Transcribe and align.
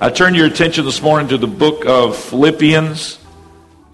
I 0.00 0.10
turn 0.10 0.34
your 0.34 0.46
attention 0.46 0.84
this 0.84 1.00
morning 1.00 1.28
to 1.28 1.38
the 1.38 1.46
book 1.46 1.86
of 1.86 2.16
Philippians, 2.16 3.20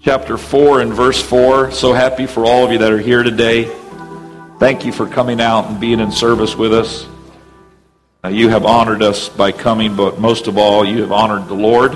chapter 0.01 0.35
4 0.35 0.81
and 0.81 0.91
verse 0.91 1.21
4. 1.21 1.69
So 1.71 1.93
happy 1.93 2.25
for 2.25 2.43
all 2.43 2.65
of 2.65 2.71
you 2.71 2.79
that 2.79 2.91
are 2.91 2.97
here 2.97 3.21
today. 3.21 3.65
Thank 4.57 4.83
you 4.83 4.91
for 4.91 5.05
coming 5.05 5.39
out 5.39 5.69
and 5.69 5.79
being 5.79 5.99
in 5.99 6.11
service 6.11 6.55
with 6.55 6.73
us. 6.73 7.05
Uh, 8.23 8.29
you 8.29 8.49
have 8.49 8.65
honored 8.65 9.03
us 9.03 9.29
by 9.29 9.51
coming, 9.51 9.95
but 9.95 10.19
most 10.19 10.47
of 10.47 10.57
all, 10.57 10.83
you 10.83 11.01
have 11.01 11.11
honored 11.11 11.47
the 11.47 11.53
Lord. 11.53 11.95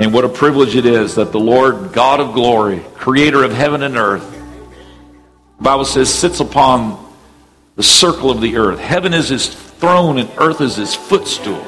And 0.00 0.12
what 0.12 0.24
a 0.24 0.28
privilege 0.28 0.74
it 0.74 0.84
is 0.84 1.14
that 1.14 1.30
the 1.30 1.40
Lord, 1.40 1.92
God 1.92 2.18
of 2.18 2.34
glory, 2.34 2.80
creator 2.96 3.44
of 3.44 3.52
heaven 3.52 3.84
and 3.84 3.96
earth, 3.96 4.28
the 5.58 5.62
Bible 5.62 5.84
says, 5.84 6.12
sits 6.12 6.40
upon 6.40 7.14
the 7.76 7.84
circle 7.84 8.32
of 8.32 8.40
the 8.40 8.56
earth. 8.56 8.80
Heaven 8.80 9.14
is 9.14 9.28
his 9.28 9.46
throne 9.46 10.18
and 10.18 10.28
earth 10.38 10.60
is 10.60 10.74
his 10.74 10.92
footstool. 10.92 11.64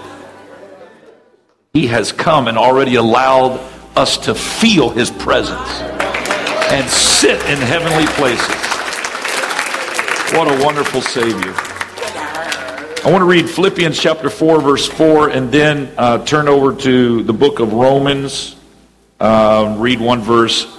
He 1.76 1.88
has 1.88 2.10
come 2.10 2.48
and 2.48 2.56
already 2.56 2.94
allowed 2.94 3.60
us 3.94 4.16
to 4.24 4.34
feel 4.34 4.88
His 4.88 5.10
presence 5.10 5.68
and 6.72 6.88
sit 6.88 7.38
in 7.50 7.58
heavenly 7.58 8.06
places. 8.14 8.48
What 10.32 10.48
a 10.48 10.64
wonderful 10.64 11.02
Savior. 11.02 11.52
I 11.54 13.10
want 13.12 13.20
to 13.20 13.26
read 13.26 13.46
Philippians 13.50 14.00
chapter 14.00 14.30
4, 14.30 14.62
verse 14.62 14.88
4, 14.88 15.28
and 15.28 15.52
then 15.52 15.92
uh, 15.98 16.24
turn 16.24 16.48
over 16.48 16.74
to 16.80 17.22
the 17.24 17.34
book 17.34 17.60
of 17.60 17.74
Romans. 17.74 18.56
Uh, 19.20 19.76
read 19.78 20.00
one 20.00 20.22
verse, 20.22 20.78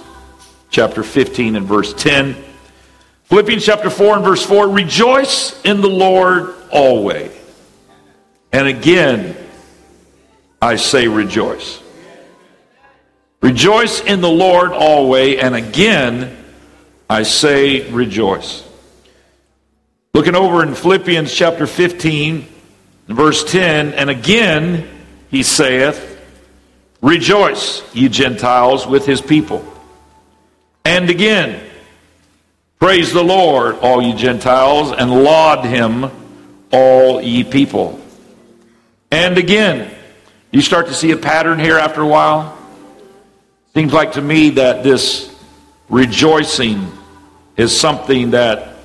chapter 0.70 1.04
15 1.04 1.54
and 1.54 1.64
verse 1.64 1.94
10. 1.94 2.34
Philippians 3.26 3.64
chapter 3.64 3.88
4 3.88 4.16
and 4.16 4.24
verse 4.24 4.44
4 4.44 4.68
Rejoice 4.70 5.62
in 5.62 5.80
the 5.80 5.88
Lord 5.88 6.56
always. 6.72 7.30
And 8.50 8.66
again, 8.66 9.36
I 10.60 10.76
say 10.76 11.08
rejoice. 11.08 11.82
Rejoice 13.40 14.00
in 14.00 14.20
the 14.20 14.30
Lord 14.30 14.72
always, 14.72 15.38
and 15.38 15.54
again 15.54 16.36
I 17.08 17.22
say 17.22 17.88
rejoice. 17.90 18.66
Looking 20.14 20.34
over 20.34 20.62
in 20.62 20.74
Philippians 20.74 21.32
chapter 21.32 21.66
15, 21.66 22.46
verse 23.06 23.44
10, 23.44 23.94
and 23.94 24.10
again 24.10 24.88
he 25.30 25.44
saith, 25.44 26.16
Rejoice, 27.00 27.82
ye 27.94 28.08
Gentiles, 28.08 28.86
with 28.86 29.06
his 29.06 29.20
people. 29.20 29.64
And 30.84 31.08
again, 31.08 31.64
praise 32.80 33.12
the 33.12 33.22
Lord, 33.22 33.76
all 33.76 34.02
ye 34.02 34.14
Gentiles, 34.14 34.90
and 34.90 35.22
laud 35.22 35.64
him, 35.64 36.10
all 36.72 37.22
ye 37.22 37.44
people. 37.44 38.00
And 39.12 39.38
again, 39.38 39.94
you 40.50 40.62
start 40.62 40.86
to 40.86 40.94
see 40.94 41.10
a 41.10 41.16
pattern 41.16 41.58
here 41.58 41.76
after 41.76 42.00
a 42.00 42.06
while. 42.06 42.56
Seems 43.74 43.92
like 43.92 44.12
to 44.12 44.22
me 44.22 44.50
that 44.50 44.82
this 44.82 45.34
rejoicing 45.90 46.90
is 47.56 47.78
something 47.78 48.30
that 48.30 48.76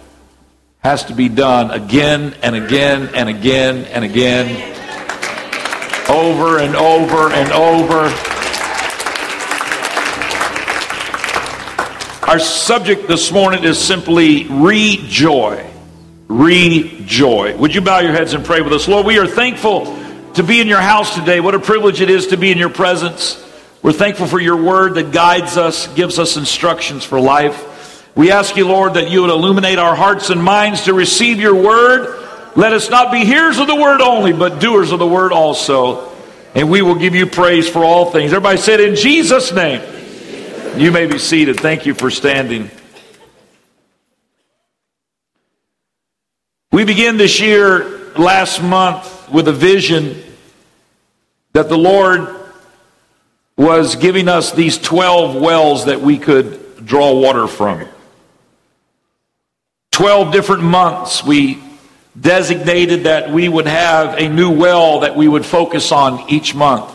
has 0.80 1.06
to 1.06 1.14
be 1.14 1.30
done 1.30 1.72
again 1.72 2.36
and 2.44 2.56
again 2.56 3.10
and 3.16 3.30
again 3.30 3.86
and 3.86 4.04
again, 4.04 4.50
over 6.10 6.60
and 6.60 6.76
over 6.76 7.32
and 7.32 7.52
over. 7.54 8.14
Our 12.30 12.40
subject 12.40 13.08
this 13.08 13.32
morning 13.32 13.64
is 13.64 13.80
simply 13.80 14.48
rejoy. 14.50 15.66
Rejoy. 16.28 17.56
Would 17.56 17.74
you 17.74 17.80
bow 17.80 18.00
your 18.00 18.12
heads 18.12 18.34
and 18.34 18.44
pray 18.44 18.62
with 18.62 18.74
us? 18.74 18.90
Lord, 18.90 19.06
we 19.06 19.18
are 19.18 19.28
thankful 19.28 20.03
to 20.36 20.44
be 20.44 20.60
in 20.60 20.68
your 20.68 20.82
house 20.82 21.16
today. 21.16 21.40
What 21.40 21.56
a 21.56 21.60
privilege 21.60 22.02
it 22.02 22.10
is 22.10 22.28
to 22.28 22.38
be 22.38 22.52
in 22.52 22.58
your 22.58 22.70
presence. 22.70 23.40
We're 23.82 23.92
thankful 23.92 24.28
for 24.28 24.40
your 24.40 24.62
word 24.62 24.96
that 24.96 25.12
guides 25.12 25.58
us, 25.58 25.88
gives 25.94 26.18
us 26.18 26.38
instructions 26.38 27.04
for 27.04 27.20
life. 27.20 28.16
We 28.16 28.32
ask 28.32 28.56
you, 28.56 28.68
Lord, 28.68 28.96
that 28.96 29.10
you 29.12 29.22
would 29.22 29.30
illuminate 29.30 29.80
our 29.80 29.96
hearts 29.96 30.30
and 30.30 30.44
minds 30.44 30.84
to 30.84 30.94
receive 30.94 31.40
your 31.40 31.56
word. 31.56 32.20
Let 32.56 32.74
us 32.74 32.90
not 32.90 33.12
be 33.12 33.26
hearers 33.26 33.60
of 33.60 33.68
the 33.68 33.76
word 33.76 34.02
only, 34.02 34.34
but 34.34 34.60
doers 34.60 34.92
of 34.92 35.00
the 35.00 35.08
word 35.08 35.32
also. 35.32 36.12
And 36.56 36.70
we 36.70 36.82
will 36.82 36.96
give 36.96 37.16
you 37.16 37.26
praise 37.26 37.68
for 37.68 37.84
all 37.84 38.12
things. 38.12 38.32
Everybody 38.32 38.58
said, 38.58 38.80
In 38.80 38.96
Jesus' 38.96 39.52
name. 39.52 39.82
You 40.78 40.92
may 40.92 41.06
be 41.06 41.20
seated. 41.20 41.60
Thank 41.60 41.86
you 41.86 41.94
for 41.94 42.10
standing. 42.10 42.72
We 46.72 46.84
begin 46.84 47.18
this 47.18 47.40
year 47.40 48.12
last 48.16 48.62
month 48.64 49.13
with 49.34 49.48
a 49.48 49.54
vision 49.54 50.24
that 51.54 51.68
the 51.68 51.78
Lord 51.78 52.34
was 53.58 53.96
giving 53.96 54.30
us 54.30 54.52
these 54.52 54.78
12 54.78 55.36
wells 55.36 55.86
that 55.86 56.02
we 56.02 56.18
could 56.18 56.86
draw 56.86 57.14
water 57.20 57.48
from. 57.48 57.86
12 59.92 60.32
different 60.32 60.64
months 60.64 61.24
we 61.24 61.62
designated 62.20 63.04
that 63.04 63.32
we 63.32 63.50
would 63.50 63.68
have 63.68 64.18
a 64.18 64.30
new 64.30 64.52
well 64.52 65.02
that 65.02 65.16
we 65.16 65.28
would 65.28 65.46
focus 65.46 65.92
on 65.92 66.30
each 66.30 66.54
month. 66.54 66.92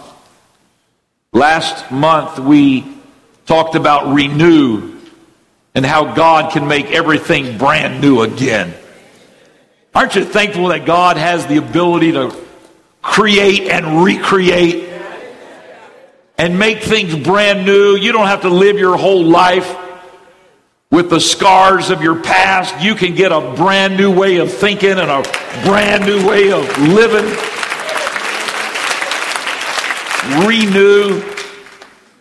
Last 1.32 1.90
month 1.90 2.38
we 2.38 2.86
talked 3.46 3.74
about 3.74 4.14
renew 4.14 4.96
and 5.74 5.84
how 5.84 6.14
God 6.14 6.52
can 6.52 6.66
make 6.68 6.86
everything 6.86 7.58
brand 7.58 8.00
new 8.00 8.22
again. 8.22 8.74
Aren't 9.98 10.14
you 10.14 10.24
thankful 10.24 10.68
that 10.68 10.86
God 10.86 11.16
has 11.16 11.48
the 11.48 11.56
ability 11.56 12.12
to 12.12 12.32
create 13.02 13.62
and 13.62 14.04
recreate 14.04 14.88
and 16.38 16.56
make 16.56 16.84
things 16.84 17.16
brand 17.16 17.66
new? 17.66 17.96
You 17.96 18.12
don't 18.12 18.28
have 18.28 18.42
to 18.42 18.48
live 18.48 18.78
your 18.78 18.96
whole 18.96 19.24
life 19.24 19.76
with 20.92 21.10
the 21.10 21.18
scars 21.18 21.90
of 21.90 22.00
your 22.00 22.22
past. 22.22 22.80
You 22.80 22.94
can 22.94 23.16
get 23.16 23.32
a 23.32 23.40
brand 23.56 23.96
new 23.96 24.16
way 24.16 24.36
of 24.36 24.52
thinking 24.52 24.92
and 24.92 25.00
a 25.00 25.22
brand 25.64 26.06
new 26.06 26.24
way 26.24 26.52
of 26.52 26.78
living. 26.78 27.26
Renew. 30.46 31.24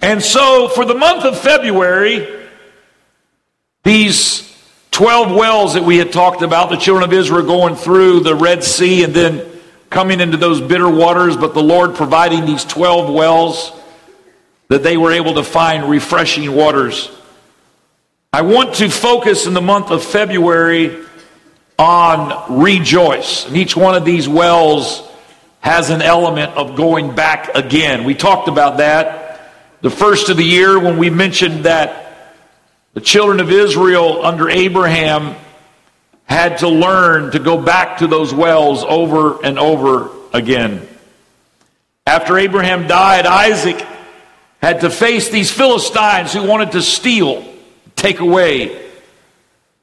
And 0.02 0.24
so 0.24 0.68
for 0.68 0.84
the 0.84 0.96
month 0.96 1.26
of 1.26 1.40
February, 1.40 2.28
these 3.84 4.57
12 4.92 5.36
wells 5.36 5.74
that 5.76 5.84
we 5.84 5.98
had 5.98 6.12
talked 6.12 6.42
about, 6.42 6.70
the 6.70 6.78
children 6.78 7.04
of 7.04 7.14
Israel 7.14 7.46
going 7.46 7.76
through 7.76 8.22
the 8.22 8.36
Red 8.36 8.64
Sea 8.64 9.04
and 9.04 9.14
then 9.14 9.46
coming 9.90 10.20
into 10.20 10.38
those 10.38 10.60
bitter 10.60 10.90
waters, 10.90 11.38
but 11.38 11.54
the 11.54 11.62
Lord 11.64 11.96
providing 11.96 12.46
these 12.46 12.66
12 12.66 13.14
wells 13.14 13.72
that 14.70 14.84
they 14.84 14.98
were 14.98 15.12
able 15.12 15.36
to 15.36 15.44
find 15.44 15.90
refreshing 15.90 16.52
waters. 16.54 17.10
I 18.34 18.42
want 18.42 18.76
to 18.76 18.90
focus 18.90 19.46
in 19.46 19.54
the 19.54 19.62
month 19.62 19.92
of 19.92 20.04
February 20.04 21.06
on 21.80 22.60
rejoice. 22.62 23.46
And 23.46 23.56
each 23.56 23.78
one 23.78 23.96
of 23.96 24.04
these 24.04 24.28
wells 24.28 25.08
has 25.60 25.90
an 25.90 26.02
element 26.02 26.54
of 26.54 26.76
going 26.76 27.16
back 27.16 27.56
again. 27.56 28.04
We 28.04 28.16
talked 28.16 28.48
about 28.48 28.78
that 28.78 29.28
the 29.82 29.90
first 29.90 30.30
of 30.30 30.38
the 30.38 30.44
year 30.44 30.80
when 30.80 30.98
we 30.98 31.10
mentioned 31.10 31.66
that 31.66 32.07
the 32.94 33.02
children 33.02 33.40
of 33.40 33.52
Israel 33.52 34.26
under 34.26 34.50
Abraham 34.50 35.36
had 36.24 36.60
to 36.60 36.68
learn 36.68 37.32
to 37.32 37.40
go 37.40 37.62
back 37.62 38.00
to 38.00 38.08
those 38.08 38.34
wells 38.34 38.84
over 38.84 39.44
and 39.46 39.58
over 39.58 40.10
again. 40.34 40.88
After 42.06 42.38
Abraham 42.38 42.88
died, 42.88 43.26
Isaac 43.26 43.86
had 44.62 44.82
to 44.82 44.90
face 44.90 45.30
these 45.30 45.52
Philistines 45.52 46.34
who 46.34 46.46
wanted 46.46 46.72
to 46.74 46.82
steal, 46.82 47.46
take 47.96 48.20
away 48.20 48.90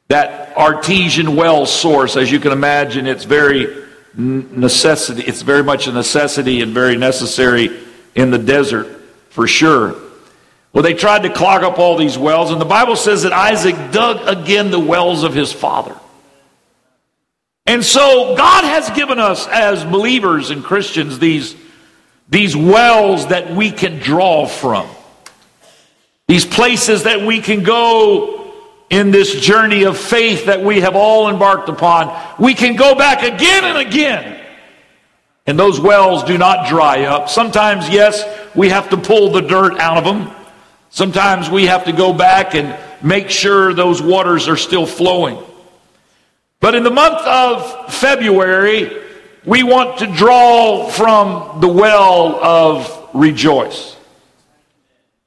that 0.09 0.57
artesian 0.57 1.37
well 1.37 1.67
source. 1.67 2.17
As 2.17 2.31
you 2.31 2.41
can 2.41 2.53
imagine, 2.53 3.07
it's 3.07 3.25
very 3.25 3.85
necessity. 4.17 5.23
It's 5.23 5.43
very 5.43 5.63
much 5.63 5.87
a 5.87 5.93
necessity 5.93 6.61
and 6.61 6.73
very 6.73 6.97
necessary 6.97 7.81
in 8.15 8.31
the 8.31 8.39
desert 8.39 8.87
for 9.31 9.47
sure. 9.47 9.97
Well, 10.75 10.83
they 10.83 10.95
tried 10.95 11.23
to 11.23 11.33
clog 11.33 11.63
up 11.63 11.79
all 11.79 11.97
these 11.97 12.19
wells, 12.19 12.51
and 12.51 12.61
the 12.61 12.65
Bible 12.67 12.97
says 12.97 13.23
that 13.23 13.33
Isaac 13.33 13.77
dug 13.93 14.27
again 14.27 14.73
the 14.73 14.81
wells 14.81 15.23
of 15.23 15.33
his 15.33 15.53
father. 15.53 15.97
And 17.65 17.85
so 17.85 18.35
God 18.37 18.65
has 18.65 18.91
given 18.91 19.21
us 19.21 19.47
as 19.47 19.85
believers 19.85 20.51
and 20.51 20.65
Christians 20.65 21.21
these, 21.21 21.55
these 22.29 22.57
wells 22.57 23.29
that 23.29 23.55
we 23.55 23.71
can 23.71 24.01
draw 24.01 24.47
from. 24.47 24.89
These 26.27 26.45
places 26.45 27.05
that 27.05 27.25
we 27.25 27.41
can 27.41 27.63
go 27.63 28.53
in 28.91 29.13
this 29.13 29.41
journey 29.41 29.85
of 29.85 29.97
faith 29.97 30.47
that 30.47 30.63
we 30.63 30.81
have 30.81 30.97
all 30.97 31.29
embarked 31.29 31.69
upon. 31.69 32.21
We 32.41 32.53
can 32.53 32.75
go 32.75 32.97
back 32.97 33.23
again 33.23 33.65
and 33.65 33.79
again. 33.79 34.41
And 35.47 35.57
those 35.57 35.79
wells 35.79 36.25
do 36.25 36.37
not 36.37 36.69
dry 36.69 37.05
up. 37.05 37.29
Sometimes, 37.29 37.89
yes, 37.89 38.25
we 38.57 38.71
have 38.71 38.91
to 38.91 38.97
pull 38.97 39.31
the 39.31 39.41
dirt 39.41 39.79
out 39.79 39.99
of 39.99 40.05
them. 40.05 40.44
Sometimes 40.95 41.51
we 41.51 41.67
have 41.67 41.87
to 41.87 41.93
go 41.93 42.13
back 42.13 42.55
and 42.55 42.79
make 43.03 43.29
sure 43.29 43.75
those 43.75 44.01
waters 44.01 44.47
are 44.47 44.57
still 44.57 44.87
flowing. 44.87 45.37
But 46.61 46.77
in 46.77 46.85
the 46.85 46.91
month 46.93 47.19
of 47.27 47.93
February, 47.93 49.03
we 49.45 49.65
want 49.65 49.99
to 49.99 50.07
draw 50.07 50.89
from 50.89 51.61
the 51.61 51.67
well 51.67 52.37
of 52.37 53.09
rejoice. 53.13 53.97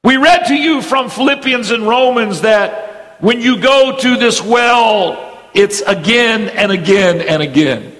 We 0.02 0.16
read 0.16 0.46
to 0.46 0.54
you 0.54 0.80
from 0.80 1.10
Philippians 1.10 1.70
and 1.70 1.86
Romans 1.86 2.40
that 2.40 3.18
when 3.20 3.42
you 3.42 3.60
go 3.60 3.94
to 3.94 4.16
this 4.16 4.42
well, 4.42 5.38
it's 5.52 5.82
again 5.82 6.48
and 6.48 6.72
again 6.72 7.20
and 7.20 7.42
again. 7.42 7.94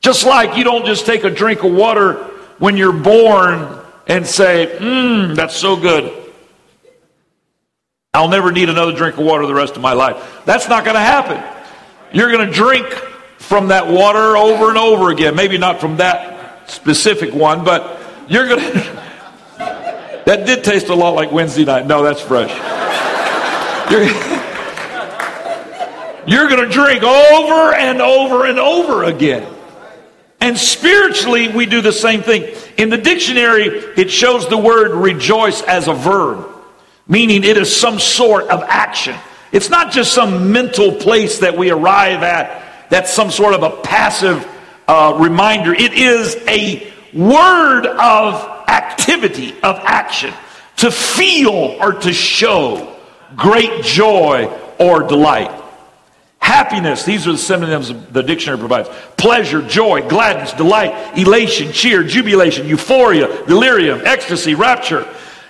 Just 0.00 0.24
like 0.24 0.56
you 0.56 0.64
don't 0.64 0.86
just 0.86 1.04
take 1.04 1.24
a 1.24 1.30
drink 1.30 1.64
of 1.64 1.72
water 1.74 2.14
when 2.58 2.78
you're 2.78 2.94
born 2.94 3.78
and 4.06 4.26
say, 4.26 4.74
mmm, 4.80 5.36
that's 5.36 5.54
so 5.54 5.76
good. 5.76 6.17
I'll 8.14 8.28
never 8.28 8.50
need 8.50 8.70
another 8.70 8.92
drink 8.92 9.18
of 9.18 9.24
water 9.24 9.46
the 9.46 9.54
rest 9.54 9.76
of 9.76 9.82
my 9.82 9.92
life. 9.92 10.42
That's 10.46 10.68
not 10.68 10.84
going 10.84 10.94
to 10.94 11.00
happen. 11.00 11.42
You're 12.12 12.32
going 12.32 12.46
to 12.46 12.52
drink 12.52 12.86
from 13.36 13.68
that 13.68 13.86
water 13.86 14.36
over 14.36 14.70
and 14.70 14.78
over 14.78 15.10
again. 15.10 15.36
Maybe 15.36 15.58
not 15.58 15.80
from 15.80 15.98
that 15.98 16.70
specific 16.70 17.34
one, 17.34 17.64
but 17.64 18.00
you're 18.28 18.48
going 18.48 18.60
to. 18.72 18.80
that 20.24 20.46
did 20.46 20.64
taste 20.64 20.88
a 20.88 20.94
lot 20.94 21.10
like 21.10 21.32
Wednesday 21.32 21.64
night. 21.64 21.86
No, 21.86 22.02
that's 22.02 22.20
fresh. 22.20 22.50
You're, 23.90 24.04
you're 26.26 26.48
going 26.48 26.66
to 26.66 26.72
drink 26.72 27.02
over 27.02 27.74
and 27.74 28.00
over 28.00 28.46
and 28.46 28.58
over 28.58 29.04
again. 29.04 29.46
And 30.40 30.56
spiritually, 30.56 31.48
we 31.48 31.66
do 31.66 31.82
the 31.82 31.92
same 31.92 32.22
thing. 32.22 32.54
In 32.78 32.90
the 32.90 32.98
dictionary, 32.98 33.66
it 33.66 34.10
shows 34.10 34.48
the 34.48 34.56
word 34.56 34.92
rejoice 34.92 35.62
as 35.62 35.88
a 35.88 35.94
verb, 35.94 36.46
meaning 37.08 37.42
it 37.42 37.56
is 37.56 37.74
some 37.74 37.98
sort 37.98 38.48
of 38.48 38.62
action. 38.62 39.16
It's 39.50 39.70
not 39.70 39.92
just 39.92 40.12
some 40.12 40.52
mental 40.52 40.92
place 40.92 41.38
that 41.38 41.56
we 41.56 41.70
arrive 41.70 42.22
at 42.22 42.68
that's 42.90 43.12
some 43.12 43.30
sort 43.30 43.54
of 43.54 43.62
a 43.62 43.70
passive 43.82 44.46
uh, 44.86 45.16
reminder. 45.20 45.74
It 45.74 45.92
is 45.92 46.36
a 46.48 46.92
word 47.12 47.86
of 47.86 48.68
activity, 48.68 49.52
of 49.62 49.76
action, 49.84 50.32
to 50.76 50.90
feel 50.90 51.76
or 51.80 51.94
to 51.94 52.12
show 52.12 52.96
great 53.36 53.82
joy 53.82 54.46
or 54.78 55.02
delight. 55.02 55.50
Happiness, 56.38 57.04
these 57.04 57.26
are 57.26 57.32
the 57.32 57.38
synonyms 57.38 57.92
the 58.10 58.22
dictionary 58.22 58.58
provides. 58.58 58.88
Pleasure, 59.18 59.60
joy, 59.60 60.08
gladness, 60.08 60.52
delight, 60.54 61.18
elation, 61.18 61.72
cheer, 61.72 62.02
jubilation, 62.02 62.66
euphoria, 62.66 63.44
delirium, 63.46 64.00
ecstasy, 64.04 64.54
rapture, 64.54 65.06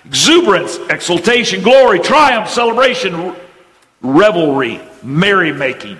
exuberance, 0.08 0.78
exultation, 0.88 1.62
glory, 1.62 2.00
triumph, 2.00 2.48
celebration, 2.48 3.34
revelry, 4.00 4.80
merrymaking, 5.02 5.98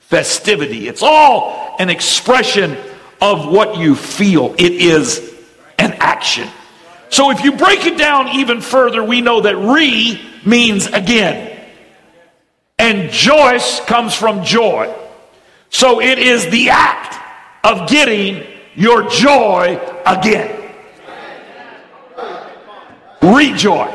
festivity. 0.00 0.86
It's 0.88 1.02
all 1.02 1.74
an 1.78 1.90
expression 1.90 2.76
of 3.20 3.50
what 3.50 3.76
you 3.76 3.94
feel, 3.94 4.54
it 4.56 4.72
is 4.72 5.34
an 5.78 5.92
action. 5.94 6.48
So 7.10 7.30
if 7.30 7.42
you 7.42 7.52
break 7.52 7.84
it 7.86 7.98
down 7.98 8.28
even 8.28 8.60
further, 8.60 9.02
we 9.02 9.20
know 9.20 9.40
that 9.40 9.56
re 9.56 10.24
means 10.46 10.86
again. 10.86 11.60
And 12.78 13.10
Joyce 13.10 13.80
comes 13.80 14.14
from 14.14 14.44
joy. 14.44 14.94
So 15.70 16.00
it 16.00 16.18
is 16.18 16.48
the 16.50 16.70
act 16.70 17.16
of 17.62 17.88
getting 17.90 18.46
your 18.74 19.08
joy 19.10 19.78
again. 20.06 20.59
Rejoy. 23.22 23.86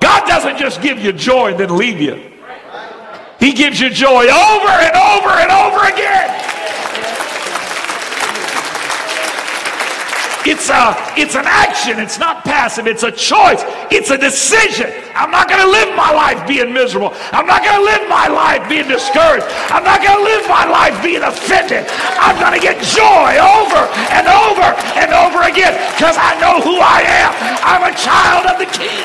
God 0.00 0.28
doesn't 0.28 0.58
just 0.58 0.80
give 0.82 0.98
you 0.98 1.12
joy 1.12 1.52
and 1.52 1.60
then 1.60 1.76
leave 1.76 2.00
you. 2.00 2.32
He 3.40 3.52
gives 3.52 3.80
you 3.80 3.90
joy 3.90 4.24
over 4.24 4.68
and 4.68 4.96
over 4.96 5.30
and 5.30 5.50
over 5.50 5.86
again. 5.88 6.43
It's 10.44 10.68
a 10.68 10.92
it's 11.16 11.34
an 11.36 11.48
action. 11.48 11.98
It's 11.98 12.18
not 12.18 12.44
passive. 12.44 12.86
It's 12.86 13.02
a 13.02 13.10
choice. 13.10 13.64
It's 13.88 14.10
a 14.10 14.18
decision. 14.18 14.92
I'm 15.16 15.30
not 15.30 15.48
going 15.48 15.64
to 15.64 15.70
live 15.70 15.96
my 15.96 16.12
life 16.12 16.46
being 16.46 16.68
miserable. 16.68 17.16
I'm 17.32 17.46
not 17.46 17.64
going 17.64 17.80
to 17.80 17.84
live 17.84 18.04
my 18.12 18.28
life 18.28 18.68
being 18.68 18.86
discouraged. 18.86 19.46
I'm 19.72 19.84
not 19.84 20.04
going 20.04 20.20
to 20.20 20.24
live 20.24 20.44
my 20.44 20.68
life 20.68 21.00
being 21.00 21.22
offended. 21.22 21.88
I'm 22.20 22.36
going 22.36 22.52
to 22.52 22.60
get 22.60 22.76
joy 22.84 23.40
over 23.40 23.88
and 24.12 24.28
over 24.28 24.68
and 25.00 25.16
over 25.16 25.48
again 25.48 25.72
because 25.96 26.20
I 26.20 26.36
know 26.36 26.60
who 26.60 26.76
I 26.76 27.00
am. 27.08 27.32
I'm 27.64 27.88
a 27.88 27.94
child 27.96 28.44
of 28.52 28.60
the 28.60 28.68
King. 28.68 29.00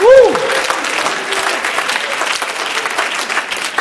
Woo. 0.00 0.32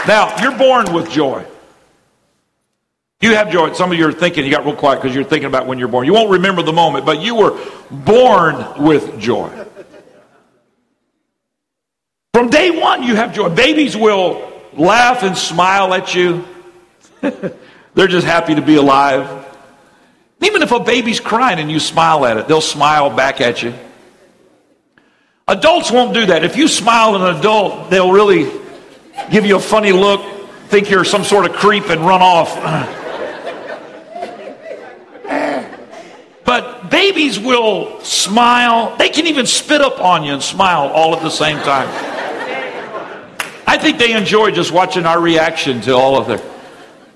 Now, 0.05 0.35
you're 0.41 0.57
born 0.57 0.91
with 0.91 1.09
joy. 1.09 1.45
You 3.23 3.35
have 3.35 3.49
joy. 3.49 3.71
Some 3.71 3.89
of 3.89 3.97
you 3.97 4.05
are 4.05 4.11
thinking, 4.11 4.43
you 4.43 4.51
got 4.51 4.65
real 4.65 4.75
quiet 4.75 5.01
because 5.01 5.15
you're 5.15 5.23
thinking 5.23 5.47
about 5.47 5.65
when 5.65 5.79
you're 5.79 5.87
born. 5.87 6.05
You 6.05 6.11
won't 6.11 6.29
remember 6.29 6.61
the 6.61 6.73
moment, 6.73 7.05
but 7.05 7.21
you 7.21 7.35
were 7.35 7.57
born 7.89 8.83
with 8.83 9.17
joy. 9.17 9.49
From 12.33 12.49
day 12.49 12.69
one, 12.69 13.01
you 13.01 13.15
have 13.15 13.33
joy. 13.33 13.47
Babies 13.47 13.95
will 13.95 14.51
laugh 14.73 15.23
and 15.23 15.37
smile 15.37 15.93
at 15.93 16.13
you. 16.13 16.43
They're 17.21 18.09
just 18.09 18.27
happy 18.27 18.55
to 18.55 18.61
be 18.61 18.75
alive. 18.75 19.47
Even 20.41 20.61
if 20.61 20.73
a 20.73 20.81
baby's 20.81 21.21
crying 21.21 21.59
and 21.59 21.71
you 21.71 21.79
smile 21.79 22.25
at 22.25 22.35
it, 22.35 22.49
they'll 22.49 22.59
smile 22.59 23.09
back 23.09 23.39
at 23.39 23.63
you. 23.63 23.73
Adults 25.47 25.91
won't 25.91 26.13
do 26.13 26.25
that. 26.25 26.43
If 26.43 26.57
you 26.57 26.67
smile 26.67 27.15
at 27.15 27.21
an 27.21 27.37
adult, 27.37 27.89
they'll 27.89 28.11
really 28.11 28.51
give 29.31 29.45
you 29.45 29.55
a 29.55 29.61
funny 29.61 29.93
look, 29.93 30.19
think 30.67 30.89
you're 30.89 31.05
some 31.05 31.23
sort 31.23 31.45
of 31.45 31.53
creep, 31.53 31.85
and 31.85 32.01
run 32.01 32.21
off. 32.21 32.99
But 36.45 36.82
babies 36.93 37.39
will 37.39 37.99
smile. 38.01 38.95
They 38.97 39.09
can 39.09 39.25
even 39.25 39.47
spit 39.47 39.81
up 39.81 39.99
on 39.99 40.23
you 40.23 40.33
and 40.33 40.43
smile 40.43 40.89
all 40.89 41.15
at 41.15 41.23
the 41.23 41.29
same 41.31 41.57
time. 41.57 41.89
I 43.65 43.79
think 43.79 43.97
they 43.97 44.13
enjoy 44.13 44.51
just 44.51 44.71
watching 44.71 45.07
our 45.07 45.19
reaction 45.19 45.81
to 45.81 45.95
all 45.95 46.15
of 46.15 46.27
their, 46.27 46.41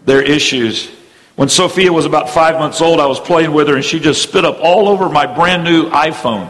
their 0.03 0.23
issues. 0.23 0.89
When 1.35 1.47
Sophia 1.47 1.93
was 1.93 2.05
about 2.05 2.27
five 2.27 2.55
months 2.55 2.81
old, 2.81 2.99
I 2.99 3.05
was 3.05 3.19
playing 3.19 3.53
with 3.53 3.67
her 3.67 3.75
and 3.75 3.85
she 3.85 3.99
just 3.99 4.23
spit 4.23 4.43
up 4.45 4.57
all 4.61 4.87
over 4.87 5.09
my 5.09 5.27
brand 5.27 5.63
new 5.63 5.91
iPhone. 5.91 6.49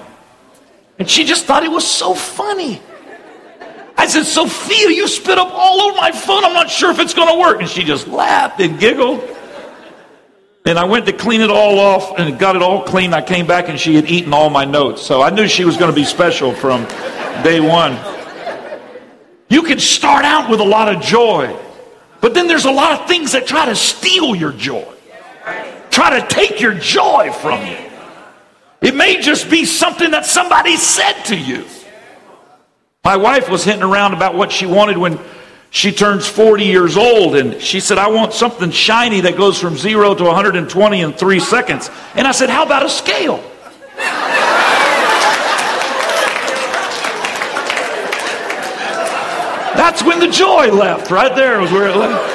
And 0.98 1.10
she 1.10 1.26
just 1.26 1.44
thought 1.44 1.64
it 1.64 1.72
was 1.72 1.86
so 1.86 2.14
funny. 2.14 2.82
I 3.98 4.08
said, 4.08 4.24
Sophia, 4.24 4.90
you 4.90 5.06
spit 5.10 5.38
up 5.38 5.50
all 5.52 5.82
over 5.82 5.98
my 5.98 6.12
phone. 6.14 6.46
I'm 6.46 6.54
not 6.54 6.70
sure 6.70 6.92
if 6.92 7.00
it's 7.00 7.14
going 7.14 7.34
to 7.34 7.40
work. 7.40 7.60
And 7.60 7.70
she 7.70 7.84
just 7.84 8.08
laughed 8.08 8.62
and 8.62 8.80
giggled. 8.80 9.37
And 10.68 10.78
I 10.78 10.84
went 10.84 11.06
to 11.06 11.14
clean 11.14 11.40
it 11.40 11.50
all 11.50 11.80
off 11.80 12.20
and 12.20 12.38
got 12.38 12.58
it 12.58 12.62
all 12.62 12.84
clean. 12.84 13.14
I 13.14 13.22
came 13.22 13.48
back 13.48 13.70
and 13.70 13.80
she 13.80 13.96
had 13.96 14.10
eaten 14.10 14.34
all 14.34 14.50
my 14.50 14.66
notes. 14.66 15.02
So 15.02 15.22
I 15.22 15.30
knew 15.30 15.48
she 15.48 15.64
was 15.64 15.78
going 15.78 15.90
to 15.90 15.96
be 15.96 16.04
special 16.04 16.54
from 16.54 16.84
day 17.42 17.62
one. 17.62 17.98
You 19.50 19.64
can 19.64 19.80
start 19.80 20.26
out 20.26 20.50
with 20.50 20.60
a 20.60 20.66
lot 20.66 20.94
of 20.94 21.02
joy, 21.02 21.58
but 22.20 22.34
then 22.34 22.48
there's 22.48 22.66
a 22.66 22.72
lot 22.72 23.00
of 23.00 23.08
things 23.08 23.32
that 23.32 23.48
try 23.48 23.66
to 23.68 23.78
steal 23.78 24.36
your 24.36 24.52
joy, 24.52 24.86
try 25.90 26.20
to 26.20 26.28
take 26.28 26.60
your 26.60 26.74
joy 26.74 27.32
from 27.32 27.66
you. 27.66 27.78
It 28.82 28.94
may 28.94 29.22
just 29.22 29.50
be 29.50 29.64
something 29.64 30.12
that 30.12 30.26
somebody 30.26 30.76
said 30.76 31.24
to 31.28 31.38
you. 31.38 31.66
My 33.06 33.16
wife 33.16 33.50
was 33.50 33.64
hinting 33.64 33.84
around 33.84 34.16
about 34.16 34.36
what 34.36 34.52
she 34.52 34.66
wanted 34.66 34.98
when 34.98 35.18
she 35.70 35.92
turns 35.92 36.28
40 36.28 36.64
years 36.64 36.98
old 36.98 37.36
and 37.36 37.62
she 37.62 37.80
said, 37.80 37.98
I 37.98 38.08
want 38.08 38.34
something 38.34 38.72
shiny 38.72 39.22
that 39.22 39.38
goes 39.38 39.60
from 39.60 39.76
zero 39.76 40.16
to 40.16 40.24
120 40.24 41.02
in 41.02 41.14
three 41.14 41.40
seconds. 41.40 41.90
And 42.16 42.26
I 42.26 42.32
said, 42.32 42.50
How 42.50 42.66
about 42.66 42.86
a 42.86 42.90
scale? 42.90 43.44
That's 49.78 50.04
when 50.04 50.20
the 50.20 50.28
joy 50.28 50.72
left. 50.72 51.12
Right 51.12 51.36
there 51.36 51.60
was 51.60 51.72
where 51.72 51.90
it 51.90 51.96
left. 51.96 52.34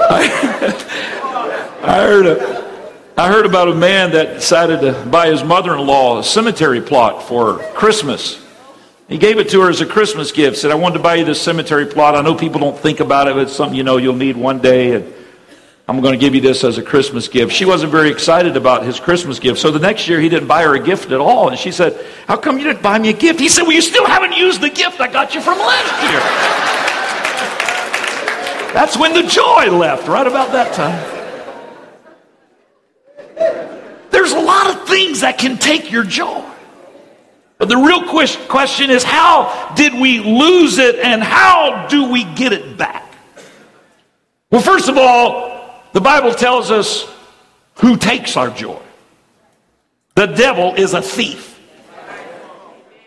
I 1.86 1.96
heard 2.00 2.26
it. 2.26 2.63
I 3.16 3.28
heard 3.28 3.46
about 3.46 3.68
a 3.68 3.74
man 3.74 4.10
that 4.12 4.34
decided 4.34 4.80
to 4.80 5.08
buy 5.08 5.28
his 5.28 5.44
mother 5.44 5.72
in 5.74 5.86
law 5.86 6.18
a 6.18 6.24
cemetery 6.24 6.80
plot 6.80 7.22
for 7.22 7.58
Christmas. 7.74 8.44
He 9.08 9.18
gave 9.18 9.38
it 9.38 9.50
to 9.50 9.60
her 9.60 9.70
as 9.70 9.80
a 9.80 9.86
Christmas 9.86 10.32
gift. 10.32 10.56
Said, 10.56 10.72
I 10.72 10.74
wanted 10.74 10.94
to 10.94 11.02
buy 11.04 11.14
you 11.14 11.24
this 11.24 11.40
cemetery 11.40 11.86
plot. 11.86 12.16
I 12.16 12.22
know 12.22 12.34
people 12.34 12.60
don't 12.60 12.76
think 12.76 12.98
about 12.98 13.28
it, 13.28 13.34
but 13.34 13.42
it's 13.42 13.52
something 13.52 13.76
you 13.76 13.84
know 13.84 13.98
you'll 13.98 14.16
need 14.16 14.36
one 14.36 14.58
day. 14.58 14.96
And 14.96 15.14
I'm 15.86 16.00
going 16.00 16.14
to 16.14 16.18
give 16.18 16.34
you 16.34 16.40
this 16.40 16.64
as 16.64 16.76
a 16.76 16.82
Christmas 16.82 17.28
gift. 17.28 17.52
She 17.52 17.64
wasn't 17.64 17.92
very 17.92 18.10
excited 18.10 18.56
about 18.56 18.84
his 18.84 18.98
Christmas 18.98 19.38
gift. 19.38 19.60
So 19.60 19.70
the 19.70 19.78
next 19.78 20.08
year, 20.08 20.18
he 20.20 20.28
didn't 20.28 20.48
buy 20.48 20.62
her 20.62 20.74
a 20.74 20.80
gift 20.80 21.12
at 21.12 21.20
all. 21.20 21.50
And 21.50 21.58
she 21.58 21.70
said, 21.70 22.04
How 22.26 22.36
come 22.36 22.58
you 22.58 22.64
didn't 22.64 22.82
buy 22.82 22.98
me 22.98 23.10
a 23.10 23.12
gift? 23.12 23.38
He 23.38 23.48
said, 23.48 23.62
Well, 23.62 23.72
you 23.72 23.82
still 23.82 24.06
haven't 24.06 24.36
used 24.36 24.60
the 24.60 24.70
gift 24.70 25.00
I 25.00 25.06
got 25.06 25.36
you 25.36 25.40
from 25.40 25.58
last 25.58 26.02
year. 26.02 26.20
That's 28.74 28.96
when 28.96 29.12
the 29.12 29.22
joy 29.22 29.70
left, 29.70 30.08
right 30.08 30.26
about 30.26 30.50
that 30.50 30.72
time. 30.74 31.14
There's 34.10 34.32
a 34.32 34.40
lot 34.40 34.74
of 34.74 34.88
things 34.88 35.13
that 35.24 35.38
can 35.38 35.56
take 35.56 35.90
your 35.90 36.04
joy. 36.04 36.44
But 37.56 37.70
the 37.70 37.78
real 37.78 38.04
question 38.46 38.90
is 38.90 39.02
how 39.02 39.72
did 39.74 39.94
we 39.94 40.18
lose 40.18 40.76
it 40.76 40.96
and 40.96 41.22
how 41.22 41.86
do 41.88 42.12
we 42.12 42.24
get 42.34 42.52
it 42.52 42.76
back? 42.76 43.10
Well, 44.50 44.60
first 44.60 44.90
of 44.90 44.98
all, 44.98 45.82
the 45.94 46.02
Bible 46.02 46.34
tells 46.34 46.70
us 46.70 47.10
who 47.76 47.96
takes 47.96 48.36
our 48.36 48.50
joy. 48.50 48.78
The 50.14 50.26
devil 50.26 50.74
is 50.74 50.92
a 50.92 51.00
thief. 51.00 51.53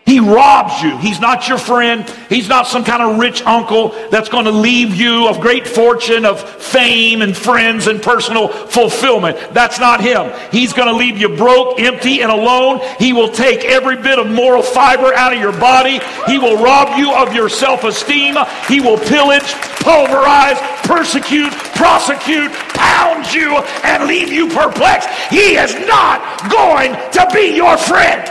He 0.08 0.20
robs 0.20 0.82
you. 0.82 0.96
He's 0.96 1.20
not 1.20 1.46
your 1.50 1.58
friend. 1.58 2.08
He's 2.30 2.48
not 2.48 2.66
some 2.66 2.82
kind 2.82 3.02
of 3.02 3.18
rich 3.18 3.42
uncle 3.42 3.90
that's 4.10 4.30
going 4.30 4.46
to 4.46 4.50
leave 4.50 4.94
you 4.94 5.28
of 5.28 5.38
great 5.38 5.68
fortune, 5.68 6.24
of 6.24 6.40
fame 6.40 7.20
and 7.20 7.36
friends 7.36 7.88
and 7.88 8.00
personal 8.00 8.48
fulfillment. 8.48 9.36
That's 9.52 9.78
not 9.78 10.00
him. 10.00 10.32
He's 10.50 10.72
going 10.72 10.88
to 10.88 10.94
leave 10.94 11.18
you 11.18 11.36
broke, 11.36 11.78
empty, 11.78 12.22
and 12.22 12.32
alone. 12.32 12.80
He 12.98 13.12
will 13.12 13.28
take 13.28 13.66
every 13.66 13.96
bit 13.96 14.18
of 14.18 14.26
moral 14.30 14.62
fiber 14.62 15.12
out 15.12 15.34
of 15.34 15.40
your 15.40 15.52
body. 15.52 16.00
He 16.26 16.38
will 16.38 16.56
rob 16.56 16.98
you 16.98 17.12
of 17.12 17.34
your 17.34 17.50
self 17.50 17.84
esteem. 17.84 18.34
He 18.66 18.80
will 18.80 18.96
pillage, 18.96 19.52
pulverize, 19.80 20.58
persecute, 20.84 21.52
prosecute, 21.76 22.50
pound 22.72 23.30
you, 23.34 23.58
and 23.84 24.08
leave 24.08 24.32
you 24.32 24.48
perplexed. 24.48 25.10
He 25.28 25.56
is 25.56 25.74
not 25.86 26.50
going 26.50 26.94
to 27.12 27.28
be 27.34 27.54
your 27.54 27.76
friend. 27.76 28.24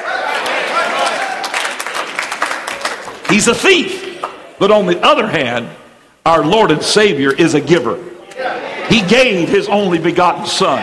He's 3.38 3.48
a 3.48 3.54
thief. 3.54 4.18
But 4.58 4.72
on 4.72 4.88
the 4.88 4.98
other 5.06 5.28
hand, 5.28 5.70
our 6.26 6.44
Lord 6.44 6.72
and 6.72 6.82
Savior 6.82 7.30
is 7.30 7.54
a 7.54 7.62
giver. 7.62 8.02
He 8.90 9.06
gave 9.06 9.48
his 9.48 9.70
only 9.70 10.00
begotten 10.00 10.48
Son. 10.48 10.82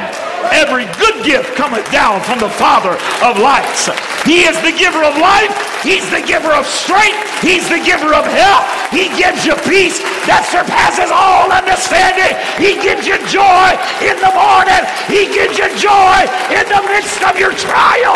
Every 0.55 0.87
good 1.03 1.27
gift 1.27 1.59
cometh 1.59 1.83
down 1.91 2.23
from 2.23 2.39
the 2.39 2.49
Father 2.49 2.95
of 3.27 3.43
lights. 3.43 3.91
He 4.23 4.47
is 4.47 4.55
the 4.63 4.71
giver 4.71 5.03
of 5.03 5.19
life. 5.19 5.51
He's 5.83 6.07
the 6.15 6.23
giver 6.23 6.55
of 6.55 6.63
strength. 6.65 7.19
He's 7.43 7.67
the 7.67 7.83
giver 7.83 8.15
of 8.15 8.23
health. 8.23 8.71
He 8.95 9.11
gives 9.19 9.43
you 9.43 9.59
peace 9.67 9.99
that 10.31 10.47
surpasses 10.47 11.11
all 11.11 11.51
understanding. 11.51 12.39
He 12.55 12.79
gives 12.79 13.03
you 13.03 13.19
joy 13.27 13.75
in 13.99 14.15
the 14.23 14.31
morning. 14.31 14.83
He 15.11 15.27
gives 15.27 15.59
you 15.59 15.67
joy 15.75 16.23
in 16.55 16.63
the 16.71 16.87
midst 16.87 17.19
of 17.27 17.35
your 17.35 17.51
trial. 17.59 18.15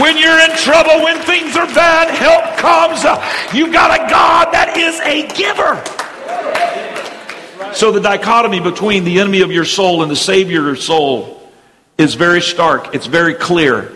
When 0.00 0.16
you're 0.16 0.38
in 0.38 0.56
trouble, 0.56 1.02
when 1.02 1.20
things 1.22 1.56
are 1.56 1.66
bad, 1.66 2.10
help 2.14 2.56
comes. 2.58 3.02
You've 3.54 3.72
got 3.72 3.98
a 3.98 4.08
God 4.10 4.52
that 4.52 4.76
is 4.76 5.00
a 5.00 5.26
giver. 5.34 5.82
So 7.74 7.92
the 7.92 8.00
dichotomy 8.00 8.60
between 8.60 9.04
the 9.04 9.20
enemy 9.20 9.42
of 9.42 9.50
your 9.50 9.64
soul 9.64 10.02
and 10.02 10.10
the 10.10 10.16
Savior 10.16 10.60
of 10.60 10.66
your 10.66 10.76
soul 10.76 11.42
is 11.96 12.14
very 12.14 12.40
stark. 12.40 12.94
It's 12.94 13.06
very 13.06 13.34
clear. 13.34 13.92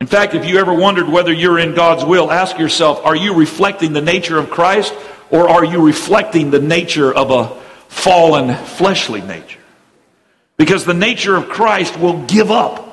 In 0.00 0.06
fact, 0.06 0.34
if 0.34 0.44
you 0.44 0.58
ever 0.58 0.74
wondered 0.74 1.08
whether 1.08 1.32
you're 1.32 1.58
in 1.58 1.74
God's 1.74 2.04
will, 2.04 2.30
ask 2.30 2.58
yourself 2.58 3.04
are 3.04 3.16
you 3.16 3.34
reflecting 3.34 3.92
the 3.92 4.00
nature 4.00 4.38
of 4.38 4.50
Christ 4.50 4.94
or 5.30 5.48
are 5.48 5.64
you 5.64 5.84
reflecting 5.84 6.50
the 6.50 6.60
nature 6.60 7.12
of 7.12 7.30
a 7.30 7.48
fallen 7.88 8.54
fleshly 8.64 9.22
nature? 9.22 9.60
Because 10.56 10.84
the 10.84 10.94
nature 10.94 11.34
of 11.34 11.48
Christ 11.48 11.98
will 11.98 12.24
give 12.26 12.50
up 12.50 12.91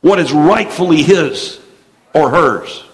what 0.00 0.18
is 0.18 0.32
rightfully 0.32 1.02
his 1.02 1.60
or 2.14 2.30
hers. 2.30 2.84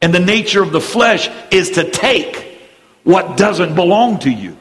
And 0.00 0.12
the 0.14 0.20
nature 0.20 0.62
of 0.62 0.72
the 0.72 0.80
flesh 0.80 1.28
is 1.50 1.72
to 1.72 1.90
take 1.90 2.60
what 3.04 3.36
doesn't 3.36 3.74
belong 3.74 4.18
to 4.20 4.30
you. 4.30 4.56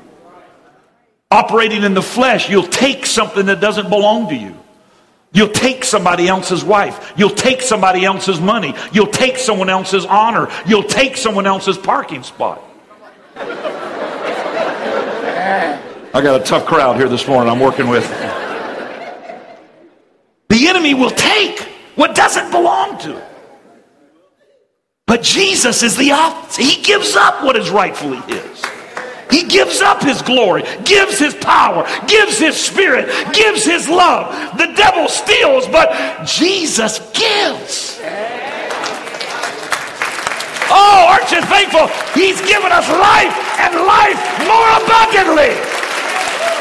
Operating 1.30 1.84
in 1.84 1.94
the 1.94 2.01
flesh, 2.01 2.50
you'll 2.50 2.63
take 2.63 3.06
something 3.06 3.46
that 3.46 3.62
doesn't 3.62 3.89
belong 3.89 4.30
to 4.30 4.36
you. 4.36 4.56
You'll 5.34 5.50
take 5.50 5.86
somebody 5.86 6.27
else's 6.27 6.63
wife. 6.63 7.13
You'll 7.15 7.30
take 7.30 7.62
somebody 7.62 8.03
else's 8.03 8.41
money. 8.41 8.75
You'll 8.91 9.08
take 9.08 9.38
someone 9.38 9.70
else's 9.70 10.06
honor. 10.06 10.50
You'll 10.68 10.84
take 10.84 11.15
someone 11.15 11.48
else's 11.48 11.77
parking 11.77 12.24
spot. 12.24 12.62
I 16.13 16.22
got 16.22 16.41
a 16.41 16.44
tough 16.44 16.65
crowd 16.65 16.98
here 16.98 17.08
this 17.08 17.25
morning 17.25 17.50
I'm 17.50 17.62
working 17.62 17.88
with. 17.88 18.03
The 20.51 20.67
enemy 20.67 20.93
will 20.93 21.12
take 21.12 21.62
what 21.96 22.13
doesn't 22.13 22.51
belong 22.51 22.98
to 23.00 23.17
him. 23.17 23.29
But 25.08 25.24
Jesus 25.24 25.81
is 25.81 25.96
the 25.96 26.12
opposite. 26.12 26.65
He 26.65 26.84
gives 26.84 27.15
up 27.15 27.41
what 27.41 27.55
is 27.55 27.70
rightfully 27.70 28.20
his. 28.27 28.65
He 29.31 29.48
gives 29.48 29.79
up 29.79 30.03
his 30.03 30.22
glory, 30.22 30.63
gives 30.84 31.17
his 31.17 31.34
power, 31.36 31.88
gives 32.05 32.38
his 32.38 32.58
spirit, 32.58 33.08
gives 33.31 33.63
his 33.63 33.88
love. 33.88 34.58
The 34.58 34.74
devil 34.75 35.08
steals, 35.08 35.67
but 35.67 36.25
Jesus 36.25 37.00
gives. 37.15 37.98
Oh, 40.70 41.05
aren't 41.08 41.31
you 41.31 41.41
thankful? 41.43 41.88
He's 42.13 42.41
given 42.41 42.74
us 42.74 42.89
life 42.89 43.36
and 43.55 43.74
life 43.88 44.20
more 44.43 44.67
abundantly. 44.84 45.80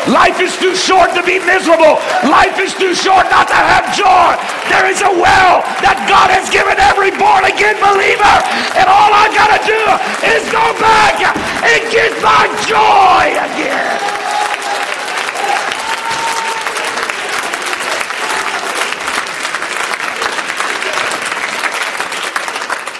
Life 0.08 0.40
is 0.40 0.56
too 0.56 0.74
short 0.74 1.12
to 1.12 1.22
be 1.22 1.36
miserable. 1.44 2.00
Life 2.24 2.56
is 2.56 2.72
too 2.72 2.94
short 2.94 3.28
not 3.28 3.48
to 3.48 3.60
have 3.60 3.92
joy. 3.92 4.32
There 4.72 4.88
is 4.88 5.04
a 5.04 5.12
well 5.12 5.60
that 5.84 6.00
God 6.08 6.32
has 6.32 6.48
given 6.48 6.80
every 6.80 7.12
born 7.12 7.44
again 7.44 7.76
believer. 7.76 8.36
And 8.80 8.88
all 8.88 9.12
I 9.12 9.28
got 9.36 9.52
to 9.52 9.60
do 9.60 9.82
is 10.24 10.40
go 10.48 10.64
back 10.80 11.20
and 11.20 11.80
get 11.92 12.16
my 12.24 12.48
joy 12.64 13.36
again. 13.36 14.00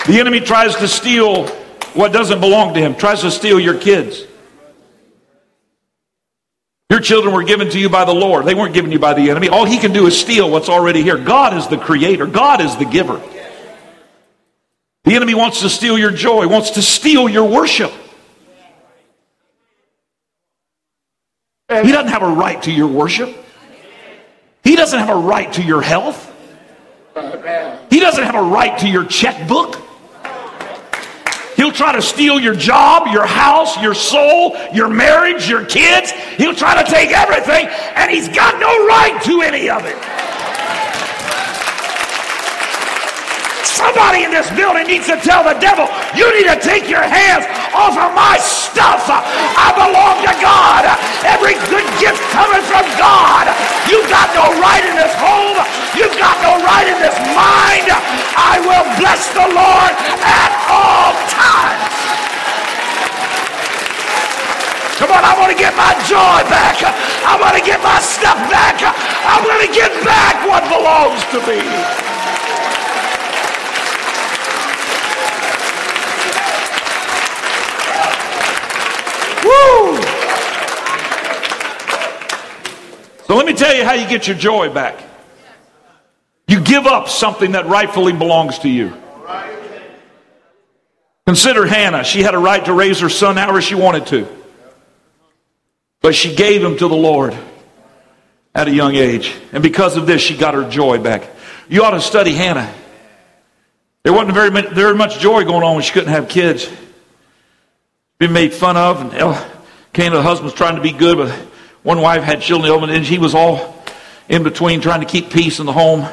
The 0.06 0.20
enemy 0.20 0.40
tries 0.40 0.76
to 0.76 0.88
steal 0.88 1.46
what 1.94 2.12
doesn't 2.12 2.40
belong 2.40 2.74
to 2.74 2.80
him, 2.80 2.94
tries 2.94 3.22
to 3.22 3.30
steal 3.30 3.58
your 3.58 3.78
kids. 3.78 4.29
Your 6.90 6.98
children 7.00 7.32
were 7.32 7.44
given 7.44 7.70
to 7.70 7.78
you 7.78 7.88
by 7.88 8.04
the 8.04 8.12
Lord. 8.12 8.44
They 8.44 8.54
weren't 8.54 8.74
given 8.74 8.90
you 8.90 8.98
by 8.98 9.14
the 9.14 9.30
enemy. 9.30 9.48
All 9.48 9.64
he 9.64 9.78
can 9.78 9.92
do 9.92 10.06
is 10.06 10.20
steal 10.20 10.50
what's 10.50 10.68
already 10.68 11.02
here. 11.02 11.16
God 11.16 11.56
is 11.56 11.68
the 11.68 11.78
creator, 11.78 12.26
God 12.26 12.60
is 12.60 12.76
the 12.76 12.84
giver. 12.84 13.22
The 15.04 15.14
enemy 15.14 15.34
wants 15.34 15.60
to 15.62 15.70
steal 15.70 15.98
your 15.98 16.10
joy, 16.10 16.46
wants 16.46 16.70
to 16.72 16.82
steal 16.82 17.28
your 17.28 17.48
worship. 17.48 17.92
He 21.70 21.92
doesn't 21.92 22.08
have 22.08 22.22
a 22.22 22.28
right 22.28 22.60
to 22.64 22.72
your 22.72 22.88
worship. 22.88 23.36
He 24.64 24.74
doesn't 24.74 24.98
have 24.98 25.08
a 25.08 25.14
right 25.14 25.52
to 25.54 25.62
your 25.62 25.80
health. 25.82 26.26
He 27.88 28.00
doesn't 28.00 28.24
have 28.24 28.34
a 28.34 28.42
right 28.42 28.76
to 28.80 28.88
your 28.88 29.04
checkbook. 29.04 29.80
He'll 31.60 31.70
try 31.70 31.92
to 31.92 32.00
steal 32.00 32.40
your 32.40 32.54
job, 32.54 33.08
your 33.12 33.26
house, 33.26 33.76
your 33.82 33.92
soul, 33.92 34.56
your 34.72 34.88
marriage, 34.88 35.46
your 35.46 35.62
kids. 35.66 36.10
He'll 36.38 36.54
try 36.54 36.82
to 36.82 36.90
take 36.90 37.10
everything, 37.10 37.66
and 37.96 38.10
he's 38.10 38.30
got 38.30 38.58
no 38.58 38.86
right 38.86 39.22
to 39.24 39.42
any 39.42 39.68
of 39.68 39.84
it. 39.84 40.39
Somebody 43.80 44.28
in 44.28 44.30
this 44.30 44.52
building 44.52 44.84
needs 44.84 45.08
to 45.08 45.16
tell 45.16 45.40
the 45.40 45.56
devil, 45.56 45.88
you 46.12 46.28
need 46.36 46.44
to 46.52 46.58
take 46.60 46.84
your 46.84 47.00
hands 47.00 47.48
off 47.72 47.96
of 47.96 48.12
my 48.12 48.36
stuff. 48.36 49.08
I 49.08 49.72
belong 49.72 50.20
to 50.20 50.34
God. 50.36 50.84
Every 51.24 51.56
good 51.72 51.88
gift 51.96 52.20
coming 52.28 52.60
from 52.68 52.84
God. 53.00 53.48
You've 53.88 54.04
got 54.12 54.28
no 54.36 54.52
right 54.60 54.84
in 54.84 55.00
this 55.00 55.16
home. 55.16 55.56
You've 55.96 56.12
got 56.20 56.36
no 56.44 56.60
right 56.60 56.92
in 56.92 56.98
this 57.00 57.16
mind. 57.32 57.88
I 58.36 58.60
will 58.60 58.84
bless 59.00 59.32
the 59.32 59.48
Lord 59.48 59.92
at 60.28 60.52
all 60.68 61.16
times. 61.32 61.88
Come 65.00 65.16
on, 65.16 65.24
I 65.24 65.32
want 65.40 65.48
to 65.48 65.56
get 65.56 65.72
my 65.72 65.96
joy 66.04 66.44
back. 66.52 66.76
I 67.24 67.40
want 67.40 67.56
to 67.56 67.64
get 67.64 67.80
my 67.80 67.96
stuff 68.04 68.36
back. 68.52 68.76
I 68.84 69.40
want 69.40 69.64
to 69.64 69.72
get 69.72 69.88
back 70.04 70.36
what 70.44 70.60
belongs 70.68 71.24
to 71.32 71.40
me. 71.48 72.09
Woo! 79.60 80.02
So 83.26 83.36
let 83.36 83.46
me 83.46 83.52
tell 83.52 83.74
you 83.74 83.84
how 83.84 83.92
you 83.92 84.08
get 84.08 84.26
your 84.26 84.36
joy 84.36 84.72
back. 84.72 85.00
You 86.48 86.60
give 86.60 86.86
up 86.86 87.08
something 87.08 87.52
that 87.52 87.66
rightfully 87.66 88.12
belongs 88.12 88.58
to 88.60 88.68
you. 88.68 88.92
Consider 91.26 91.64
Hannah. 91.64 92.02
She 92.02 92.22
had 92.22 92.34
a 92.34 92.38
right 92.38 92.64
to 92.64 92.72
raise 92.72 92.98
her 93.00 93.08
son 93.08 93.36
however 93.36 93.62
she 93.62 93.76
wanted 93.76 94.06
to. 94.08 94.26
But 96.00 96.16
she 96.16 96.34
gave 96.34 96.64
him 96.64 96.76
to 96.78 96.88
the 96.88 96.96
Lord 96.96 97.36
at 98.52 98.66
a 98.66 98.72
young 98.72 98.96
age. 98.96 99.32
And 99.52 99.62
because 99.62 99.96
of 99.96 100.06
this, 100.06 100.20
she 100.20 100.36
got 100.36 100.54
her 100.54 100.68
joy 100.68 100.98
back. 100.98 101.28
You 101.68 101.84
ought 101.84 101.92
to 101.92 102.00
study 102.00 102.32
Hannah. 102.32 102.74
There 104.02 104.12
wasn't 104.12 104.34
very, 104.34 104.50
very 104.50 104.96
much 104.96 105.20
joy 105.20 105.44
going 105.44 105.62
on 105.62 105.74
when 105.74 105.84
she 105.84 105.92
couldn't 105.92 106.08
have 106.08 106.28
kids 106.28 106.68
been 108.20 108.32
made 108.34 108.52
fun 108.52 108.76
of, 108.76 109.00
and 109.00 109.14
Elkanah 109.14 110.16
the 110.16 110.22
husband 110.22 110.44
was 110.44 110.52
trying 110.52 110.76
to 110.76 110.82
be 110.82 110.92
good, 110.92 111.16
but 111.16 111.30
one 111.82 112.02
wife 112.02 112.22
had 112.22 112.42
children, 112.42 112.90
and 112.90 113.04
he 113.04 113.16
was 113.16 113.34
all 113.34 113.82
in 114.28 114.42
between 114.42 114.82
trying 114.82 115.00
to 115.00 115.06
keep 115.06 115.30
peace 115.30 115.58
in 115.58 115.64
the 115.64 115.72
home. 115.72 116.06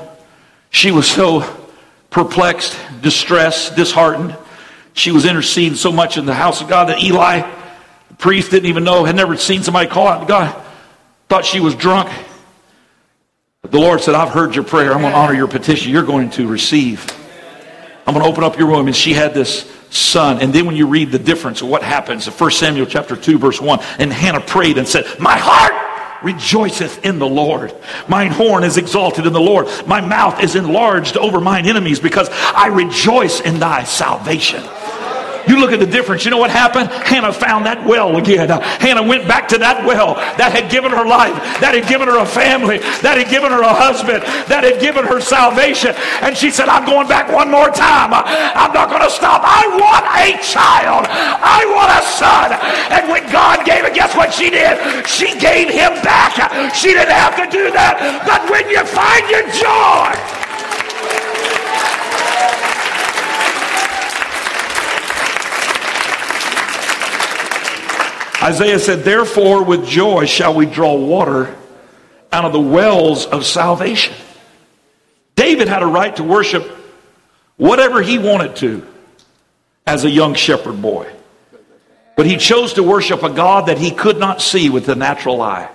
She 0.70 0.90
was 0.90 1.06
so 1.06 1.44
perplexed, 2.10 2.80
distressed, 3.02 3.76
disheartened. 3.76 4.38
She 4.94 5.12
was 5.12 5.26
interceding 5.26 5.76
so 5.76 5.92
much 5.92 6.18
in 6.18 6.26
the 6.26 6.34
house 6.34 6.62
of 6.62 6.70
God 6.70 6.88
that 6.88 7.04
Eli, 7.04 7.42
the 8.08 8.16
priest, 8.16 8.52
didn't 8.52 8.70
even 8.70 8.86
know, 8.86 9.04
had 9.04 9.18
never 9.18 9.36
seen 9.36 9.62
somebody 9.62 9.90
call 9.90 10.08
out 10.08 10.22
to 10.22 10.26
God, 10.26 10.56
thought 11.28 11.44
she 11.44 11.60
was 11.60 11.76
drunk. 11.76 12.10
But 13.62 13.72
the 13.72 13.80
Lord 13.80 14.00
said, 14.00 14.16
I've 14.16 14.30
heard 14.30 14.56
your 14.56 14.64
prayer. 14.64 14.94
I'm 14.94 15.02
going 15.02 15.12
to 15.12 15.20
honor 15.20 15.34
your 15.34 15.50
petition. 15.50 15.92
You're 15.92 16.04
going 16.04 16.30
to 16.32 16.48
receive. 16.48 17.06
I'm 18.08 18.14
going 18.14 18.24
to 18.24 18.32
open 18.32 18.46
up 18.46 18.58
your 18.58 18.70
womb. 18.70 18.88
And 18.88 18.96
she 18.96 19.12
had 19.12 19.34
this 19.34 19.70
son. 19.90 20.40
And 20.40 20.54
then 20.54 20.66
when 20.66 20.76
you 20.76 20.88
read 20.88 21.12
the 21.12 21.20
difference 21.20 21.62
of 21.62 21.68
what 21.68 21.84
happens, 21.84 22.28
in 22.28 22.34
1 22.34 22.52
Samuel 22.52 22.86
chapter 22.86 23.16
2, 23.16 23.38
verse 23.38 23.62
1, 23.62 23.80
and 24.00 24.12
Hannah 24.12 24.42
prayed 24.42 24.78
and 24.78 24.88
said, 24.88 25.06
My 25.20 25.38
heart 25.38 26.24
rejoiceth 26.24 27.06
in 27.06 27.20
the 27.20 27.28
Lord. 27.28 27.76
Mine 28.08 28.32
horn 28.32 28.64
is 28.64 28.78
exalted 28.78 29.26
in 29.26 29.34
the 29.34 29.40
Lord. 29.40 29.68
My 29.86 30.02
mouth 30.02 30.42
is 30.42 30.56
enlarged 30.56 31.18
over 31.18 31.40
mine 31.40 31.66
enemies 31.66 32.00
because 32.00 32.30
I 32.32 32.68
rejoice 32.68 33.40
in 33.40 33.60
thy 33.60 33.84
salvation. 33.84 34.64
You 35.58 35.66
look 35.66 35.74
at 35.74 35.82
the 35.82 35.90
difference. 35.90 36.22
You 36.22 36.30
know 36.30 36.38
what 36.38 36.54
happened? 36.54 36.86
Hannah 37.10 37.34
found 37.34 37.66
that 37.66 37.82
well 37.82 38.14
again. 38.14 38.46
Hannah 38.78 39.02
went 39.02 39.26
back 39.28 39.50
to 39.50 39.58
that 39.58 39.82
well 39.90 40.14
that 40.38 40.54
had 40.54 40.70
given 40.70 40.94
her 40.94 41.02
life, 41.02 41.34
that 41.66 41.74
had 41.74 41.90
given 41.90 42.06
her 42.06 42.22
a 42.22 42.30
family, 42.30 42.78
that 43.02 43.18
had 43.18 43.26
given 43.26 43.50
her 43.50 43.66
a 43.66 43.74
husband, 43.74 44.22
that 44.54 44.62
had 44.62 44.78
given 44.78 45.02
her 45.02 45.18
salvation. 45.18 45.98
And 46.22 46.38
she 46.38 46.54
said, 46.54 46.70
I'm 46.70 46.86
going 46.86 47.10
back 47.10 47.34
one 47.34 47.50
more 47.50 47.74
time. 47.74 48.14
I'm 48.14 48.70
not 48.70 48.94
going 48.94 49.02
to 49.02 49.10
stop. 49.10 49.42
I 49.42 49.66
want 49.82 50.06
a 50.14 50.38
child. 50.46 51.10
I 51.10 51.66
want 51.74 51.90
a 51.90 52.06
son. 52.06 52.54
And 52.94 53.10
when 53.10 53.26
God 53.34 53.66
gave 53.66 53.82
it, 53.82 53.98
guess 53.98 54.14
what 54.14 54.30
she 54.30 54.54
did? 54.54 54.78
She 55.10 55.34
gave 55.42 55.74
him 55.74 55.98
back. 56.06 56.38
She 56.78 56.94
didn't 56.94 57.18
have 57.18 57.34
to 57.34 57.50
do 57.50 57.74
that. 57.74 57.98
But 58.30 58.46
when 58.54 58.70
you 58.70 58.86
find 58.86 59.26
your 59.26 59.42
joy, 59.58 60.14
Isaiah 68.48 68.80
said, 68.80 69.04
Therefore, 69.04 69.62
with 69.62 69.86
joy 69.86 70.26
shall 70.26 70.54
we 70.54 70.66
draw 70.66 70.96
water 70.96 71.54
out 72.32 72.46
of 72.46 72.54
the 72.54 72.62
wells 72.62 73.26
of 73.26 73.46
salvation. 73.46 74.16
David 75.36 75.68
had 75.68 75.84
a 75.84 75.86
right 75.86 76.16
to 76.16 76.24
worship 76.24 76.64
whatever 77.58 78.02
he 78.02 78.18
wanted 78.18 78.56
to 78.58 78.88
as 79.86 80.06
a 80.06 80.10
young 80.10 80.34
shepherd 80.34 80.82
boy. 80.82 81.12
But 82.16 82.26
he 82.26 82.38
chose 82.38 82.72
to 82.76 82.84
worship 82.84 83.22
a 83.22 83.30
God 83.30 83.66
that 83.66 83.80
he 83.80 83.92
could 83.92 84.18
not 84.18 84.42
see 84.42 84.70
with 84.70 84.86
the 84.86 84.96
natural 84.96 85.42
eye. 85.42 85.70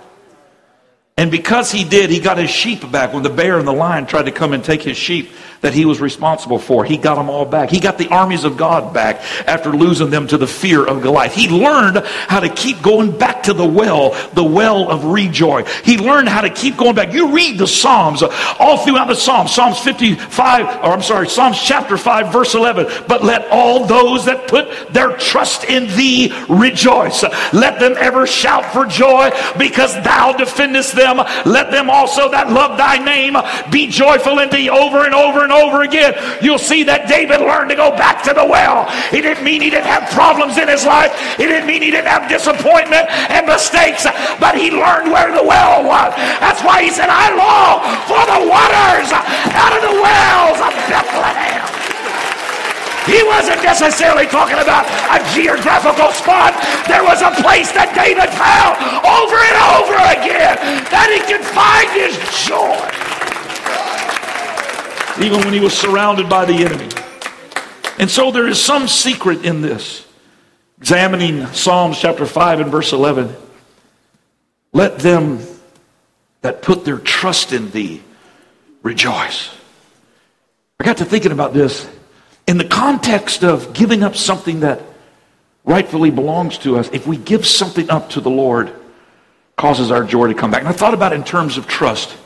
And 1.15 1.29
because 1.29 1.71
he 1.71 1.83
did, 1.83 2.09
he 2.09 2.19
got 2.19 2.39
his 2.39 2.49
sheep 2.49 2.89
back 2.91 3.13
when 3.13 3.21
the 3.21 3.29
bear 3.29 3.59
and 3.59 3.67
the 3.67 3.71
lion 3.71 4.07
tried 4.07 4.23
to 4.23 4.31
come 4.31 4.51
and 4.51 4.63
take 4.63 4.81
his 4.81 4.97
sheep 4.97 5.29
that 5.63 5.73
he 5.73 5.85
was 5.85 5.99
responsible 6.01 6.59
for. 6.59 6.83
He 6.83 6.97
got 6.97 7.15
them 7.15 7.29
all 7.29 7.45
back. 7.45 7.69
He 7.69 7.79
got 7.79 7.97
the 7.97 8.09
armies 8.09 8.43
of 8.43 8.57
God 8.57 8.93
back 8.93 9.21
after 9.47 9.71
losing 9.71 10.09
them 10.09 10.27
to 10.27 10.37
the 10.37 10.45
fear 10.45 10.85
of 10.85 11.01
Goliath. 11.01 11.33
He 11.33 11.47
learned 11.47 12.05
how 12.05 12.41
to 12.41 12.49
keep 12.49 12.81
going 12.81 13.17
back 13.17 13.43
to 13.43 13.53
the 13.53 13.65
well, 13.65 14.11
the 14.33 14.43
well 14.43 14.91
of 14.91 15.05
rejoy. 15.05 15.63
He 15.83 15.97
learned 15.97 16.27
how 16.27 16.41
to 16.41 16.49
keep 16.49 16.75
going 16.75 16.95
back. 16.95 17.13
You 17.13 17.33
read 17.33 17.57
the 17.57 17.67
Psalms 17.67 18.21
all 18.59 18.77
throughout 18.85 19.07
the 19.07 19.15
Psalms, 19.15 19.55
Psalms 19.55 19.79
55, 19.79 20.83
or 20.83 20.91
I'm 20.91 21.01
sorry, 21.01 21.29
Psalms 21.29 21.57
chapter 21.61 21.97
5, 21.97 22.33
verse 22.33 22.55
11. 22.55 23.05
But 23.07 23.23
let 23.23 23.47
all 23.49 23.85
those 23.85 24.25
that 24.25 24.49
put 24.49 24.93
their 24.93 25.15
trust 25.15 25.63
in 25.63 25.87
thee 25.95 26.33
rejoice. 26.49 27.23
Let 27.53 27.79
them 27.79 27.95
ever 27.97 28.27
shout 28.27 28.65
for 28.73 28.85
joy 28.85 29.31
because 29.57 29.93
thou 30.03 30.33
defendest 30.33 30.93
them. 30.93 31.17
Let 31.45 31.71
them 31.71 31.89
also 31.89 32.29
that 32.31 32.51
love 32.51 32.77
thy 32.77 32.97
name 32.97 33.37
be 33.71 33.87
joyful 33.87 34.39
in 34.39 34.49
thee 34.49 34.69
over 34.69 35.05
and 35.05 35.15
over 35.15 35.41
and 35.41 35.52
over 35.53 35.83
again, 35.85 36.17
you'll 36.41 36.61
see 36.61 36.83
that 36.83 37.07
David 37.07 37.39
learned 37.39 37.69
to 37.69 37.77
go 37.77 37.93
back 37.93 38.25
to 38.25 38.33
the 38.33 38.43
well. 38.43 38.89
He 39.13 39.21
didn't 39.21 39.45
mean 39.45 39.61
he 39.61 39.69
didn't 39.69 39.87
have 39.87 40.09
problems 40.09 40.57
in 40.57 40.67
his 40.67 40.83
life. 40.83 41.13
He 41.37 41.45
didn't 41.45 41.69
mean 41.69 41.85
he 41.85 41.93
didn't 41.93 42.09
have 42.09 42.25
disappointment 42.27 43.07
and 43.29 43.45
mistakes, 43.45 44.03
but 44.41 44.57
he 44.57 44.73
learned 44.73 45.13
where 45.13 45.29
the 45.29 45.45
well 45.45 45.85
was. 45.85 46.11
That's 46.41 46.65
why 46.65 46.81
he 46.83 46.89
said, 46.89 47.07
I 47.07 47.31
long 47.37 47.77
for 48.09 48.23
the 48.25 48.41
waters 48.49 49.09
out 49.13 49.73
of 49.77 49.81
the 49.85 49.95
wells 50.01 50.59
of 50.59 50.73
Bethlehem. 50.89 51.63
He 53.05 53.19
wasn't 53.27 53.61
necessarily 53.61 54.27
talking 54.27 54.57
about 54.59 54.87
a 55.11 55.19
geographical 55.35 56.11
spot. 56.15 56.55
There 56.87 57.03
was 57.03 57.19
a 57.19 57.35
place 57.43 57.67
that 57.75 57.91
David 57.91 58.31
found 58.31 58.79
over 59.03 59.35
and 59.35 59.57
over 59.75 59.97
again 60.15 60.55
that 60.87 61.11
he 61.11 61.19
could 61.27 61.43
find 61.43 61.91
his 61.91 62.15
joy 62.47 63.12
even 65.21 65.39
when 65.39 65.53
he 65.53 65.59
was 65.59 65.73
surrounded 65.73 66.29
by 66.29 66.45
the 66.45 66.53
enemy. 66.53 66.89
And 67.99 68.09
so 68.09 68.31
there 68.31 68.47
is 68.47 68.61
some 68.61 68.87
secret 68.87 69.45
in 69.45 69.61
this. 69.61 70.07
Examining 70.77 71.45
Psalms 71.47 71.99
chapter 71.99 72.25
5 72.25 72.61
and 72.61 72.71
verse 72.71 72.91
11. 72.91 73.35
Let 74.73 74.99
them 74.99 75.39
that 76.41 76.61
put 76.61 76.83
their 76.83 76.97
trust 76.97 77.53
in 77.53 77.71
thee 77.71 78.01
rejoice. 78.81 79.55
I 80.79 80.83
got 80.83 80.97
to 80.97 81.05
thinking 81.05 81.31
about 81.31 81.53
this 81.53 81.89
in 82.47 82.57
the 82.57 82.65
context 82.65 83.43
of 83.43 83.73
giving 83.73 84.03
up 84.03 84.15
something 84.15 84.61
that 84.61 84.81
rightfully 85.63 86.11
belongs 86.11 86.57
to 86.59 86.77
us. 86.77 86.89
If 86.91 87.07
we 87.07 87.15
give 87.15 87.45
something 87.47 87.89
up 87.89 88.09
to 88.11 88.21
the 88.21 88.29
Lord, 88.29 88.73
causes 89.55 89.91
our 89.91 90.03
joy 90.03 90.27
to 90.27 90.33
come 90.33 90.51
back. 90.51 90.59
And 90.59 90.67
I 90.67 90.73
thought 90.73 90.93
about 90.93 91.13
it 91.13 91.15
in 91.15 91.23
terms 91.23 91.57
of 91.57 91.67
trust. 91.67 92.17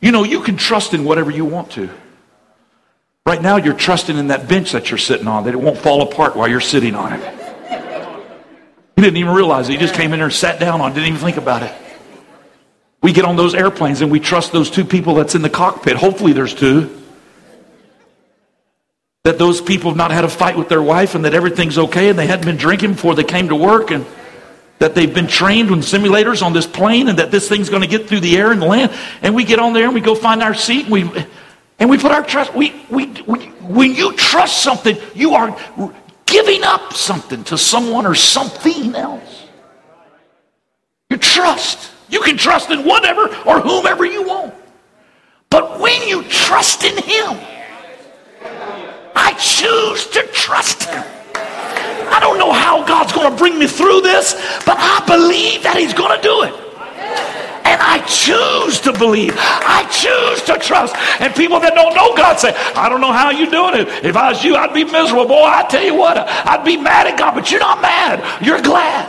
You 0.00 0.12
know, 0.12 0.24
you 0.24 0.42
can 0.42 0.56
trust 0.56 0.92
in 0.92 1.04
whatever 1.04 1.30
you 1.30 1.44
want 1.44 1.70
to. 1.72 1.88
Right 3.26 3.40
now, 3.40 3.56
you're 3.56 3.72
trusting 3.72 4.18
in 4.18 4.26
that 4.26 4.48
bench 4.48 4.72
that 4.72 4.90
you're 4.90 4.98
sitting 4.98 5.26
on, 5.26 5.44
that 5.44 5.54
it 5.54 5.60
won't 5.60 5.78
fall 5.78 6.02
apart 6.02 6.36
while 6.36 6.46
you're 6.46 6.60
sitting 6.60 6.94
on 6.94 7.14
it. 7.14 7.34
You 8.96 9.02
didn't 9.02 9.16
even 9.16 9.32
realize 9.32 9.68
it. 9.70 9.72
You 9.72 9.78
just 9.78 9.94
came 9.94 10.12
in 10.12 10.18
there 10.18 10.26
and 10.26 10.34
sat 10.34 10.60
down 10.60 10.82
on 10.82 10.92
it, 10.92 10.94
didn't 10.94 11.08
even 11.08 11.20
think 11.20 11.38
about 11.38 11.62
it. 11.62 11.72
We 13.02 13.14
get 13.14 13.24
on 13.24 13.36
those 13.36 13.54
airplanes 13.54 14.02
and 14.02 14.10
we 14.10 14.20
trust 14.20 14.52
those 14.52 14.70
two 14.70 14.84
people 14.84 15.14
that's 15.14 15.34
in 15.34 15.40
the 15.40 15.48
cockpit. 15.48 15.96
Hopefully, 15.96 16.34
there's 16.34 16.54
two. 16.54 17.00
That 19.24 19.38
those 19.38 19.62
people 19.62 19.90
have 19.90 19.96
not 19.96 20.10
had 20.10 20.24
a 20.24 20.28
fight 20.28 20.58
with 20.58 20.68
their 20.68 20.82
wife 20.82 21.14
and 21.14 21.24
that 21.24 21.32
everything's 21.32 21.78
okay 21.78 22.10
and 22.10 22.18
they 22.18 22.26
hadn't 22.26 22.44
been 22.44 22.58
drinking 22.58 22.92
before 22.92 23.14
they 23.14 23.24
came 23.24 23.48
to 23.48 23.56
work 23.56 23.90
and 23.90 24.04
that 24.80 24.94
they've 24.94 25.14
been 25.14 25.28
trained 25.28 25.70
with 25.70 25.80
simulators 25.80 26.42
on 26.42 26.52
this 26.52 26.66
plane 26.66 27.08
and 27.08 27.18
that 27.18 27.30
this 27.30 27.48
thing's 27.48 27.70
going 27.70 27.80
to 27.80 27.88
get 27.88 28.06
through 28.06 28.20
the 28.20 28.36
air 28.36 28.52
and 28.52 28.60
land. 28.60 28.92
And 29.22 29.34
we 29.34 29.44
get 29.44 29.58
on 29.58 29.72
there 29.72 29.86
and 29.86 29.94
we 29.94 30.02
go 30.02 30.14
find 30.14 30.42
our 30.42 30.52
seat 30.52 30.84
and 30.84 30.92
we 30.92 31.26
and 31.78 31.90
we 31.90 31.98
put 31.98 32.12
our 32.12 32.22
trust, 32.22 32.54
we, 32.54 32.84
we, 32.90 33.06
we, 33.26 33.46
when 33.62 33.94
you 33.94 34.12
trust 34.14 34.62
something, 34.62 34.96
you 35.14 35.34
are 35.34 35.56
giving 36.26 36.62
up 36.62 36.92
something 36.92 37.44
to 37.44 37.58
someone 37.58 38.06
or 38.06 38.14
something 38.14 38.94
else. 38.94 39.46
You 41.10 41.16
trust. 41.16 41.90
You 42.08 42.20
can 42.20 42.36
trust 42.36 42.70
in 42.70 42.84
whatever 42.84 43.22
or 43.44 43.60
whomever 43.60 44.04
you 44.04 44.22
want. 44.22 44.54
But 45.50 45.80
when 45.80 46.08
you 46.08 46.22
trust 46.24 46.84
in 46.84 46.96
Him, 46.96 47.38
I 49.16 49.34
choose 49.34 50.06
to 50.08 50.26
trust 50.32 50.84
Him. 50.84 51.04
I 51.36 52.18
don't 52.20 52.38
know 52.38 52.52
how 52.52 52.84
God's 52.84 53.12
going 53.12 53.30
to 53.30 53.36
bring 53.36 53.58
me 53.58 53.66
through 53.66 54.02
this, 54.02 54.34
but 54.64 54.76
I 54.78 55.04
believe 55.06 55.62
that 55.64 55.76
He's 55.76 55.94
going 55.94 56.16
to 56.16 56.22
do 56.22 56.42
it. 56.42 56.63
And 57.64 57.80
I 57.80 58.04
choose 58.06 58.80
to 58.82 58.92
believe. 58.92 59.32
I 59.36 59.88
choose 59.90 60.42
to 60.46 60.58
trust. 60.58 60.94
And 61.20 61.34
people 61.34 61.60
that 61.60 61.74
don't 61.74 61.94
know 61.94 62.14
God 62.14 62.38
say, 62.38 62.54
I 62.76 62.88
don't 62.88 63.00
know 63.00 63.12
how 63.12 63.30
you're 63.30 63.50
doing 63.50 63.74
it. 63.74 64.04
If 64.04 64.16
I 64.16 64.30
was 64.30 64.44
you, 64.44 64.56
I'd 64.56 64.74
be 64.74 64.84
miserable. 64.84 65.26
Boy, 65.26 65.44
I 65.44 65.66
tell 65.68 65.82
you 65.82 65.94
what, 65.94 66.18
I'd 66.18 66.64
be 66.64 66.76
mad 66.76 67.06
at 67.06 67.18
God, 67.18 67.34
but 67.34 67.50
you're 67.50 67.60
not 67.60 67.80
mad. 67.80 68.20
You're 68.44 68.60
glad. 68.60 69.08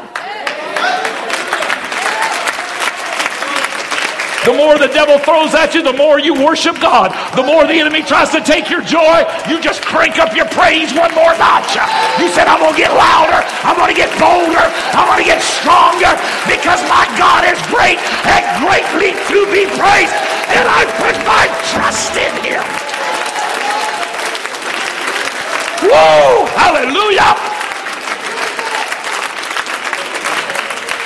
The 4.45 4.53
more 4.53 4.77
the 4.77 4.93
devil 4.93 5.17
throws 5.17 5.58
at 5.58 5.73
you, 5.73 5.81
the 5.81 5.97
more 5.97 6.21
you 6.21 6.38
worship 6.38 6.77
God. 6.77 7.10
The 7.34 7.41
more 7.41 7.65
the 7.65 7.73
enemy 7.81 8.05
tries 8.05 8.29
to 8.29 8.45
take 8.45 8.69
your 8.69 8.86
joy, 8.86 9.25
you 9.49 9.58
just 9.58 9.81
crank 9.81 10.21
up 10.21 10.38
your 10.38 10.45
praise 10.53 10.93
one 10.93 11.10
more 11.17 11.34
notch. 11.41 11.73
You 12.21 12.29
said, 12.29 12.45
I'm 12.45 12.62
going 12.62 12.77
to 12.77 12.81
get 12.81 12.93
louder. 12.93 13.41
I'm 13.65 13.73
going 13.73 13.89
to 13.89 13.97
get 13.97 14.13
bolder. 14.21 14.62
I'm 14.93 15.10
going 15.10 15.17
to 15.17 15.25
get 15.25 15.41
stronger 15.41 16.13
because 16.45 16.77
my 16.86 17.10
God 17.17 17.41
is 17.49 17.58
great 17.73 17.97
and 18.29 18.45
greatly 18.62 19.17
to 19.34 19.39
be 19.49 19.65
praised. 19.81 20.13
And 20.53 20.69
I 20.69 20.86
put 21.01 21.17
my 21.25 21.49
trust 21.73 22.13
in 22.13 22.34
him. 22.45 22.62
Whoa! 25.89 26.45
Hallelujah! 26.53 27.34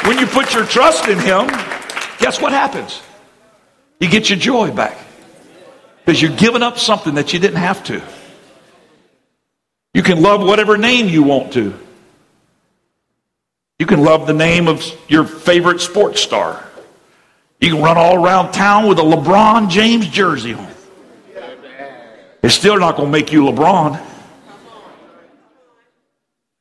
When 0.04 0.20
you 0.20 0.28
put 0.28 0.54
your 0.54 0.66
trust 0.66 1.08
in 1.08 1.20
him, 1.20 1.48
guess 2.20 2.42
what 2.42 2.52
happens? 2.52 3.02
You 4.00 4.10
get 4.10 4.30
your 4.30 4.40
joy 4.40 4.72
back 4.72 4.98
because 6.06 6.22
you're 6.22 6.36
giving 6.36 6.64
up 6.64 6.78
something 6.78 7.16
that 7.16 7.34
you 7.34 7.40
didn't 7.40 7.58
have 7.58 7.84
to. 7.86 8.02
You 9.94 10.04
can 10.04 10.22
love 10.22 10.42
whatever 10.42 10.78
name 10.78 11.08
you 11.08 11.24
want 11.24 11.54
to. 11.54 11.74
You 13.78 13.86
can 13.86 14.02
love 14.02 14.28
the 14.28 14.34
name 14.34 14.68
of 14.68 14.84
your 15.08 15.26
favorite 15.26 15.82
sports 15.82 16.22
star. 16.22 16.66
You 17.60 17.72
can 17.72 17.82
run 17.82 17.98
all 17.98 18.24
around 18.24 18.52
town 18.52 18.88
with 18.88 19.00
a 19.00 19.04
LeBron 19.04 19.70
James 19.70 20.08
jersey 20.08 20.54
on. 20.54 20.68
It's 22.42 22.56
still 22.56 22.80
not 22.80 22.96
going 22.96 23.08
to 23.08 23.12
make 23.12 23.34
you 23.34 23.44
LeBron. 23.44 24.02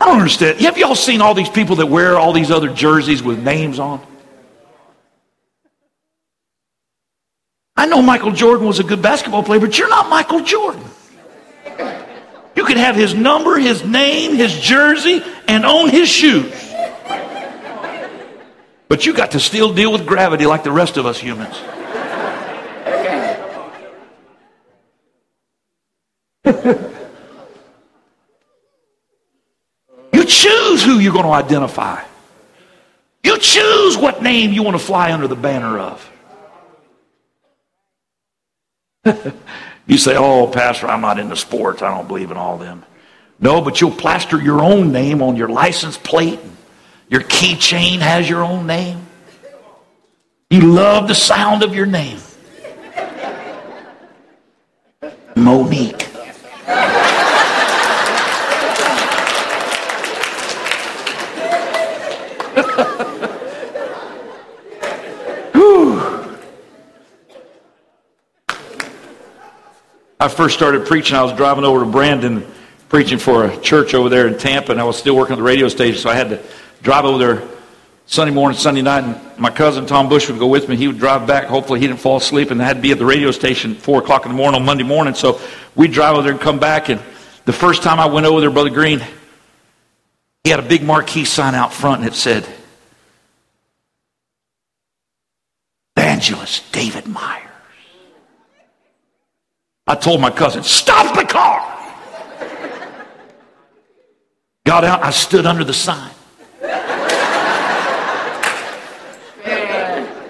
I 0.00 0.04
don't 0.04 0.18
understand. 0.18 0.60
Have 0.60 0.78
y'all 0.78 0.94
seen 0.94 1.20
all 1.20 1.34
these 1.34 1.48
people 1.48 1.76
that 1.76 1.86
wear 1.86 2.16
all 2.18 2.32
these 2.32 2.50
other 2.50 2.72
jerseys 2.72 3.22
with 3.22 3.42
names 3.42 3.78
on? 3.78 4.04
I 7.78 7.86
know 7.86 8.02
Michael 8.02 8.32
Jordan 8.32 8.66
was 8.66 8.80
a 8.80 8.82
good 8.82 9.00
basketball 9.00 9.44
player, 9.44 9.60
but 9.60 9.78
you're 9.78 9.88
not 9.88 10.10
Michael 10.10 10.40
Jordan. 10.40 10.82
You 12.56 12.64
could 12.64 12.76
have 12.76 12.96
his 12.96 13.14
number, 13.14 13.56
his 13.56 13.84
name, 13.84 14.34
his 14.34 14.58
jersey, 14.58 15.22
and 15.46 15.64
own 15.64 15.88
his 15.88 16.08
shoes. 16.08 16.52
But 18.88 19.06
you 19.06 19.14
got 19.14 19.30
to 19.30 19.38
still 19.38 19.72
deal 19.72 19.92
with 19.92 20.08
gravity 20.08 20.44
like 20.44 20.64
the 20.64 20.72
rest 20.72 20.96
of 20.96 21.06
us 21.06 21.20
humans. 21.20 21.54
you 30.12 30.24
choose 30.24 30.82
who 30.82 30.98
you're 30.98 31.12
going 31.12 31.26
to 31.26 31.30
identify. 31.30 32.02
You 33.22 33.38
choose 33.38 33.96
what 33.96 34.20
name 34.20 34.52
you 34.52 34.64
want 34.64 34.76
to 34.76 34.84
fly 34.84 35.12
under 35.12 35.28
the 35.28 35.36
banner 35.36 35.78
of. 35.78 36.10
you 39.86 39.98
say, 39.98 40.16
Oh, 40.16 40.46
Pastor, 40.46 40.88
I'm 40.88 41.00
not 41.00 41.18
into 41.18 41.36
sports. 41.36 41.82
I 41.82 41.94
don't 41.94 42.08
believe 42.08 42.30
in 42.30 42.36
all 42.36 42.58
them. 42.58 42.84
No, 43.40 43.60
but 43.60 43.80
you'll 43.80 43.92
plaster 43.92 44.40
your 44.40 44.62
own 44.62 44.92
name 44.92 45.22
on 45.22 45.36
your 45.36 45.48
license 45.48 45.96
plate. 45.96 46.40
Your 47.08 47.22
keychain 47.22 47.98
has 47.98 48.28
your 48.28 48.42
own 48.42 48.66
name. 48.66 49.06
You 50.50 50.62
love 50.62 51.08
the 51.08 51.14
sound 51.14 51.62
of 51.62 51.74
your 51.74 51.86
name. 51.86 52.18
Monique. 55.36 56.08
I 70.20 70.28
first 70.28 70.56
started 70.56 70.86
preaching, 70.86 71.16
I 71.16 71.22
was 71.22 71.32
driving 71.32 71.64
over 71.64 71.84
to 71.84 71.90
Brandon 71.90 72.44
preaching 72.88 73.18
for 73.18 73.44
a 73.44 73.60
church 73.60 73.94
over 73.94 74.08
there 74.08 74.26
in 74.26 74.36
Tampa, 74.36 74.72
and 74.72 74.80
I 74.80 74.84
was 74.84 74.96
still 74.96 75.14
working 75.14 75.34
at 75.34 75.36
the 75.36 75.42
radio 75.42 75.68
station, 75.68 76.00
so 76.00 76.10
I 76.10 76.14
had 76.14 76.30
to 76.30 76.42
drive 76.82 77.04
over 77.04 77.18
there 77.18 77.48
Sunday 78.06 78.32
morning, 78.32 78.58
Sunday 78.58 78.80
night, 78.80 79.04
and 79.04 79.38
my 79.38 79.50
cousin 79.50 79.84
Tom 79.84 80.08
Bush 80.08 80.28
would 80.28 80.38
go 80.38 80.46
with 80.46 80.68
me. 80.68 80.76
He 80.76 80.86
would 80.86 80.98
drive 80.98 81.26
back. 81.26 81.44
Hopefully, 81.44 81.78
he 81.78 81.86
didn't 81.86 82.00
fall 82.00 82.16
asleep, 82.16 82.50
and 82.50 82.60
I 82.60 82.64
had 82.64 82.76
to 82.76 82.82
be 82.82 82.90
at 82.90 82.98
the 82.98 83.04
radio 83.04 83.30
station 83.30 83.72
at 83.72 83.82
4 83.82 83.98
o'clock 83.98 84.24
in 84.24 84.32
the 84.32 84.36
morning 84.36 84.60
on 84.60 84.66
Monday 84.66 84.82
morning. 84.82 85.12
So 85.12 85.38
we'd 85.76 85.92
drive 85.92 86.14
over 86.14 86.22
there 86.22 86.32
and 86.32 86.40
come 86.40 86.58
back. 86.58 86.88
And 86.88 87.02
the 87.44 87.52
first 87.52 87.82
time 87.82 88.00
I 88.00 88.06
went 88.06 88.24
over 88.24 88.40
there, 88.40 88.50
Brother 88.50 88.70
Green, 88.70 89.04
he 90.42 90.50
had 90.50 90.58
a 90.58 90.66
big 90.66 90.82
marquee 90.82 91.26
sign 91.26 91.54
out 91.54 91.72
front, 91.72 92.00
and 92.00 92.08
it 92.08 92.14
said, 92.14 92.48
Evangelist 95.98 96.72
David 96.72 97.06
Myers. 97.06 97.47
I 99.88 99.94
told 99.94 100.20
my 100.20 100.30
cousin, 100.30 100.62
stop 100.62 101.16
the 101.16 101.24
car. 101.24 101.64
Got 104.66 104.84
out, 104.84 105.02
I 105.02 105.10
stood 105.10 105.46
under 105.46 105.64
the 105.64 105.72
sign. 105.72 106.12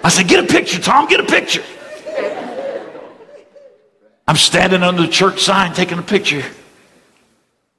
I 0.01 0.07
said, 0.09 0.29
get 0.29 0.45
a 0.45 0.47
picture, 0.47 0.79
Tom, 0.79 1.07
get 1.07 1.19
a 1.19 1.25
picture. 1.25 1.61
I'm 4.29 4.37
standing 4.37 4.81
under 4.81 5.01
the 5.01 5.09
church 5.09 5.41
sign 5.41 5.73
taking 5.73 5.99
a 5.99 6.03
picture. 6.03 6.45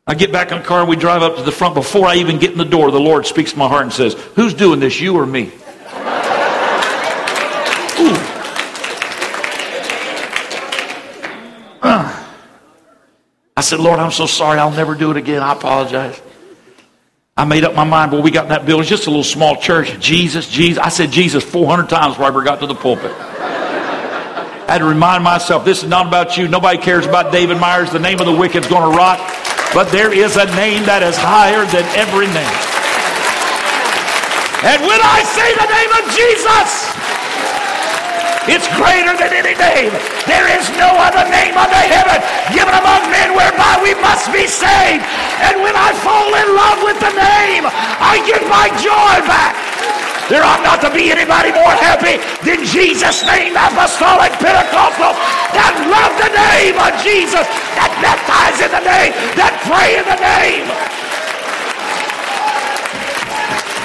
I 0.06 0.14
get 0.14 0.32
back 0.32 0.52
in 0.52 0.58
the 0.58 0.64
car 0.64 0.84
we 0.84 0.96
drive 0.96 1.22
up 1.22 1.36
to 1.36 1.42
the 1.42 1.52
front. 1.52 1.74
Before 1.74 2.06
I 2.06 2.16
even 2.16 2.38
get 2.38 2.52
in 2.52 2.58
the 2.58 2.64
door, 2.64 2.90
the 2.90 3.00
Lord 3.00 3.24
speaks 3.24 3.52
to 3.52 3.58
my 3.58 3.68
heart 3.68 3.84
and 3.84 3.92
says, 3.92 4.14
Who's 4.34 4.52
doing 4.52 4.80
this, 4.80 5.00
you 5.00 5.16
or 5.16 5.24
me? 5.24 5.50
I 13.60 13.62
said, 13.62 13.78
Lord, 13.78 13.98
I'm 13.98 14.10
so 14.10 14.24
sorry. 14.24 14.58
I'll 14.58 14.70
never 14.70 14.94
do 14.94 15.10
it 15.10 15.18
again. 15.18 15.42
I 15.42 15.52
apologize. 15.52 16.18
I 17.36 17.44
made 17.44 17.62
up 17.62 17.74
my 17.74 17.84
mind. 17.84 18.10
Well, 18.10 18.22
we 18.22 18.30
got 18.30 18.44
in 18.44 18.48
that 18.48 18.64
building, 18.64 18.86
just 18.86 19.06
a 19.06 19.10
little 19.10 19.22
small 19.22 19.54
church. 19.54 20.00
Jesus, 20.00 20.48
Jesus. 20.48 20.78
I 20.78 20.88
said 20.88 21.10
Jesus 21.10 21.44
400 21.44 21.86
times 21.90 22.14
before 22.14 22.24
I 22.24 22.28
ever 22.28 22.42
got 22.42 22.60
to 22.60 22.66
the 22.66 22.74
pulpit. 22.74 23.12
I 23.12 24.64
had 24.66 24.78
to 24.78 24.86
remind 24.86 25.22
myself, 25.22 25.66
this 25.66 25.82
is 25.82 25.90
not 25.90 26.06
about 26.06 26.38
you. 26.38 26.48
Nobody 26.48 26.78
cares 26.78 27.04
about 27.04 27.32
David 27.32 27.60
Myers. 27.60 27.92
The 27.92 27.98
name 27.98 28.18
of 28.18 28.24
the 28.24 28.32
wicked 28.32 28.64
is 28.64 28.70
going 28.70 28.90
to 28.90 28.96
rot. 28.96 29.20
But 29.74 29.92
there 29.92 30.10
is 30.10 30.38
a 30.38 30.46
name 30.56 30.88
that 30.88 31.02
is 31.02 31.18
higher 31.20 31.68
than 31.68 31.84
every 32.00 32.32
name. 32.32 32.56
And 34.64 34.80
when 34.88 35.00
I 35.04 35.20
say 35.36 35.52
the 35.52 35.68
name 35.68 35.92
of 36.00 36.04
Jesus, 36.16 36.96
it's 38.48 38.64
greater 38.80 39.12
than 39.20 39.36
any 39.36 39.52
name. 39.52 39.92
There 40.24 40.48
is 40.48 40.64
no 40.80 40.88
other 40.96 41.28
name 41.28 41.52
under 41.60 41.82
heaven 41.84 42.24
given 42.56 42.72
among 42.72 43.04
men 43.12 43.36
whereby 43.36 43.76
we 43.84 43.92
must 44.00 44.32
be 44.32 44.48
saved. 44.48 45.04
And 45.44 45.60
when 45.60 45.76
I 45.76 45.92
fall 46.00 46.32
in 46.32 46.48
love 46.56 46.80
with 46.80 46.98
the 47.04 47.12
name, 47.12 47.68
I 47.68 48.22
get 48.24 48.40
my 48.48 48.72
joy 48.80 49.20
back. 49.28 49.52
There 50.32 50.46
ought 50.46 50.62
not 50.62 50.80
to 50.86 50.90
be 50.94 51.10
anybody 51.10 51.50
more 51.50 51.74
happy 51.74 52.22
than 52.46 52.62
Jesus' 52.64 53.26
name, 53.26 53.58
apostolic, 53.58 54.30
Pentecostal, 54.38 55.18
that 55.52 55.74
love 55.90 56.14
the 56.22 56.30
name 56.30 56.78
of 56.78 56.94
Jesus, 57.02 57.42
that 57.74 57.90
baptize 57.98 58.62
in 58.62 58.70
the 58.70 58.84
name, 58.86 59.10
that 59.34 59.58
pray 59.66 59.98
in 59.98 60.06
the 60.06 60.20
name. 60.22 60.70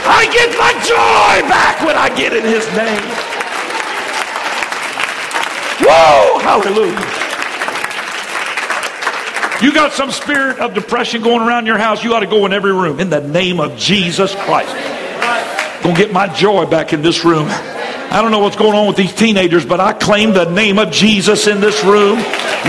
I 0.05 0.29
get 0.29 0.53
my 0.53 0.69
joy 0.85 1.49
back 1.49 1.81
when 1.81 1.97
I 1.97 2.13
get 2.13 2.37
in 2.37 2.45
his 2.45 2.69
name. 2.77 3.24
Whoa! 5.87 6.39
Hallelujah. 6.39 7.25
You 9.61 9.73
got 9.73 9.93
some 9.93 10.11
spirit 10.11 10.59
of 10.59 10.73
depression 10.73 11.21
going 11.21 11.47
around 11.47 11.65
your 11.65 11.77
house, 11.77 12.03
you 12.03 12.13
ought 12.13 12.19
to 12.21 12.27
go 12.27 12.45
in 12.45 12.53
every 12.53 12.73
room 12.73 12.99
in 12.99 13.09
the 13.09 13.21
name 13.21 13.59
of 13.59 13.77
Jesus 13.77 14.35
Christ. 14.35 14.73
Gonna 15.83 15.95
get 15.95 16.11
my 16.11 16.27
joy 16.27 16.65
back 16.65 16.93
in 16.93 17.01
this 17.01 17.23
room. 17.23 17.47
I 18.15 18.21
don't 18.21 18.31
know 18.31 18.39
what's 18.39 18.55
going 18.55 18.79
on 18.79 18.87
with 18.87 18.95
these 18.95 19.11
teenagers, 19.11 19.67
but 19.67 19.83
I 19.83 19.91
claim 19.91 20.31
the 20.31 20.47
name 20.47 20.79
of 20.79 20.87
Jesus 20.87 21.51
in 21.51 21.59
this 21.59 21.83
room. 21.83 22.15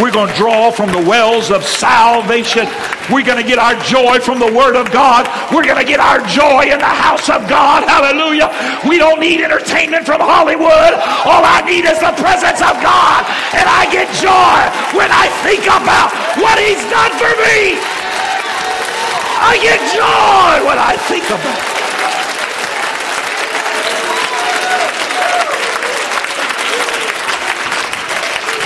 We're 0.02 0.10
going 0.10 0.26
to 0.26 0.34
draw 0.34 0.74
from 0.74 0.90
the 0.90 0.98
wells 0.98 1.54
of 1.54 1.62
salvation. 1.62 2.66
We're 3.14 3.22
going 3.22 3.38
to 3.38 3.46
get 3.46 3.54
our 3.54 3.78
joy 3.86 4.18
from 4.18 4.42
the 4.42 4.50
Word 4.50 4.74
of 4.74 4.90
God. 4.90 5.30
We're 5.54 5.62
going 5.62 5.78
to 5.78 5.86
get 5.86 6.02
our 6.02 6.18
joy 6.26 6.66
in 6.66 6.82
the 6.82 6.90
house 6.90 7.30
of 7.30 7.46
God. 7.46 7.86
Hallelujah. 7.86 8.50
We 8.90 8.98
don't 8.98 9.22
need 9.22 9.38
entertainment 9.38 10.02
from 10.02 10.18
Hollywood. 10.18 10.98
All 11.22 11.46
I 11.46 11.62
need 11.62 11.86
is 11.86 12.02
the 12.02 12.10
presence 12.18 12.58
of 12.58 12.74
God. 12.82 13.22
And 13.54 13.70
I 13.70 13.86
get 13.94 14.10
joy 14.18 14.58
when 14.98 15.14
I 15.14 15.30
think 15.46 15.62
about 15.70 16.10
what 16.42 16.58
He's 16.58 16.82
done 16.90 17.14
for 17.22 17.30
me. 17.46 17.78
I 19.38 19.62
get 19.62 19.78
joy 19.94 20.66
when 20.66 20.74
I 20.74 20.98
think 21.06 21.22
about 21.30 21.70
it. 21.70 21.75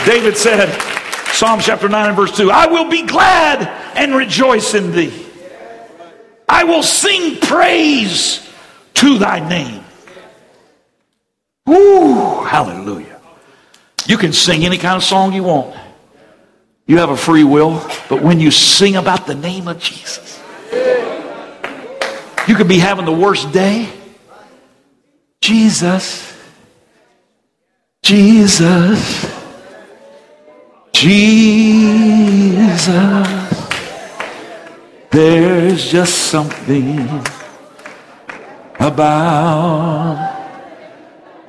David 0.04 0.36
said, 0.36 0.70
Psalm 1.32 1.60
chapter 1.60 1.88
9 1.88 2.08
and 2.08 2.16
verse 2.16 2.36
2 2.36 2.50
I 2.50 2.66
will 2.66 2.88
be 2.90 3.06
glad 3.06 3.68
and 3.96 4.14
rejoice 4.14 4.74
in 4.74 4.92
thee. 4.92 5.26
I 6.48 6.64
will 6.64 6.82
sing 6.82 7.38
praise 7.38 8.46
to 8.94 9.18
thy 9.18 9.46
name. 9.48 9.84
Ooh, 11.68 12.42
hallelujah. 12.44 13.20
You 14.06 14.16
can 14.18 14.32
sing 14.32 14.64
any 14.64 14.76
kind 14.76 14.96
of 14.96 15.04
song 15.04 15.32
you 15.32 15.44
want. 15.44 15.76
You 16.86 16.98
have 16.98 17.10
a 17.10 17.16
free 17.16 17.44
will, 17.44 17.86
but 18.08 18.20
when 18.20 18.40
you 18.40 18.50
sing 18.50 18.96
about 18.96 19.26
the 19.26 19.34
name 19.34 19.68
of 19.68 19.78
Jesus, 19.78 20.42
you 22.48 22.56
could 22.56 22.66
be 22.66 22.78
having 22.78 23.04
the 23.04 23.12
worst 23.12 23.52
day. 23.52 23.88
Jesus, 25.40 26.36
Jesus. 28.02 29.39
Jesus, 31.00 32.76
there's 35.10 35.90
just 35.90 36.28
something 36.28 37.08
about 38.78 40.36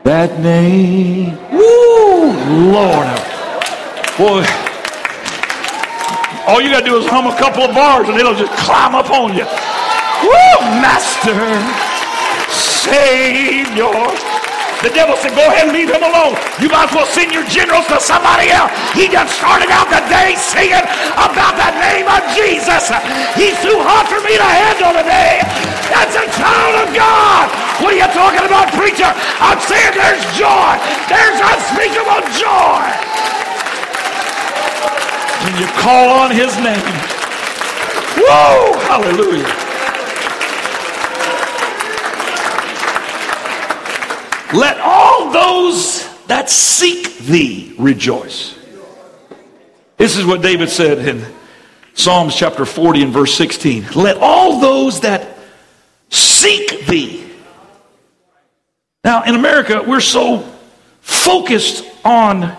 that 0.05 0.39
name. 0.39 1.35
Woo, 1.51 2.31
Lord. 2.71 3.11
Boy, 4.15 4.47
all 6.47 6.61
you 6.61 6.71
got 6.71 6.79
to 6.79 6.85
do 6.85 6.95
is 6.95 7.05
hum 7.07 7.27
a 7.27 7.35
couple 7.37 7.63
of 7.63 7.75
bars 7.75 8.07
and 8.07 8.17
it'll 8.17 8.33
just 8.33 8.53
climb 8.53 8.95
up 8.95 9.09
on 9.11 9.35
you. 9.35 9.43
Woo, 9.43 10.59
Master, 10.79 11.59
Savior, 12.47 13.91
The 14.81 14.89
devil 14.89 15.13
said, 15.13 15.37
Go 15.37 15.45
ahead 15.45 15.69
and 15.69 15.73
leave 15.77 15.93
him 15.93 16.01
alone. 16.01 16.33
You 16.57 16.65
might 16.65 16.89
as 16.89 16.93
well 16.97 17.05
send 17.05 17.29
your 17.29 17.45
generals 17.45 17.85
to 17.93 18.01
somebody 18.01 18.49
else. 18.49 18.73
He 18.97 19.05
just 19.05 19.37
started 19.37 19.69
out 19.69 19.85
the 19.93 20.01
day 20.09 20.33
singing 20.33 20.81
about 21.13 21.53
the 21.53 21.69
name 21.77 22.09
of 22.09 22.21
Jesus. 22.33 22.89
He's 23.37 23.53
too 23.61 23.77
hot 23.77 24.09
for 24.09 24.17
me 24.25 24.41
to 24.41 24.49
handle 24.49 24.97
today. 24.97 25.45
That's 25.93 26.17
a 26.17 26.25
child 26.33 26.73
of 26.81 26.89
God. 26.97 27.45
What 27.77 27.93
are 27.93 28.01
you 28.01 28.09
talking 28.09 28.41
about, 28.41 28.73
preacher? 28.73 29.09
I'm 29.37 29.61
saying 29.69 29.93
there's 29.93 30.25
joy. 30.33 30.73
There's 31.05 31.37
unspeakable 31.37 32.25
joy. 32.41 32.81
When 35.45 35.53
you 35.61 35.69
call 35.77 36.25
on 36.25 36.33
his 36.33 36.57
name. 36.57 36.81
Whoa! 38.17 38.77
Hallelujah. 38.89 39.70
Let 44.53 44.79
all 44.79 45.31
those 45.31 46.07
that 46.27 46.49
seek 46.49 47.17
thee 47.19 47.73
rejoice. 47.77 48.57
This 49.97 50.17
is 50.17 50.25
what 50.25 50.41
David 50.41 50.69
said 50.69 50.99
in 50.99 51.25
Psalms 51.93 52.35
chapter 52.35 52.65
40 52.65 53.03
and 53.03 53.13
verse 53.13 53.33
16. 53.35 53.91
Let 53.95 54.17
all 54.17 54.59
those 54.59 55.01
that 55.01 55.37
seek 56.09 56.85
thee. 56.87 57.23
Now, 59.03 59.23
in 59.23 59.35
America, 59.35 59.83
we're 59.85 59.99
so 59.99 60.39
focused 61.01 61.85
on 62.03 62.55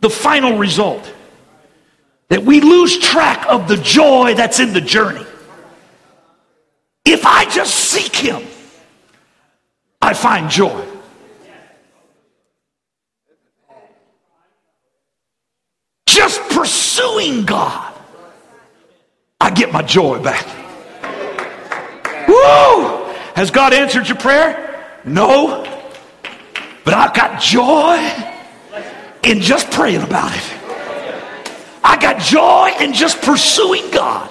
the 0.00 0.10
final 0.10 0.58
result 0.58 1.12
that 2.28 2.42
we 2.42 2.60
lose 2.60 2.98
track 2.98 3.46
of 3.48 3.68
the 3.68 3.76
joy 3.76 4.34
that's 4.34 4.60
in 4.60 4.72
the 4.72 4.80
journey. 4.80 5.24
If 7.04 7.24
I 7.24 7.48
just 7.48 7.74
seek 7.74 8.14
him, 8.14 8.42
I 10.02 10.12
find 10.12 10.50
joy. 10.50 10.84
Just 16.26 16.50
pursuing 16.50 17.44
God, 17.44 17.94
I 19.40 19.50
get 19.50 19.72
my 19.72 19.82
joy 19.82 20.20
back. 20.20 20.44
Woo! 22.26 23.14
Has 23.36 23.52
God 23.52 23.72
answered 23.72 24.08
your 24.08 24.16
prayer? 24.16 24.84
No. 25.04 25.62
But 26.84 26.94
I've 26.94 27.14
got 27.14 27.40
joy 27.40 27.96
in 29.22 29.40
just 29.40 29.70
praying 29.70 30.02
about 30.02 30.34
it. 30.34 30.52
I 31.84 31.96
got 32.00 32.20
joy 32.20 32.72
in 32.84 32.92
just 32.92 33.22
pursuing 33.22 33.88
God. 33.92 34.28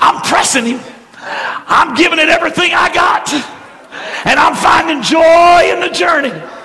I'm 0.00 0.20
pressing 0.22 0.64
Him. 0.64 0.80
I'm 1.22 1.94
giving 1.94 2.18
it 2.18 2.28
everything 2.28 2.72
I 2.74 2.92
got. 2.92 3.32
And 4.26 4.40
I'm 4.40 4.56
finding 4.56 5.00
joy 5.02 5.72
in 5.72 5.80
the 5.80 5.90
journey. 5.94 6.59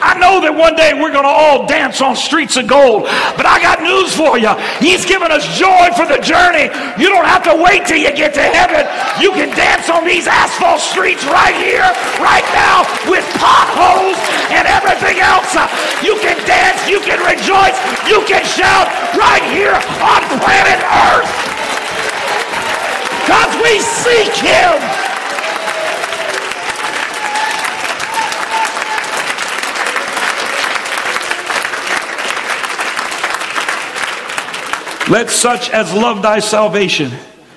I 0.00 0.16
know 0.18 0.40
that 0.40 0.54
one 0.54 0.74
day 0.74 0.94
we're 0.94 1.12
going 1.12 1.26
to 1.26 1.32
all 1.32 1.66
dance 1.66 2.00
on 2.00 2.16
streets 2.16 2.56
of 2.56 2.66
gold, 2.66 3.04
but 3.36 3.44
I 3.44 3.60
got 3.60 3.84
news 3.84 4.14
for 4.14 4.38
you. 4.38 4.54
He's 4.80 5.04
given 5.04 5.28
us 5.28 5.44
joy 5.58 5.92
for 5.92 6.06
the 6.08 6.18
journey. 6.22 6.72
You 6.96 7.12
don't 7.12 7.28
have 7.28 7.44
to 7.50 7.54
wait 7.58 7.84
till 7.84 8.00
you 8.00 8.10
get 8.14 8.32
to 8.34 8.44
heaven. 8.44 8.88
You 9.20 9.34
can 9.36 9.52
dance 9.52 9.90
on 9.90 10.06
these 10.08 10.26
asphalt 10.26 10.80
streets 10.80 11.24
right 11.28 11.56
here, 11.58 11.86
right 12.22 12.46
now, 12.56 12.88
with 13.10 13.26
potholes 13.36 14.18
and 14.54 14.64
everything 14.64 15.20
else. 15.20 15.52
You 16.00 16.16
can 16.24 16.38
dance, 16.48 16.80
you 16.88 17.00
can 17.04 17.20
rejoice, 17.20 17.76
you 18.08 18.24
can 18.24 18.44
shout 18.46 18.88
right 19.18 19.44
here 19.52 19.76
on 20.00 20.20
planet 20.40 20.80
Earth. 21.12 21.28
Because 23.28 23.52
we 23.60 23.76
seek 23.80 24.32
Him. 24.40 24.87
Let 35.10 35.30
such 35.30 35.70
as 35.70 35.94
love 35.94 36.22
thy 36.22 36.40
salvation 36.40 37.12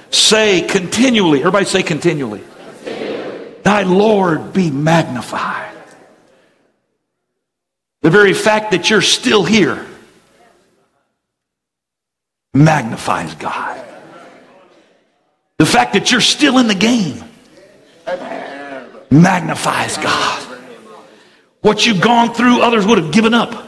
say 0.10 0.62
continually, 0.62 1.40
everybody 1.40 1.66
say 1.66 1.84
continually, 1.84 2.42
continually. 2.84 3.56
thy 3.64 3.84
Lord 3.84 4.54
be 4.54 4.72
magnified. 4.72 5.76
The 8.02 8.10
very 8.10 8.34
fact 8.34 8.72
that 8.72 8.90
you're 8.90 9.02
still 9.02 9.44
here 9.44 9.86
magnifies 12.54 13.36
God. 13.36 13.86
The 15.58 15.66
fact 15.66 15.94
that 15.94 16.12
you're 16.12 16.22
still 16.22 16.58
in 16.58 16.68
the 16.68 16.76
game 16.76 17.24
magnifies 19.12 19.98
God. 19.98 20.48
What 21.62 21.86
you've 21.86 22.02
gone 22.02 22.34
through, 22.34 22.62
others 22.62 22.86
would 22.86 22.98
have 22.98 23.12
given 23.12 23.34
up. 23.34 23.68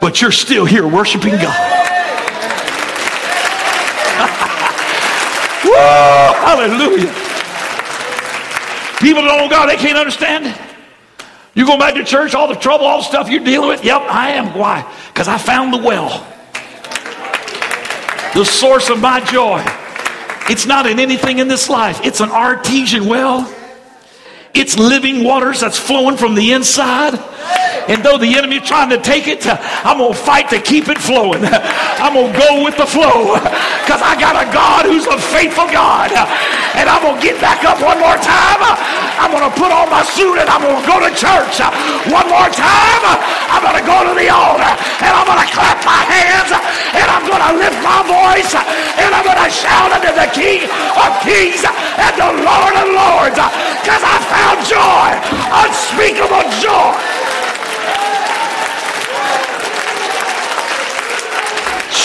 But 0.00 0.20
you're 0.20 0.32
still 0.32 0.64
here 0.64 0.86
worshiping 0.86 1.32
God. 1.32 1.99
Uh, 5.80 6.32
Hallelujah. 6.34 7.12
People 9.00 9.22
don't 9.22 9.38
know 9.38 9.48
God, 9.48 9.66
they 9.66 9.76
can't 9.76 9.96
understand 9.96 10.46
it. 10.46 10.56
You 11.54 11.66
go 11.66 11.78
back 11.78 11.94
to 11.94 12.04
church, 12.04 12.34
all 12.34 12.48
the 12.48 12.54
trouble, 12.54 12.84
all 12.86 12.98
the 12.98 13.04
stuff 13.04 13.30
you're 13.30 13.44
dealing 13.44 13.68
with. 13.68 13.84
Yep, 13.84 14.02
I 14.02 14.30
am. 14.32 14.56
Why? 14.56 14.90
Because 15.08 15.26
I 15.26 15.38
found 15.38 15.72
the 15.72 15.78
well. 15.78 16.26
The 18.34 18.44
source 18.44 18.90
of 18.90 19.00
my 19.00 19.20
joy. 19.20 19.62
It's 20.48 20.66
not 20.66 20.86
in 20.86 21.00
anything 21.00 21.38
in 21.38 21.48
this 21.48 21.68
life. 21.68 22.00
It's 22.04 22.20
an 22.20 22.30
artesian 22.30 23.06
well. 23.06 23.52
It's 24.52 24.78
living 24.78 25.22
waters 25.22 25.60
that's 25.60 25.78
flowing 25.78 26.16
from 26.16 26.34
the 26.34 26.52
inside. 26.52 27.14
And 27.88 28.04
though 28.04 28.18
the 28.18 28.38
enemy 28.38 28.60
trying 28.60 28.90
to 28.90 28.98
take 28.98 29.26
it, 29.26 29.46
I'm 29.46 29.98
going 29.98 30.12
to 30.12 30.18
fight 30.18 30.50
to 30.50 30.60
keep 30.60 30.88
it 30.88 30.98
flowing. 30.98 31.42
I'm 32.02 32.14
going 32.14 32.32
to 32.32 32.38
go 32.38 32.64
with 32.64 32.76
the 32.76 32.86
flow 32.86 33.34
because 33.82 34.02
I 34.02 34.18
got 34.18 34.34
a 34.38 34.46
God 34.52 34.86
who's 34.86 35.06
a 35.06 35.18
faithful 35.18 35.66
God. 35.66 36.10
And 36.70 36.86
I'm 36.86 37.02
going 37.02 37.18
to 37.18 37.24
get 37.26 37.34
back 37.42 37.66
up 37.66 37.82
one 37.82 37.98
more 37.98 38.14
time. 38.14 38.62
I'm 39.18 39.34
going 39.34 39.42
to 39.42 39.50
put 39.58 39.74
on 39.74 39.90
my 39.90 40.06
suit 40.06 40.38
and 40.38 40.46
I'm 40.46 40.62
going 40.62 40.78
to 40.78 40.86
go 40.86 41.02
to 41.02 41.10
church. 41.18 41.58
One 42.06 42.30
more 42.30 42.46
time. 42.46 43.02
I'm 43.50 43.58
going 43.58 43.74
to 43.74 43.82
go 43.82 44.06
to 44.06 44.14
the 44.14 44.30
altar 44.30 44.70
and 45.02 45.10
I'm 45.10 45.26
going 45.26 45.42
to 45.42 45.50
clap 45.50 45.82
my 45.82 45.98
hands 46.06 46.54
and 46.94 47.06
I'm 47.10 47.26
going 47.26 47.42
to 47.42 47.52
lift 47.58 47.78
my 47.82 48.00
voice 48.06 48.54
and 49.50 50.02
to 50.02 50.12
the 50.14 50.28
King 50.32 50.62
of 50.64 51.10
Kings 51.22 51.64
and 51.66 52.14
the 52.16 52.32
Lord 52.46 52.74
of 52.78 52.86
Lords 52.94 53.38
because 53.82 54.02
I 54.06 54.16
found 54.30 54.58
joy, 54.66 55.10
unspeakable 55.50 56.46
joy. 56.62 57.20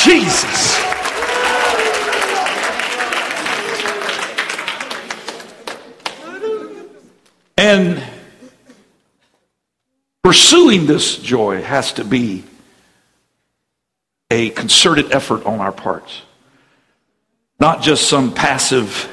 Jesus. 0.03 0.75
And 7.57 8.03
pursuing 10.23 10.85
this 10.85 11.17
joy 11.17 11.61
has 11.61 11.93
to 11.93 12.03
be 12.03 12.43
a 14.29 14.49
concerted 14.51 15.11
effort 15.11 15.45
on 15.45 15.59
our 15.59 15.71
parts, 15.71 16.21
not 17.59 17.81
just 17.81 18.09
some 18.09 18.33
passive, 18.33 19.11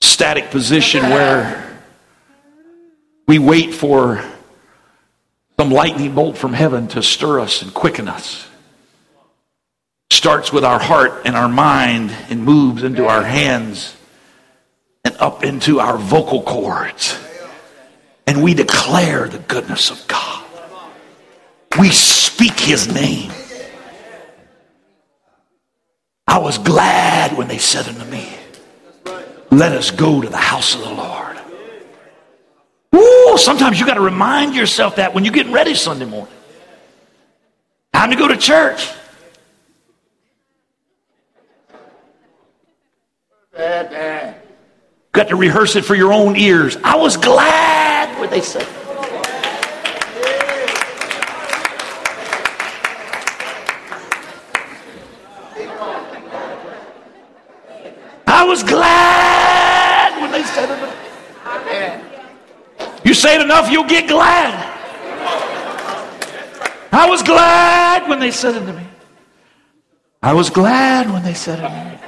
static 0.00 0.50
position 0.50 1.04
where 1.04 1.78
we 3.26 3.38
wait 3.38 3.74
for 3.74 4.24
some 5.58 5.70
lightning 5.70 6.14
bolt 6.14 6.36
from 6.36 6.52
heaven 6.52 6.88
to 6.88 7.02
stir 7.02 7.40
us 7.40 7.62
and 7.62 7.72
quicken 7.72 8.08
us 8.08 8.50
starts 10.20 10.52
with 10.52 10.64
our 10.64 10.78
heart 10.78 11.22
and 11.24 11.34
our 11.34 11.48
mind 11.48 12.14
and 12.28 12.44
moves 12.44 12.82
into 12.82 13.06
our 13.06 13.22
hands 13.22 13.96
and 15.02 15.16
up 15.16 15.42
into 15.44 15.80
our 15.80 15.96
vocal 15.96 16.42
cords. 16.42 17.18
And 18.26 18.42
we 18.42 18.52
declare 18.52 19.28
the 19.28 19.38
goodness 19.38 19.90
of 19.90 20.06
God. 20.08 20.44
We 21.78 21.88
speak 21.88 22.60
his 22.60 22.92
name. 22.92 23.32
I 26.30 26.38
was 26.38 26.58
glad 26.58 27.36
when 27.36 27.48
they 27.48 27.58
said 27.58 27.88
unto 27.88 28.04
me, 28.04 28.32
Let 29.50 29.72
us 29.72 29.90
go 29.90 30.20
to 30.20 30.28
the 30.28 30.36
house 30.36 30.76
of 30.76 30.82
the 30.82 30.94
Lord. 30.94 31.36
Ooh, 32.94 33.36
sometimes 33.36 33.80
you 33.80 33.84
got 33.84 33.94
to 33.94 34.00
remind 34.00 34.54
yourself 34.54 34.94
that 34.96 35.12
when 35.12 35.24
you're 35.24 35.34
getting 35.34 35.52
ready 35.52 35.74
Sunday 35.74 36.04
morning. 36.04 36.32
Time 37.92 38.10
to 38.10 38.16
go 38.16 38.28
to 38.28 38.36
church. 38.36 38.88
Got 45.12 45.28
to 45.30 45.36
rehearse 45.36 45.74
it 45.74 45.84
for 45.84 45.96
your 45.96 46.12
own 46.12 46.36
ears. 46.36 46.76
I 46.84 46.94
was 46.94 47.16
glad 47.16 48.20
when 48.20 48.30
they 48.30 48.40
said. 48.40 48.68
I 58.40 58.44
was 58.44 58.62
glad 58.62 60.22
when 60.22 60.32
they 60.32 60.44
said 60.44 60.70
it. 60.70 60.78
You 63.04 63.12
say 63.12 63.34
it 63.34 63.39
enough, 63.50 63.70
you'll 63.70 63.84
get 63.84 64.06
glad. 64.08 64.54
I 66.92 67.08
was 67.08 67.22
glad 67.22 68.08
when 68.08 68.20
they 68.20 68.30
said 68.30 68.54
it 68.54 68.64
to 68.64 68.72
me. 68.72 68.86
I 70.22 70.34
was 70.34 70.50
glad 70.50 71.10
when 71.10 71.22
they 71.22 71.34
said 71.34 71.58
it 71.58 71.62
to 71.62 71.68
me. 71.68 71.98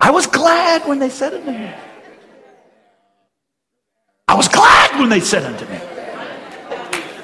I 0.00 0.10
was 0.10 0.26
glad 0.26 0.86
when 0.86 0.98
they 1.00 1.10
said 1.10 1.32
it 1.34 1.44
to 1.44 1.52
me. 1.52 1.72
I 4.28 4.34
was 4.34 4.46
glad 4.46 5.00
when 5.00 5.08
they 5.08 5.20
said 5.20 5.52
it 5.52 5.58
to 5.58 5.66
me. 5.66 5.80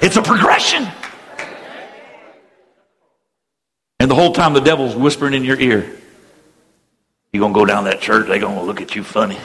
It's 0.02 0.16
a 0.16 0.22
progression. 0.22 0.88
And 4.00 4.10
the 4.10 4.14
whole 4.14 4.32
time 4.32 4.54
the 4.54 4.60
devil's 4.60 4.96
whispering 4.96 5.34
in 5.34 5.44
your 5.44 5.58
ear, 5.60 5.88
you're 7.32 7.40
going 7.40 7.54
to 7.54 7.58
go 7.58 7.64
down 7.64 7.84
that 7.84 8.00
church, 8.00 8.26
they're 8.26 8.40
going 8.40 8.58
to 8.58 8.64
look 8.64 8.80
at 8.80 8.96
you 8.96 9.04
funny. 9.04 9.38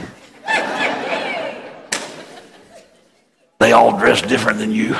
They 3.59 3.73
all 3.73 3.97
dress 3.97 4.21
different 4.21 4.57
than 4.57 4.71
you. 4.71 4.95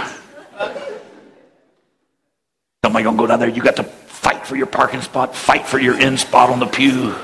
Somebody 2.83 3.03
to 3.17 3.17
go 3.17 3.27
down 3.27 3.39
there, 3.39 3.49
you 3.49 3.61
got 3.61 3.77
to 3.77 3.83
fight 3.83 4.45
for 4.45 4.55
your 4.55 4.67
parking 4.67 5.01
spot, 5.01 5.35
fight 5.35 5.65
for 5.65 5.79
your 5.79 5.95
end 5.95 6.19
spot 6.19 6.49
on 6.49 6.59
the 6.59 6.65
pew. 6.65 7.15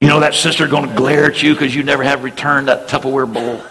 You 0.00 0.08
know 0.08 0.20
that 0.20 0.34
sister 0.34 0.66
to 0.66 0.94
glare 0.96 1.26
at 1.26 1.42
you 1.42 1.52
because 1.52 1.74
you 1.74 1.82
never 1.82 2.02
have 2.02 2.24
returned 2.24 2.68
that 2.68 2.88
Tupperware 2.88 3.30
bowl. 3.32 3.62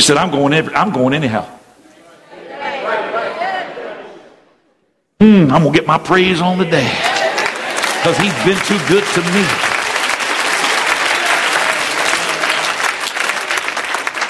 She 0.00 0.06
said, 0.06 0.16
"I'm 0.16 0.30
going. 0.30 0.52
Every, 0.54 0.74
I'm 0.74 0.92
going 0.92 1.12
anyhow." 1.12 1.46
Hmm, 5.20 5.52
I'm 5.52 5.62
gonna 5.62 5.72
get 5.72 5.86
my 5.86 5.98
praise 5.98 6.40
on 6.40 6.56
the 6.56 6.64
day 6.64 6.88
because 7.98 8.16
he's 8.16 8.32
been 8.44 8.56
too 8.64 8.78
good 8.88 9.04
to 9.12 9.20
me. 9.32 9.44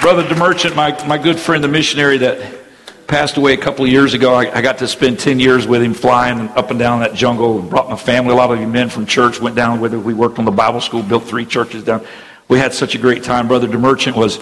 Brother 0.01 0.25
DeMerchant, 0.25 0.75
my, 0.75 1.07
my 1.07 1.19
good 1.19 1.39
friend, 1.39 1.63
the 1.63 1.69
missionary 1.69 2.19
that 2.19 2.59
passed 3.07 3.37
away 3.37 3.53
a 3.53 3.57
couple 3.57 3.85
of 3.85 3.91
years 3.91 4.15
ago, 4.15 4.35
I, 4.35 4.57
I, 4.57 4.63
got 4.63 4.79
to 4.79 4.89
spend 4.89 5.21
10 5.21 5.39
years 5.39 5.67
with 5.67 5.83
him 5.83 5.95
flying 5.95 6.49
up 6.51 6.71
and 6.71 6.79
down 6.79 7.01
that 7.01 7.15
jungle. 7.15 7.61
and 7.61 7.69
Brought 7.69 7.91
my 7.91 7.97
family, 7.97 8.33
a 8.33 8.35
lot 8.35 8.51
of 8.51 8.59
you 8.59 8.67
men 8.67 8.89
from 8.89 9.05
church 9.05 9.41
went 9.41 9.55
down 9.55 9.79
with 9.79 9.93
him. 9.93 10.03
We 10.03 10.15
worked 10.15 10.39
on 10.39 10.47
the 10.47 10.51
Bible 10.51 10.81
school, 10.81 11.03
built 11.03 11.25
three 11.25 11.45
churches 11.45 11.85
down. 11.85 12.05
We 12.49 12.59
had 12.59 12.73
such 12.73 12.95
a 12.95 12.99
great 12.99 13.23
time. 13.23 13.47
Brother 13.47 13.69
DeMerchant 13.69 14.17
was, 14.17 14.41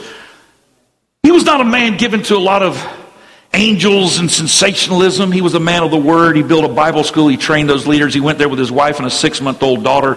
he 1.28 1.32
was 1.32 1.44
not 1.44 1.60
a 1.60 1.64
man 1.64 1.98
given 1.98 2.22
to 2.22 2.38
a 2.38 2.40
lot 2.40 2.62
of 2.62 2.82
angels 3.52 4.18
and 4.18 4.30
sensationalism. 4.30 5.30
He 5.30 5.42
was 5.42 5.52
a 5.52 5.60
man 5.60 5.82
of 5.82 5.90
the 5.90 5.98
word. 5.98 6.36
He 6.36 6.42
built 6.42 6.64
a 6.64 6.72
Bible 6.72 7.04
school. 7.04 7.28
He 7.28 7.36
trained 7.36 7.68
those 7.68 7.86
leaders. 7.86 8.14
He 8.14 8.20
went 8.20 8.38
there 8.38 8.48
with 8.48 8.58
his 8.58 8.72
wife 8.72 8.96
and 8.96 9.06
a 9.06 9.10
six 9.10 9.42
month 9.42 9.62
old 9.62 9.84
daughter 9.84 10.16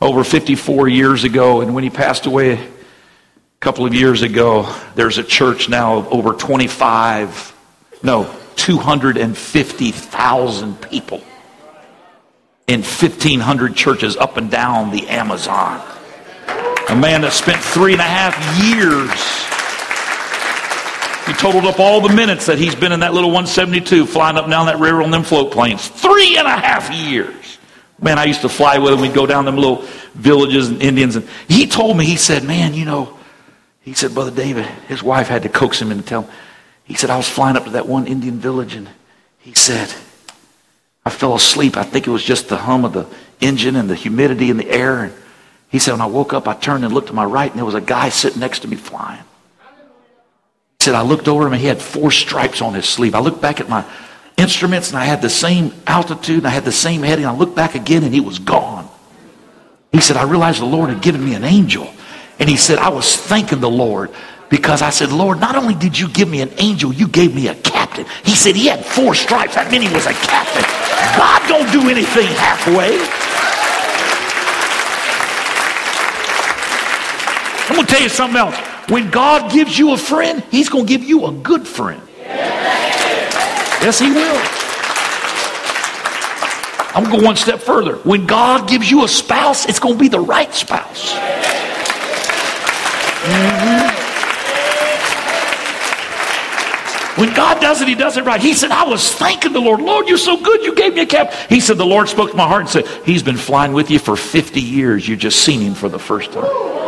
over 0.00 0.24
54 0.24 0.88
years 0.88 1.24
ago. 1.24 1.60
And 1.60 1.74
when 1.74 1.84
he 1.84 1.90
passed 1.90 2.24
away, 2.24 2.54
a 2.54 2.66
couple 3.60 3.84
of 3.84 3.92
years 3.92 4.22
ago, 4.22 4.74
there's 4.94 5.18
a 5.18 5.22
church 5.22 5.68
now 5.68 5.98
of 5.98 6.10
over 6.10 6.32
25, 6.32 7.54
no, 8.02 8.34
250,000 8.56 10.80
people 10.80 11.22
in 12.66 12.80
1,500 12.80 13.76
churches 13.76 14.16
up 14.16 14.38
and 14.38 14.50
down 14.50 14.92
the 14.92 15.08
Amazon. 15.08 15.86
A 16.88 16.96
man 16.96 17.20
that 17.20 17.34
spent 17.34 17.62
three 17.62 17.92
and 17.92 18.00
a 18.00 18.04
half 18.04 18.64
years. 18.64 19.47
He 21.28 21.34
totaled 21.34 21.66
up 21.66 21.78
all 21.78 22.00
the 22.00 22.14
minutes 22.14 22.46
that 22.46 22.56
he's 22.56 22.74
been 22.74 22.90
in 22.90 23.00
that 23.00 23.12
little 23.12 23.28
172 23.28 24.06
flying 24.06 24.38
up 24.38 24.44
and 24.44 24.50
down 24.50 24.64
that 24.64 24.78
river 24.78 25.02
on 25.02 25.10
them 25.10 25.22
float 25.22 25.52
planes. 25.52 25.86
Three 25.86 26.38
and 26.38 26.46
a 26.46 26.56
half 26.56 26.90
years. 26.90 27.58
Man, 28.00 28.18
I 28.18 28.24
used 28.24 28.40
to 28.40 28.48
fly 28.48 28.78
with 28.78 28.94
him. 28.94 29.02
We'd 29.02 29.12
go 29.12 29.26
down 29.26 29.44
them 29.44 29.56
little 29.56 29.82
villages 30.14 30.70
and 30.70 30.80
Indians. 30.80 31.16
And 31.16 31.28
he 31.46 31.66
told 31.66 31.98
me, 31.98 32.06
he 32.06 32.16
said, 32.16 32.44
man, 32.44 32.72
you 32.72 32.86
know, 32.86 33.14
he 33.82 33.92
said, 33.92 34.14
Brother 34.14 34.30
David, 34.30 34.64
his 34.88 35.02
wife 35.02 35.28
had 35.28 35.42
to 35.42 35.50
coax 35.50 35.82
him 35.82 35.90
and 35.90 36.06
tell 36.06 36.22
him. 36.22 36.30
He 36.84 36.94
said, 36.94 37.10
I 37.10 37.18
was 37.18 37.28
flying 37.28 37.58
up 37.58 37.64
to 37.64 37.70
that 37.70 37.86
one 37.86 38.06
Indian 38.06 38.38
village 38.38 38.74
and 38.74 38.88
he 39.38 39.52
said, 39.52 39.92
I 41.04 41.10
fell 41.10 41.34
asleep. 41.34 41.76
I 41.76 41.82
think 41.82 42.06
it 42.06 42.10
was 42.10 42.24
just 42.24 42.48
the 42.48 42.56
hum 42.56 42.86
of 42.86 42.94
the 42.94 43.06
engine 43.42 43.76
and 43.76 43.90
the 43.90 43.94
humidity 43.94 44.48
in 44.48 44.56
the 44.56 44.70
air. 44.70 45.04
And 45.04 45.14
he 45.68 45.78
said, 45.78 45.92
when 45.92 46.00
I 46.00 46.06
woke 46.06 46.32
up, 46.32 46.48
I 46.48 46.54
turned 46.54 46.86
and 46.86 46.94
looked 46.94 47.08
to 47.08 47.12
my 47.12 47.26
right 47.26 47.50
and 47.50 47.58
there 47.58 47.66
was 47.66 47.74
a 47.74 47.82
guy 47.82 48.08
sitting 48.08 48.40
next 48.40 48.60
to 48.60 48.68
me 48.68 48.76
flying. 48.76 49.24
He 50.78 50.84
said, 50.84 50.94
I 50.94 51.02
looked 51.02 51.26
over 51.26 51.44
him 51.44 51.54
and 51.54 51.60
he 51.60 51.66
had 51.66 51.82
four 51.82 52.12
stripes 52.12 52.62
on 52.62 52.72
his 52.72 52.88
sleeve. 52.88 53.16
I 53.16 53.18
looked 53.18 53.40
back 53.40 53.60
at 53.60 53.68
my 53.68 53.84
instruments 54.36 54.90
and 54.90 54.98
I 54.98 55.06
had 55.06 55.20
the 55.20 55.28
same 55.28 55.74
altitude 55.88 56.38
and 56.38 56.46
I 56.46 56.50
had 56.50 56.64
the 56.64 56.70
same 56.70 57.02
heading. 57.02 57.26
I 57.26 57.34
looked 57.34 57.56
back 57.56 57.74
again 57.74 58.04
and 58.04 58.14
he 58.14 58.20
was 58.20 58.38
gone. 58.38 58.88
He 59.90 60.00
said, 60.00 60.16
I 60.16 60.22
realized 60.22 60.60
the 60.60 60.66
Lord 60.66 60.90
had 60.90 61.02
given 61.02 61.24
me 61.24 61.34
an 61.34 61.42
angel. 61.42 61.92
And 62.38 62.48
he 62.48 62.56
said, 62.56 62.78
I 62.78 62.90
was 62.90 63.16
thanking 63.16 63.58
the 63.58 63.68
Lord 63.68 64.12
because 64.50 64.80
I 64.80 64.90
said, 64.90 65.10
Lord, 65.10 65.40
not 65.40 65.56
only 65.56 65.74
did 65.74 65.98
you 65.98 66.08
give 66.08 66.28
me 66.28 66.42
an 66.42 66.52
angel, 66.58 66.92
you 66.92 67.08
gave 67.08 67.34
me 67.34 67.48
a 67.48 67.56
captain. 67.56 68.06
He 68.24 68.36
said 68.36 68.54
he 68.54 68.68
had 68.68 68.84
four 68.84 69.16
stripes. 69.16 69.56
That 69.56 69.72
meant 69.72 69.82
he 69.82 69.92
was 69.92 70.06
a 70.06 70.12
captain. 70.14 70.62
God 71.18 71.42
don't 71.48 71.72
do 71.72 71.90
anything 71.90 72.28
halfway. 72.38 72.94
I'm 77.68 77.74
going 77.74 77.84
to 77.84 77.92
tell 77.92 78.02
you 78.02 78.08
something 78.08 78.38
else. 78.38 78.77
When 78.88 79.10
God 79.10 79.52
gives 79.52 79.78
you 79.78 79.92
a 79.92 79.98
friend, 79.98 80.42
he's 80.50 80.68
going 80.68 80.86
to 80.86 80.88
give 80.88 81.04
you 81.04 81.26
a 81.26 81.32
good 81.32 81.66
friend. 81.66 82.02
Yes, 83.80 83.98
he 83.98 84.10
will. 84.10 84.40
I'm 86.94 87.04
going 87.04 87.16
to 87.16 87.20
go 87.20 87.26
one 87.26 87.36
step 87.36 87.60
further. 87.60 87.96
When 87.96 88.26
God 88.26 88.68
gives 88.68 88.90
you 88.90 89.04
a 89.04 89.08
spouse, 89.08 89.66
it's 89.66 89.78
going 89.78 89.94
to 89.94 90.00
be 90.00 90.08
the 90.08 90.20
right 90.20 90.52
spouse. 90.54 91.12
Mm-hmm. 93.22 93.98
When 97.20 97.34
God 97.34 97.60
does 97.60 97.82
it, 97.82 97.88
He 97.88 97.94
does 97.96 98.16
it 98.16 98.24
right. 98.24 98.40
He 98.40 98.54
said, 98.54 98.70
I 98.70 98.84
was 98.84 99.12
thanking 99.12 99.52
the 99.52 99.60
Lord. 99.60 99.80
Lord, 99.80 100.08
you're 100.08 100.18
so 100.18 100.36
good. 100.36 100.62
You 100.62 100.74
gave 100.74 100.94
me 100.94 101.00
a 101.02 101.06
cap. 101.06 101.32
He 101.48 101.58
said, 101.58 101.76
The 101.76 101.84
Lord 101.84 102.08
spoke 102.08 102.30
to 102.30 102.36
my 102.36 102.46
heart 102.46 102.62
and 102.62 102.70
said, 102.70 102.86
He's 103.04 103.24
been 103.24 103.36
flying 103.36 103.72
with 103.72 103.90
you 103.90 103.98
for 103.98 104.16
50 104.16 104.60
years. 104.60 105.06
You 105.08 105.16
just 105.16 105.42
seen 105.44 105.60
Him 105.60 105.74
for 105.74 105.88
the 105.88 105.98
first 105.98 106.32
time. 106.32 106.87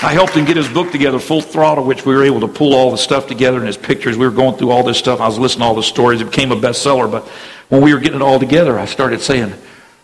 I 0.00 0.12
helped 0.12 0.34
him 0.34 0.44
get 0.44 0.56
his 0.56 0.68
book 0.68 0.92
together, 0.92 1.18
Full 1.18 1.40
Throttle, 1.40 1.82
which 1.82 2.06
we 2.06 2.14
were 2.14 2.22
able 2.22 2.40
to 2.40 2.48
pull 2.48 2.74
all 2.74 2.92
the 2.92 2.98
stuff 2.98 3.26
together 3.26 3.58
and 3.58 3.66
his 3.66 3.76
pictures. 3.76 4.16
We 4.16 4.26
were 4.26 4.32
going 4.32 4.56
through 4.56 4.70
all 4.70 4.84
this 4.84 4.96
stuff. 4.96 5.20
I 5.20 5.26
was 5.26 5.40
listening 5.40 5.62
to 5.62 5.66
all 5.66 5.74
the 5.74 5.82
stories. 5.82 6.20
It 6.20 6.26
became 6.26 6.52
a 6.52 6.56
bestseller. 6.56 7.10
But 7.10 7.26
when 7.68 7.82
we 7.82 7.92
were 7.92 7.98
getting 7.98 8.20
it 8.20 8.22
all 8.22 8.38
together, 8.38 8.78
I 8.78 8.84
started 8.84 9.20
saying, 9.20 9.52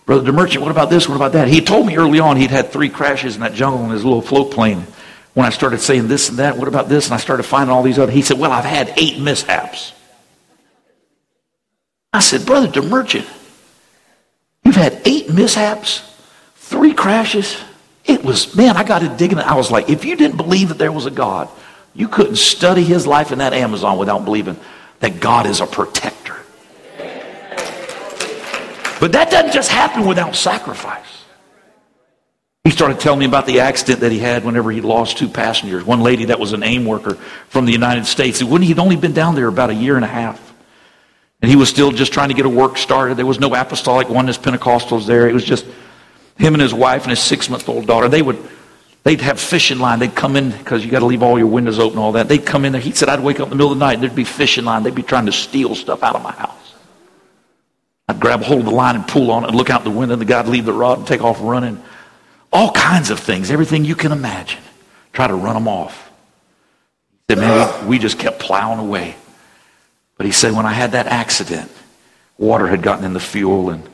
Brother 0.05 0.33
DeMerchant, 0.33 0.59
what 0.59 0.73
about 0.73 0.91
this? 0.91 1.09
What 1.09 1.15
about 1.15 1.33
that? 1.33 1.47
He 1.47 1.61
told 1.61 1.87
me 1.87 1.97
early 1.97 2.19
on 2.19 2.37
he'd 2.37 2.51
had 2.51 2.71
three 2.71 2.89
crashes 2.89 3.37
in 3.37 3.43
that 3.43 3.55
jungle 3.55 3.85
in 3.85 3.91
his 3.91 4.05
little 4.05 4.21
float 4.21 4.51
plane. 4.51 4.85
When 5.35 5.47
I 5.47 5.51
started 5.51 5.79
saying 5.81 6.09
this 6.09 6.29
and 6.29 6.39
that, 6.39 6.57
what 6.57 6.67
about 6.67 6.89
this? 6.89 7.07
And 7.07 7.15
I 7.15 7.19
started 7.19 7.45
finding 7.45 7.73
all 7.73 7.85
these 7.85 7.99
other, 7.99 8.11
he 8.11 8.23
said, 8.23 8.39
Well, 8.39 8.53
I've 8.53 8.65
had 8.65 8.93
eight 8.97 9.21
mishaps. 9.21 9.93
I 12.13 12.19
said, 12.21 12.47
Brother 12.47 12.69
DeMerchant, 12.69 13.29
you've 14.65 14.77
had 14.77 15.01
eight 15.05 15.33
mishaps, 15.33 16.03
three 16.57 16.95
crashes. 16.95 17.61
It 18.05 18.23
was, 18.23 18.55
man, 18.55 18.77
I 18.77 18.85
got 18.85 19.01
to 19.01 19.09
digging 19.09 19.39
it. 19.39 19.47
I 19.47 19.55
was 19.55 19.71
like, 19.71 19.89
if 19.89 20.05
you 20.05 20.17
didn't 20.17 20.37
believe 20.37 20.69
that 20.69 20.79
there 20.79 20.93
was 20.93 21.07
a 21.07 21.11
God, 21.11 21.49
you 21.95 22.09
couldn't 22.09 22.37
study 22.37 22.83
his 22.83 23.07
life 23.07 23.33
in 23.33 23.39
that 23.39 23.53
Amazon 23.53 23.99
without 23.99 24.25
believing 24.25 24.59
that 25.01 25.21
God 25.21 25.47
is 25.47 25.61
a 25.61 25.67
protector. 25.67 26.37
But 29.01 29.13
that 29.13 29.31
doesn't 29.31 29.53
just 29.53 29.71
happen 29.71 30.07
without 30.07 30.35
sacrifice. 30.35 31.25
He 32.65 32.71
started 32.71 33.01
telling 33.01 33.19
me 33.19 33.27
about 33.27 33.47
the 33.47 33.61
accident 33.61 34.01
that 34.01 34.11
he 34.11 34.19
had 34.19 34.45
whenever 34.45 34.71
he 34.71 34.81
lost 34.81 35.19
two 35.19 35.29
passengers. 35.29 35.85
One 35.85 36.01
lady 36.01 36.27
that 36.27 36.41
was 36.41 36.55
an 36.55 36.63
AIM 36.63 36.87
worker 36.87 37.15
from 37.49 37.67
the 37.67 37.73
United 37.73 38.07
States. 38.07 38.39
He'd 38.39 38.79
only 38.79 38.97
been 38.97 39.13
down 39.13 39.35
there 39.35 39.49
about 39.49 39.69
a 39.69 39.75
year 39.75 39.97
and 39.97 40.05
a 40.05 40.09
half. 40.09 40.55
And 41.43 41.51
he 41.51 41.57
was 41.57 41.69
still 41.69 41.91
just 41.91 42.13
trying 42.15 42.31
to 42.31 42.35
get 42.35 42.47
a 42.47 42.49
work 42.49 42.79
started. 42.79 43.19
There 43.19 43.27
was 43.27 43.39
no 43.39 43.55
apostolic 43.55 44.09
oneness 44.09 44.39
Pentecostals 44.39 45.07
there. 45.07 45.29
It 45.29 45.35
was 45.35 45.45
just 45.45 45.67
him 46.37 46.55
and 46.55 46.63
his 46.63 46.75
wife 46.75 47.03
and 47.03 47.11
his 47.11 47.21
six 47.21 47.49
month 47.49 47.69
old 47.69 47.87
daughter. 47.87 48.09
They 48.09 48.23
would 48.23 48.39
they'd 49.03 49.21
have 49.21 49.39
fishing 49.41 49.79
line. 49.79 49.99
They'd 49.99 50.15
come 50.15 50.37
in 50.37 50.51
because 50.51 50.85
you 50.85 50.91
got 50.91 51.01
to 51.01 51.07
leave 51.07 51.23
all 51.23 51.39
your 51.39 51.47
windows 51.47 51.79
open 51.79 51.99
all 51.99 52.13
that. 52.13 52.29
They'd 52.29 52.45
come 52.45 52.65
in 52.65 52.73
there. 52.73 52.81
He 52.81 52.93
said 52.93 53.09
I'd 53.09 53.21
wake 53.21 53.41
up 53.41 53.47
in 53.47 53.51
the 53.51 53.57
middle 53.57 53.73
of 53.73 53.79
the 53.79 53.85
night 53.85 53.95
and 53.95 54.03
there'd 54.03 54.15
be 54.15 54.25
fishing 54.25 54.65
line. 54.65 54.83
They'd 54.83 54.95
be 54.95 55.03
trying 55.03 55.27
to 55.27 55.33
steal 55.33 55.75
stuff 55.75 56.03
out 56.03 56.17
of 56.17 56.23
my 56.23 56.33
house. 56.33 56.75
I'd 58.09 58.21
grab 58.21 58.43
hold 58.43 58.61
of 58.61 58.67
the 58.67 58.73
line 58.73 58.97
and 58.97 59.07
pull 59.07 59.31
on 59.31 59.45
it 59.45 59.49
and 59.49 59.57
look 59.57 59.71
out 59.71 59.85
the 59.85 59.91
window, 59.91 60.13
and 60.13 60.21
the 60.21 60.27
guy'd 60.27 60.47
leave 60.47 60.67
the 60.67 60.73
rod 60.73 60.99
and 60.99 61.07
take 61.07 61.23
off 61.23 61.39
running. 61.41 61.83
All 62.53 62.71
kinds 62.71 63.11
of 63.11 63.19
things, 63.19 63.51
everything 63.51 63.85
you 63.85 63.95
can 63.95 64.13
imagine. 64.13 64.61
Try 65.13 65.27
to 65.27 65.35
run 65.35 65.55
them 65.55 65.69
off. 65.69 66.11
He 67.29 67.35
said, 67.35 67.41
man, 67.41 67.89
we 67.89 67.99
just 67.99 68.19
kept 68.19 68.41
plowing 68.41 68.79
away. 68.79 69.17
But 70.17 70.27
he 70.27 70.33
said, 70.33 70.53
when 70.53 70.67
I 70.67 70.73
had 70.73 70.93
that 70.93 71.07
accident, 71.07 71.71
water 72.37 72.67
had 72.67 72.83
gotten 72.83 73.05
in 73.05 73.15
the 73.15 73.21
fuel, 73.21 73.71
and 73.71 73.89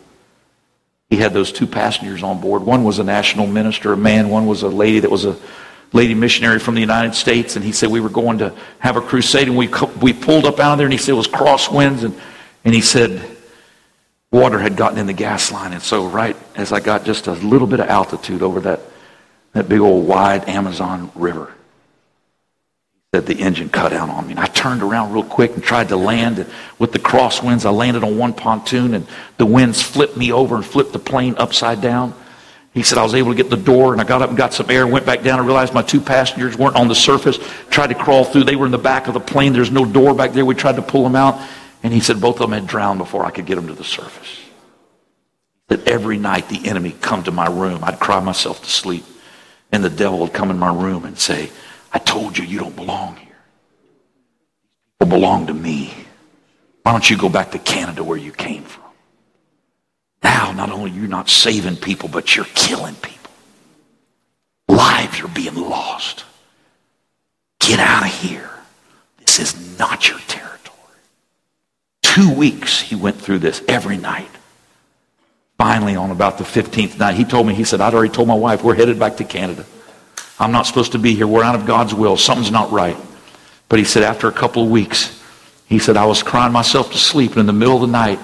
he 1.11 1.17
had 1.17 1.35
those 1.35 1.51
two 1.51 1.67
passengers 1.67 2.23
on 2.23 2.41
board. 2.41 2.63
One 2.63 2.85
was 2.85 3.01
a 3.01 3.05
national 3.05 3.49
minister, 3.49 3.93
a 3.93 3.97
man. 3.97 4.31
One 4.31 4.47
was 4.47 4.63
a 4.63 4.69
lady 4.69 5.01
that 5.01 5.11
was 5.11 5.25
a 5.25 5.37
lady 5.93 6.15
missionary 6.15 6.61
from 6.61 6.77
the 6.77 6.81
United 6.81 7.17
States. 7.17 7.57
And 7.57 7.65
he 7.65 7.73
said 7.73 7.91
we 7.91 8.01
were 8.01 8.09
going 8.09 8.39
to 8.39 8.55
have 8.79 8.97
a 8.97 9.01
crusade, 9.01 9.49
and 9.49 9.57
we 9.57 9.69
we 10.01 10.13
pulled 10.13 10.47
up 10.47 10.61
out 10.61 10.73
of 10.73 10.79
there, 10.79 10.87
and 10.87 10.93
he 10.93 10.99
said 10.99 11.11
it 11.11 11.15
was 11.15 11.27
crosswinds, 11.29 12.05
and 12.05 12.19
and 12.65 12.75
he 12.75 12.81
said 12.81 13.21
water 14.31 14.61
had 14.61 14.77
gotten 14.77 14.99
in 14.99 15.07
the 15.07 15.13
gas 15.13 15.51
line, 15.51 15.73
and 15.73 15.83
so 15.83 16.07
right 16.07 16.37
as 16.55 16.73
I 16.73 16.79
got 16.79 17.05
just 17.05 17.27
a 17.27 17.33
little 17.33 17.67
bit 17.67 17.81
of 17.81 17.89
altitude 17.89 18.43
over 18.43 18.61
that 18.61 18.81
that 19.53 19.69
big 19.69 19.81
old 19.81 20.07
wide 20.07 20.49
Amazon 20.49 21.11
River 21.17 21.53
that 23.13 23.27
the 23.27 23.41
engine 23.41 23.69
cut 23.69 23.93
out 23.93 24.09
on 24.09 24.27
me. 24.27 24.33
And 24.33 24.41
I 24.41 24.47
turned 24.47 24.83
around 24.83 25.13
real 25.13 25.25
quick 25.25 25.55
and 25.55 25.63
tried 25.63 25.89
to 25.89 25.97
land. 25.97 26.39
And 26.39 26.49
with 26.79 26.93
the 26.93 27.01
crosswinds, 27.01 27.67
I 27.67 27.71
landed 27.71 28.05
on 28.05 28.17
one 28.17 28.33
pontoon 28.33 28.95
and 28.95 29.05
the 29.37 29.47
winds 29.47 29.83
flipped 29.83 30.17
me 30.17 30.31
over 30.31 30.55
and 30.55 30.65
flipped 30.65 30.93
the 30.93 31.01
plane 31.01 31.35
upside 31.37 31.81
down. 31.81 32.15
He 32.73 32.85
said 32.85 32.99
I 32.99 33.03
was 33.03 33.17
able 33.17 33.33
to 33.33 33.37
get 33.37 33.51
the 33.51 33.57
door 33.57 33.93
and 33.93 34.01
I 34.01 34.05
got 34.05 34.23
up 34.23 34.29
and 34.29 34.39
got 34.39 34.55
some 34.55 34.71
air, 34.71 34.87
went 34.87 35.07
back 35.07 35.25
down 35.25 35.41
and 35.41 35.49
realized 35.49 35.75
my 35.75 35.83
two 35.83 36.01
passengers 36.01 36.57
weren't 36.57 36.77
on 36.77 36.87
the 36.87 36.95
surface. 36.95 37.41
Tried 37.69 37.89
to 37.89 37.97
crawl 37.97 38.23
through. 38.23 38.45
They 38.45 38.55
were 38.55 38.67
in 38.67 38.71
the 38.71 38.79
back 38.79 39.09
of 39.09 39.15
the 39.15 39.21
plane. 39.21 39.53
There's 39.53 39.73
no 39.73 39.85
door 39.85 40.15
back 40.15 40.31
there. 40.31 40.45
We 40.45 40.55
tried 40.55 40.77
to 40.77 40.83
pull 40.83 41.03
them 41.03 41.17
out. 41.17 41.41
And 41.83 41.93
he 41.93 41.99
said 41.99 42.21
both 42.21 42.37
of 42.37 42.49
them 42.49 42.53
had 42.53 42.69
drowned 42.69 42.99
before 42.99 43.25
I 43.25 43.33
could 43.33 43.47
get 43.47 43.57
them 43.57 43.67
to 43.67 43.75
the 43.75 43.83
surface. 43.83 44.39
That 45.67 45.89
every 45.89 46.17
night 46.17 46.49
the 46.49 46.69
enemy 46.69 46.95
come 47.01 47.25
to 47.25 47.33
my 47.33 47.49
room. 47.49 47.83
I'd 47.83 47.99
cry 47.99 48.21
myself 48.21 48.63
to 48.63 48.71
sleep. 48.71 49.05
And 49.73 49.83
the 49.83 49.91
devil 49.91 50.21
would 50.21 50.33
come 50.33 50.53
in 50.53 50.59
my 50.61 50.73
room 50.73 51.05
and 51.05 51.19
say, 51.19 51.51
I 51.93 51.99
told 51.99 52.39
you 52.39 52.45
you 52.45 52.59
don't 52.59 52.77
belong 52.77 53.17
here. 53.17 53.29
You 55.01 55.07
belong 55.07 55.47
to 55.49 55.55
me. 55.55 55.93
Why 56.83 56.93
don't 56.93 57.09
you 57.09 57.17
go 57.17 57.29
back 57.29 57.51
to 57.53 57.59
Canada 57.59 58.05
where 58.05 58.19
you 58.19 58.33
came 58.33 58.65
from? 58.65 58.85
Now, 60.23 60.53
not 60.53 60.71
only 60.71 60.91
you're 60.91 61.09
not 61.09 61.29
saving 61.29 61.77
people, 61.77 62.09
but 62.09 62.37
you're 62.37 62.47
killing 62.55 62.95
people. 62.97 63.31
Lives 64.69 65.21
are 65.21 65.29
being 65.29 65.57
lost. 65.57 66.25
Get 67.59 67.81
out 67.81 68.05
of 68.05 68.13
here. 68.13 68.51
This 69.19 69.39
is 69.39 69.79
not 69.79 70.09
your 70.09 70.19
territory. 70.21 70.77
Two 72.03 72.33
weeks 72.33 72.81
he 72.81 72.95
went 72.95 73.17
through 73.21 73.39
this 73.39 73.63
every 73.69 73.97
night. 73.97 74.31
Finally, 75.59 75.95
on 75.95 76.11
about 76.11 76.39
the 76.39 76.45
15th 76.45 76.99
night, 76.99 77.15
he 77.15 77.25
told 77.25 77.47
me, 77.47 77.55
he 77.55 77.65
said, 77.65 77.81
I'd 77.81 77.95
already 77.95 78.13
told 78.13 78.29
my 78.29 78.35
wife, 78.35 78.65
we're 78.65 78.75
headed 78.75 78.99
back 78.99 79.19
to 79.19 79.25
Canada. 79.25 79.67
I'm 80.41 80.53
not 80.53 80.67
supposed 80.67 80.93
to 80.93 80.99
be 80.99 81.15
here. 81.15 81.27
We're 81.27 81.45
out 81.45 81.55
of 81.55 81.67
God's 81.67 81.95
will. 81.95 82.17
Something's 82.17 82.51
not 82.51 82.73
right. 82.73 82.97
But 83.69 83.79
he 83.79 83.85
said, 83.85 84.03
after 84.03 84.27
a 84.27 84.33
couple 84.33 84.65
of 84.65 84.71
weeks, 84.71 85.23
he 85.67 85.79
said, 85.79 85.97
I 85.97 86.07
was 86.07 86.23
crying 86.23 86.53
myself 86.53 86.91
to 86.93 86.99
sleep, 86.99 87.33
and 87.33 87.41
in 87.41 87.47
the 87.47 87.53
middle 87.53 87.77
of 87.77 87.83
the 87.83 87.87
night, 87.87 88.19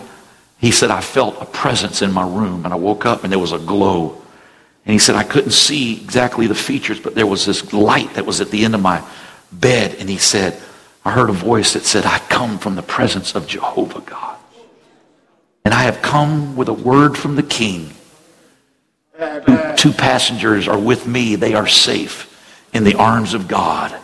he 0.59 0.71
said, 0.71 0.91
I 0.91 1.03
felt 1.03 1.41
a 1.41 1.45
presence 1.45 2.01
in 2.01 2.11
my 2.11 2.27
room, 2.27 2.65
and 2.65 2.73
I 2.73 2.77
woke 2.77 3.05
up, 3.05 3.23
and 3.23 3.31
there 3.31 3.39
was 3.39 3.53
a 3.53 3.59
glow. 3.59 4.21
And 4.87 4.93
he 4.93 4.99
said, 4.99 5.15
I 5.15 5.25
couldn't 5.25 5.51
see 5.51 6.01
exactly 6.01 6.47
the 6.47 6.55
features, 6.55 6.99
but 6.99 7.15
there 7.15 7.27
was 7.27 7.45
this 7.45 7.73
light 7.73 8.15
that 8.15 8.25
was 8.25 8.41
at 8.41 8.51
the 8.51 8.65
end 8.65 8.75
of 8.75 8.81
my 8.81 9.07
bed. 9.53 9.95
And 9.99 10.09
he 10.09 10.17
said, 10.17 10.61
I 11.05 11.11
heard 11.11 11.29
a 11.29 11.35
voice 11.35 11.75
that 11.75 11.85
said, 11.85 12.07
I 12.07 12.19
come 12.31 12.59
from 12.59 12.77
the 12.77 12.83
presence 12.83 13.35
of 13.35 13.47
Jehovah 13.47 14.01
God. 14.01 14.39
And 15.65 15.75
I 15.75 15.83
have 15.83 16.01
come 16.01 16.57
with 16.57 16.69
a 16.69 16.73
word 16.73 17.19
from 17.19 17.37
the 17.37 17.43
king 17.43 17.91
Two 19.77 19.93
passengers 19.93 20.69
are 20.69 20.79
with 20.79 21.07
me. 21.07 21.37
They 21.37 21.55
are 21.55 21.67
safe 21.67 22.33
in 22.73 22.85
the 22.85 22.95
arms 22.95 23.35
of 23.35 23.49
God. 23.49 23.99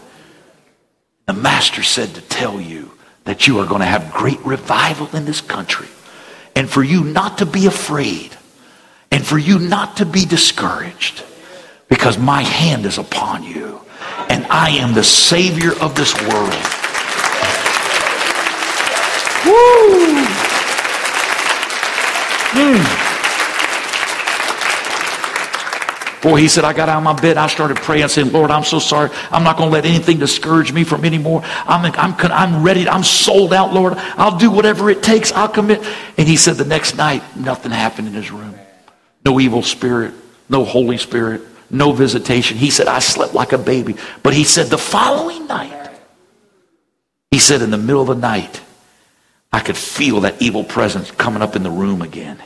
The 1.27 1.35
master 1.35 1.83
said 1.83 2.15
to 2.15 2.21
tell 2.23 2.61
you 2.61 2.91
that 3.25 3.47
you 3.47 3.59
are 3.59 3.67
going 3.67 3.81
to 3.81 3.87
have 3.87 4.13
great 4.13 4.41
revival 4.45 5.15
in 5.15 5.25
this 5.25 5.41
country 5.41 5.89
and 6.57 6.69
for 6.69 6.83
you 6.83 7.05
not 7.05 7.39
to 7.39 7.47
be 7.47 7.67
afraid 7.67 8.37
and 9.11 9.25
for 9.25 9.39
you 9.39 9.59
not 9.59 9.99
to 9.99 10.07
be 10.07 10.25
discouraged 10.25 11.23
because 11.89 12.19
my 12.19 12.43
hand 12.43 12.87
is 12.87 12.99
upon 12.99 13.45
you 13.45 13.81
and 14.29 14.45
I 14.47 14.71
am 14.71 14.95
the 14.95 15.05
Savior 15.05 15.73
of 15.81 15.95
this 15.95 16.15
world. 16.23 16.53
Woo! 19.45 20.25
Mm. 22.55 23.02
Boy, 26.23 26.37
he 26.37 26.47
said, 26.47 26.65
I 26.65 26.73
got 26.73 26.89
out 26.89 26.99
of 26.99 27.03
my 27.03 27.21
bed. 27.21 27.37
I 27.37 27.49
started 27.49 27.79
praying, 27.79 28.07
saying, 28.07 28.31
Lord, 28.31 28.53
I'm 28.53 28.63
so 28.63 28.79
sorry. 28.79 29.11
I'm 29.33 29.43
not 29.43 29.57
going 29.57 29.71
to 29.71 29.73
let 29.73 29.85
anything 29.85 30.21
discourage 30.21 30.73
me 30.73 30.85
from 30.85 31.05
anymore. 31.05 31.43
I'm, 31.45 31.93
I'm, 31.97 32.15
I'm 32.33 32.63
ready. 32.63 32.89
I'm 32.89 33.03
sold 33.03 33.53
out, 33.53 33.75
Lord. 33.75 33.95
I'll 33.97 34.39
do 34.39 34.49
whatever 34.49 34.89
it 34.89 35.03
takes. 35.03 35.33
I'll 35.33 35.49
commit. 35.49 35.85
And 36.17 36.29
he 36.29 36.37
said 36.37 36.57
the 36.57 36.65
next 36.65 36.97
night, 36.97 37.25
nothing 37.37 37.73
happened 37.73 38.07
in 38.07 38.15
his 38.15 38.31
room. 38.31 38.55
No 39.27 39.41
evil 39.41 39.65
spirit, 39.65 40.15
no 40.49 40.65
Holy 40.65 40.97
Spirit, 40.97 41.43
no 41.71 41.91
visitation. 41.91 42.57
He 42.57 42.71
said, 42.71 42.87
I 42.87 43.01
slept 43.01 43.35
like 43.35 43.53
a 43.53 43.59
baby. 43.59 43.97
But 44.23 44.33
he 44.33 44.45
said, 44.45 44.67
the 44.67 44.79
following 44.79 45.49
night, 45.49 45.91
he 47.33 47.41
said, 47.41 47.63
in 47.63 47.71
the 47.71 47.79
middle 47.79 48.03
of 48.03 48.09
the 48.09 48.15
night, 48.15 48.61
I 49.53 49.59
could 49.59 49.77
feel 49.77 50.21
that 50.21 50.41
evil 50.41 50.63
presence 50.63 51.11
coming 51.11 51.43
up 51.43 51.57
in 51.57 51.65
the 51.65 51.71
room 51.71 52.01
again. 52.01 52.41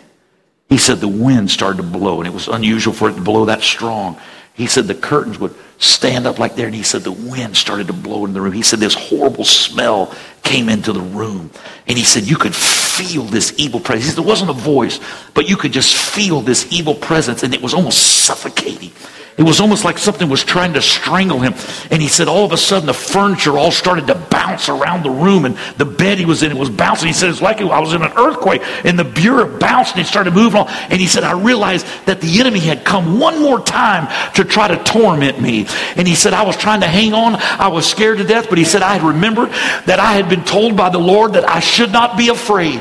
He 0.69 0.79
said 0.79 0.99
the 0.99 1.09
wind 1.09 1.51
started 1.51 1.79
to 1.79 1.83
blow, 1.83 2.19
and 2.19 2.27
it 2.27 2.35
was 2.35 2.49
unusual 2.49 2.93
for 2.93 3.09
it 3.09 3.15
to 3.15 3.21
blow 3.21 3.45
that 3.45 3.63
strong. 3.63 4.21
He 4.55 4.67
said 4.67 4.87
the 4.87 4.95
curtains 4.95 5.39
would 5.39 5.55
stand 5.79 6.27
up 6.27 6.39
like 6.39 6.57
there, 6.57 6.67
and 6.67 6.75
he 6.75 6.83
said 6.83 7.03
the 7.03 7.13
wind 7.13 7.57
started 7.57 7.87
to 7.89 7.93
blow 7.93 8.25
in 8.25 8.33
the 8.33 8.41
room. 8.41 8.53
He 8.53 8.63
said 8.63 8.81
this 8.81 8.95
horrible 8.95 9.45
smell 9.45 10.15
came 10.43 10.69
into 10.69 10.93
the 10.93 11.01
room, 11.01 11.51
and 11.87 11.99
he 11.99 12.05
said 12.05 12.25
you 12.25 12.37
could 12.37 12.55
feel 12.55 13.23
this 13.23 13.55
evil 13.59 13.81
presence. 13.81 14.07
He 14.07 14.11
said, 14.13 14.25
it 14.25 14.27
wasn't 14.27 14.51
a 14.51 14.55
voice, 14.55 14.99
but 15.35 15.49
you 15.49 15.57
could 15.57 15.73
just 15.73 15.95
feel 15.95 16.41
this 16.41 16.73
evil 16.73 16.95
presence, 16.95 17.43
and 17.43 17.53
it 17.53 17.61
was 17.61 17.75
almost 17.75 18.25
suffocating. 18.25 18.93
It 19.37 19.43
was 19.43 19.61
almost 19.61 19.85
like 19.85 19.99
something 19.99 20.31
was 20.31 20.43
trying 20.43 20.73
to 20.75 20.83
strangle 20.83 21.41
him. 21.41 21.55
And 21.91 22.01
he 22.01 22.09
said 22.09 22.27
all 22.27 22.47
of 22.47 22.53
a 22.53 22.57
sudden 22.57 22.87
the 22.87 22.95
furniture 22.95 23.59
all 23.59 23.71
started 23.71 24.07
to 24.07 24.15
bounce 24.15 24.71
around 24.71 25.03
the 25.03 25.11
room 25.11 25.45
and 25.45 25.59
the 25.77 25.85
bed 25.85 26.17
he 26.17 26.25
was 26.25 26.43
in 26.43 26.51
it 26.51 26.57
was 26.57 26.71
bouncing. 26.71 27.09
He 27.09 27.13
said 27.13 27.29
it's 27.29 27.43
like 27.43 27.61
I 27.61 27.81
was 27.81 27.93
in 27.93 28.01
an 28.03 28.13
earthquake 28.17 28.63
and 28.85 28.99
the 28.99 29.05
bureau 29.05 29.59
bounced 29.59 29.93
and 29.93 30.01
it 30.01 30.09
started 30.09 30.33
moving 30.33 30.61
on. 30.61 30.69
And 30.69 30.99
he 30.99 31.07
said 31.07 31.23
I 31.23 31.33
realized 31.33 31.87
that 32.07 32.23
the 32.23 32.41
enemy 32.41 32.61
had 32.61 32.83
come 32.85 33.21
one 33.21 33.43
more 33.43 33.61
time 33.61 34.09
to 34.37 34.45
try 34.45 34.69
to 34.69 34.83
torment 34.85 35.39
me. 35.39 35.67
And 35.97 36.09
he 36.09 36.15
said 36.15 36.33
I 36.33 36.45
was 36.47 36.57
trying 36.57 36.81
to 36.81 36.89
hang 36.89 37.13
on. 37.13 37.35
I 37.37 37.69
was 37.69 37.87
scared 37.87 38.19
to 38.19 38.25
death. 38.25 38.49
But 38.49 38.57
he 38.57 38.65
said 38.65 38.81
I 38.81 38.95
had 38.95 39.03
remembered 39.03 39.51
that 39.85 40.01
I 40.01 40.15
had 40.15 40.31
been 40.31 40.45
told 40.45 40.79
by 40.79 40.89
the 40.89 40.99
Lord 40.99 41.35
that 41.35 41.47
I 41.47 41.61
should 41.61 41.93
not 41.93 42.17
be 42.17 42.31
afraid. 42.31 42.81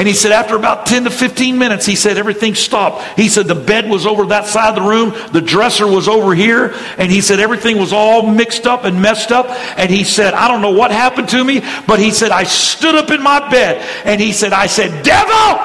And 0.00 0.08
he 0.08 0.14
said, 0.14 0.32
after 0.32 0.56
about 0.56 0.86
10 0.86 1.04
to 1.04 1.10
15 1.10 1.58
minutes, 1.58 1.84
he 1.84 1.94
said, 1.94 2.16
everything 2.16 2.54
stopped. 2.54 3.02
He 3.18 3.28
said, 3.28 3.46
the 3.46 3.54
bed 3.54 3.86
was 3.86 4.06
over 4.06 4.24
that 4.28 4.46
side 4.46 4.70
of 4.70 4.82
the 4.82 4.88
room, 4.88 5.12
the 5.34 5.42
dresser 5.42 5.86
was 5.86 6.08
over 6.08 6.34
here, 6.34 6.74
and 6.96 7.12
he 7.12 7.20
said, 7.20 7.38
everything 7.38 7.76
was 7.76 7.92
all 7.92 8.26
mixed 8.26 8.66
up 8.66 8.84
and 8.84 9.02
messed 9.02 9.30
up. 9.30 9.50
And 9.76 9.90
he 9.90 10.04
said, 10.04 10.32
I 10.32 10.48
don't 10.48 10.62
know 10.62 10.70
what 10.70 10.90
happened 10.90 11.28
to 11.28 11.44
me, 11.44 11.60
but 11.86 12.00
he 12.00 12.12
said, 12.12 12.30
I 12.30 12.44
stood 12.44 12.94
up 12.94 13.10
in 13.10 13.22
my 13.22 13.46
bed, 13.50 13.86
and 14.06 14.22
he 14.22 14.32
said, 14.32 14.54
I 14.54 14.68
said, 14.68 15.04
Devil, 15.04 15.60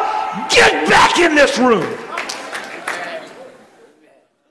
get 0.49 0.89
back 0.89 1.17
in 1.17 1.33
this 1.33 1.57
room. 1.57 2.04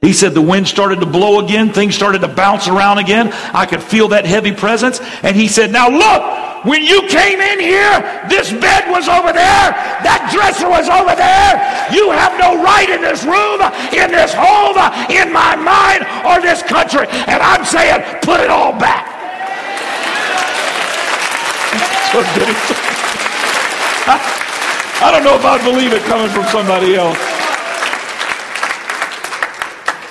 He 0.05 0.12
said 0.12 0.34
the 0.34 0.42
wind 0.42 0.68
started 0.68 1.00
to 1.00 1.07
blow 1.07 1.40
again, 1.40 1.72
things 1.72 1.94
started 1.94 2.20
to 2.20 2.28
bounce 2.28 2.68
around 2.68 2.98
again. 2.98 3.32
I 3.57 3.64
could 3.64 3.82
feel 3.82 4.09
that 4.09 4.26
heavy 4.26 4.52
presence. 4.52 5.00
And 5.24 5.34
he 5.34 5.48
said, 5.48 5.72
Now 5.72 5.88
look, 5.88 6.66
when 6.68 6.84
you 6.84 7.09
came 7.09 7.40
in 7.40 7.59
here, 7.59 8.05
this 8.28 8.52
bed 8.52 8.84
was 8.92 9.09
over 9.09 9.32
there, 9.32 9.72
that 10.05 10.28
dresser 10.28 10.68
was 10.68 10.92
over 10.92 11.16
there. 11.16 11.57
You 11.88 12.12
have 12.12 12.36
no 12.36 12.61
right 12.61 12.88
in 12.92 13.00
this 13.00 13.24
room, 13.24 13.64
in 13.96 14.12
this 14.12 14.36
home, 14.36 14.76
in 15.09 15.32
my 15.32 15.57
mind, 15.57 16.05
or 16.28 16.44
this 16.44 16.61
country. 16.61 17.09
And 17.24 17.40
I'm 17.40 17.64
saying, 17.64 18.05
put 18.20 18.40
it 18.44 18.50
all 18.52 18.76
back. 18.76 19.09
I 25.00 25.11
don't 25.11 25.24
know 25.24 25.34
if 25.36 25.44
I'd 25.44 25.64
believe 25.64 25.92
it 25.92 26.02
coming 26.05 26.28
from 26.28 26.44
somebody 26.52 26.94
else. 26.94 27.43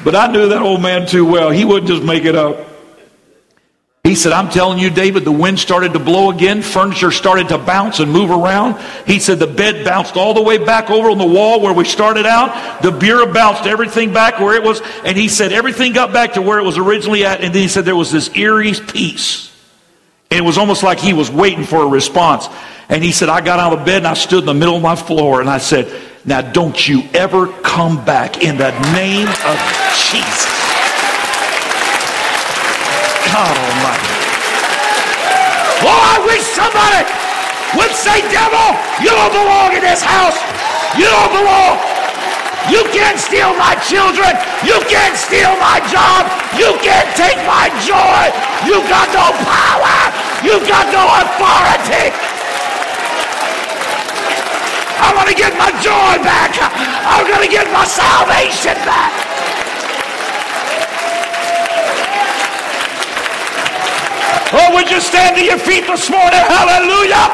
But 0.03 0.15
I 0.15 0.27
knew 0.27 0.49
that 0.49 0.61
old 0.61 0.81
man 0.81 1.07
too 1.07 1.25
well. 1.25 1.49
He 1.49 1.65
wouldn't 1.65 1.87
just 1.87 2.03
make 2.03 2.25
it 2.25 2.35
up. 2.35 2.57
He 4.03 4.15
said, 4.15 4.33
I'm 4.33 4.49
telling 4.49 4.79
you, 4.79 4.89
David, 4.89 5.23
the 5.23 5.31
wind 5.31 5.57
started 5.57 5.93
to 5.93 5.99
blow 5.99 6.29
again. 6.29 6.61
Furniture 6.61 7.09
started 7.09 7.47
to 7.49 7.57
bounce 7.57 8.01
and 8.01 8.11
move 8.11 8.31
around. 8.31 8.77
He 9.07 9.17
said 9.19 9.39
the 9.39 9.47
bed 9.47 9.85
bounced 9.85 10.17
all 10.17 10.33
the 10.33 10.41
way 10.41 10.57
back 10.57 10.89
over 10.89 11.09
on 11.09 11.17
the 11.17 11.25
wall 11.25 11.61
where 11.61 11.71
we 11.71 11.85
started 11.85 12.25
out. 12.25 12.81
The 12.81 12.91
bureau 12.91 13.31
bounced 13.31 13.65
everything 13.65 14.11
back 14.11 14.41
where 14.41 14.55
it 14.55 14.63
was. 14.63 14.81
And 15.05 15.15
he 15.15 15.29
said 15.29 15.53
everything 15.53 15.93
got 15.93 16.11
back 16.11 16.33
to 16.33 16.41
where 16.41 16.59
it 16.59 16.63
was 16.63 16.77
originally 16.77 17.25
at. 17.25 17.39
And 17.39 17.55
then 17.55 17.61
he 17.61 17.69
said 17.69 17.85
there 17.85 17.95
was 17.95 18.11
this 18.11 18.29
eerie 18.35 18.73
peace. 18.73 19.52
And 20.33 20.39
it 20.39 20.43
was 20.43 20.57
almost 20.57 20.81
like 20.81 20.97
he 20.97 21.13
was 21.13 21.29
waiting 21.29 21.63
for 21.63 21.83
a 21.83 21.85
response. 21.85 22.49
And 22.89 23.03
he 23.03 23.11
said, 23.11 23.29
I 23.29 23.39
got 23.39 23.59
out 23.59 23.77
of 23.77 23.85
bed 23.85 23.97
and 23.97 24.07
I 24.07 24.15
stood 24.15 24.39
in 24.39 24.45
the 24.47 24.53
middle 24.55 24.75
of 24.75 24.81
my 24.81 24.95
floor 24.95 25.41
and 25.41 25.47
I 25.47 25.59
said, 25.59 25.85
Now 26.25 26.41
don't 26.41 26.73
you 26.89 27.03
ever 27.13 27.45
come 27.61 28.03
back 28.03 28.41
in 28.41 28.57
the 28.57 28.73
name 28.97 29.29
of 29.29 29.57
Jesus. 29.93 30.49
God 33.29 33.53
Almighty. 33.53 34.09
Oh, 35.85 36.01
I 36.01 36.17
wish 36.25 36.41
somebody 36.49 37.05
would 37.77 37.93
say, 37.93 38.17
devil, 38.33 38.73
you 39.05 39.13
don't 39.13 39.37
belong 39.37 39.77
in 39.77 39.85
this 39.85 40.01
house. 40.01 40.41
You 40.97 41.13
don't 41.13 41.29
belong. 41.29 41.77
You 42.73 42.81
can't 42.89 43.21
steal 43.21 43.53
my 43.53 43.77
children. 43.85 44.33
You 44.65 44.81
can't 44.89 45.13
steal 45.13 45.53
my 45.61 45.77
job. 45.93 46.25
You 46.57 46.73
can't 46.81 47.11
take 47.13 47.37
my 47.45 47.69
joy. 47.85 48.33
You 48.65 48.81
got 48.89 49.13
no 49.13 49.29
power. 49.45 50.22
You 50.43 50.59
got 50.67 50.91
no 50.91 51.03
authority. 51.23 52.11
I'm 54.99 55.15
going 55.15 55.27
to 55.27 55.39
get 55.39 55.57
my 55.57 55.71
joy 55.79 56.19
back. 56.23 56.51
I'm 57.07 57.25
going 57.27 57.47
to 57.47 57.51
get 57.51 57.71
my 57.71 57.85
salvation 57.85 58.75
back. 58.85 59.11
Oh, 64.55 64.75
would 64.75 64.91
you 64.91 65.01
stand 65.01 65.35
to 65.37 65.43
your 65.43 65.57
feet 65.57 65.87
this 65.87 66.09
morning? 66.09 66.31
Hallelujah. 66.31 67.25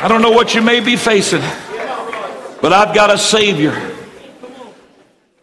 I 0.00 0.06
don't 0.08 0.22
know 0.22 0.30
what 0.30 0.54
you 0.54 0.62
may 0.62 0.80
be 0.80 0.94
facing, 0.96 1.40
but 2.60 2.72
I've 2.72 2.94
got 2.94 3.10
a 3.10 3.18
Savior 3.18 3.72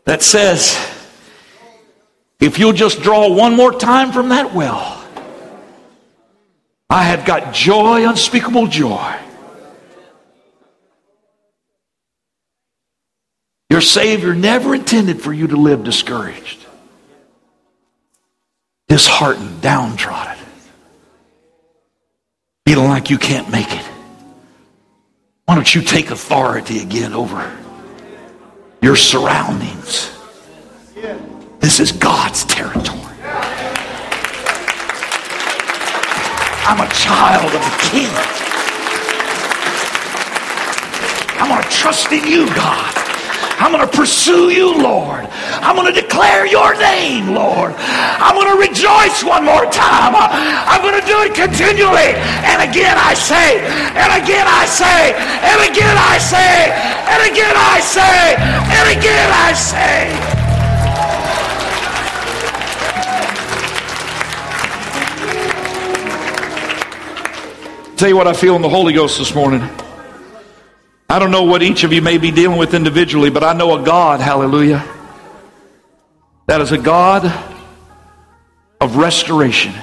that 0.06 0.22
says, 0.22 0.95
if 2.40 2.60
you'll 2.60 2.74
just 2.74 3.02
draw 3.02 3.34
one 3.34 3.56
more 3.56 3.72
time 3.72 4.12
from 4.12 4.30
that 4.30 4.54
well, 4.54 5.04
I 6.90 7.04
have 7.04 7.26
got 7.26 7.54
joy, 7.54 8.08
unspeakable 8.08 8.68
joy. 8.68 9.16
Your 13.70 13.82
Savior 13.82 14.34
never 14.34 14.76
intended 14.76 15.22
for 15.22 15.34
you 15.34 15.48
to 15.48 15.58
live 15.58 15.84
discouraged 15.84 16.66
disheartened, 18.88 19.62
downtrodden, 19.62 20.38
feeling 22.66 22.88
like 22.88 23.10
you 23.10 23.18
can't 23.18 23.50
make 23.50 23.72
it. 23.72 23.86
Why 25.46 25.56
don't 25.56 25.76
you 25.76 25.82
take 25.82 26.12
authority 26.12 26.80
again 26.80 27.14
over 27.14 27.56
your 28.82 28.96
surroundings? 28.96 30.15
This 31.66 31.80
is 31.80 31.92
God's 31.92 32.46
territory. 32.46 33.18
I'm 36.62 36.78
a 36.78 36.86
child 36.94 37.50
of 37.50 37.58
the 37.58 37.76
King. 37.90 38.14
I'm 41.42 41.50
going 41.50 41.64
to 41.64 41.70
trust 41.74 42.12
in 42.12 42.22
you, 42.30 42.46
God. 42.54 42.94
I'm 43.58 43.74
going 43.74 43.82
to 43.82 43.90
pursue 43.90 44.54
you, 44.54 44.78
Lord. 44.78 45.26
I'm 45.66 45.76
going 45.76 45.92
to 45.92 46.00
declare 46.00 46.46
your 46.46 46.78
name, 46.78 47.34
Lord. 47.34 47.74
I'm 47.82 48.36
going 48.38 48.54
to 48.54 48.62
rejoice 48.62 49.26
one 49.26 49.44
more 49.44 49.66
time. 49.74 50.14
I'm 50.14 50.86
going 50.86 51.02
to 51.02 51.08
do 51.10 51.18
it 51.26 51.34
continually. 51.34 52.14
And 52.46 52.62
again 52.62 52.94
I 52.94 53.18
say, 53.18 53.58
and 53.98 54.14
again 54.22 54.46
I 54.46 54.70
say, 54.70 55.18
and 55.18 55.60
again 55.66 55.98
I 55.98 56.22
say, 56.22 56.78
and 57.10 57.26
again 57.26 57.58
I 57.58 57.82
say, 57.82 58.38
and 58.70 58.86
again 59.02 59.30
I 59.34 59.54
say. 59.58 60.35
Tell 67.98 68.10
you 68.10 68.18
what 68.18 68.28
I 68.28 68.34
feel 68.34 68.58
in 68.58 68.62
the 68.62 68.68
Holy 68.68 68.92
Ghost 68.92 69.20
this 69.20 69.34
morning. 69.34 69.62
I 71.08 71.18
don't 71.18 71.32
know 71.32 71.44
what 71.44 71.64
each 71.64 71.86
of 71.86 71.94
you 71.94 72.02
may 72.02 72.18
be 72.18 72.30
dealing 72.30 72.58
with 72.58 72.74
individually, 72.74 73.30
but 73.30 73.42
I 73.42 73.54
know 73.54 73.82
a 73.82 73.86
God, 73.86 74.20
hallelujah, 74.20 74.84
that 76.48 76.60
is 76.60 76.74
a 76.74 76.78
God 76.78 77.24
of 78.82 78.98
restoration. 78.98 79.74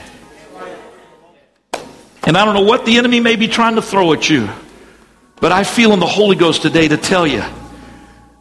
And 2.24 2.36
I 2.36 2.44
don't 2.44 2.52
know 2.52 2.64
what 2.64 2.84
the 2.84 2.98
enemy 2.98 3.18
may 3.18 3.36
be 3.36 3.48
trying 3.48 3.76
to 3.76 3.82
throw 3.82 4.12
at 4.12 4.28
you, 4.28 4.46
but 5.40 5.50
I 5.50 5.64
feel 5.64 5.94
in 5.94 5.98
the 5.98 6.06
Holy 6.06 6.36
Ghost 6.36 6.60
today 6.60 6.88
to 6.88 6.98
tell 6.98 7.26
you 7.26 7.42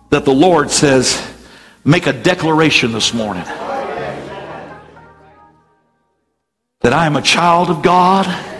that 0.09 0.25
the 0.25 0.33
Lord 0.33 0.69
says, 0.69 1.25
make 1.85 2.07
a 2.07 2.13
declaration 2.13 2.91
this 2.91 3.13
morning 3.13 3.45
that 6.81 6.91
I 6.91 7.05
am 7.05 7.15
a 7.15 7.21
child 7.21 7.69
of 7.69 7.81
God 7.81 8.50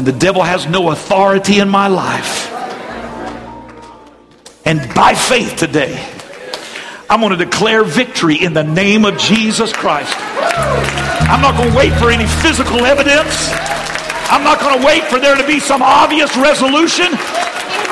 and 0.00 0.06
the 0.06 0.16
devil 0.16 0.40
has 0.40 0.64
no 0.64 0.92
authority 0.92 1.60
in 1.60 1.68
my 1.68 1.86
life. 1.86 2.48
And 4.64 4.80
by 4.94 5.12
faith 5.12 5.60
today, 5.60 5.92
I'm 7.10 7.20
going 7.20 7.36
to 7.36 7.44
declare 7.44 7.84
victory 7.84 8.40
in 8.40 8.54
the 8.54 8.64
name 8.64 9.04
of 9.04 9.18
Jesus 9.18 9.74
Christ. 9.74 10.16
I'm 11.28 11.44
not 11.44 11.52
going 11.54 11.68
to 11.68 11.76
wait 11.76 11.92
for 12.00 12.08
any 12.08 12.24
physical 12.40 12.86
evidence. 12.88 13.52
I'm 14.32 14.40
not 14.40 14.58
going 14.64 14.80
to 14.80 14.86
wait 14.86 15.04
for 15.04 15.20
there 15.20 15.36
to 15.36 15.46
be 15.46 15.60
some 15.60 15.82
obvious 15.82 16.34
resolution. 16.34 17.12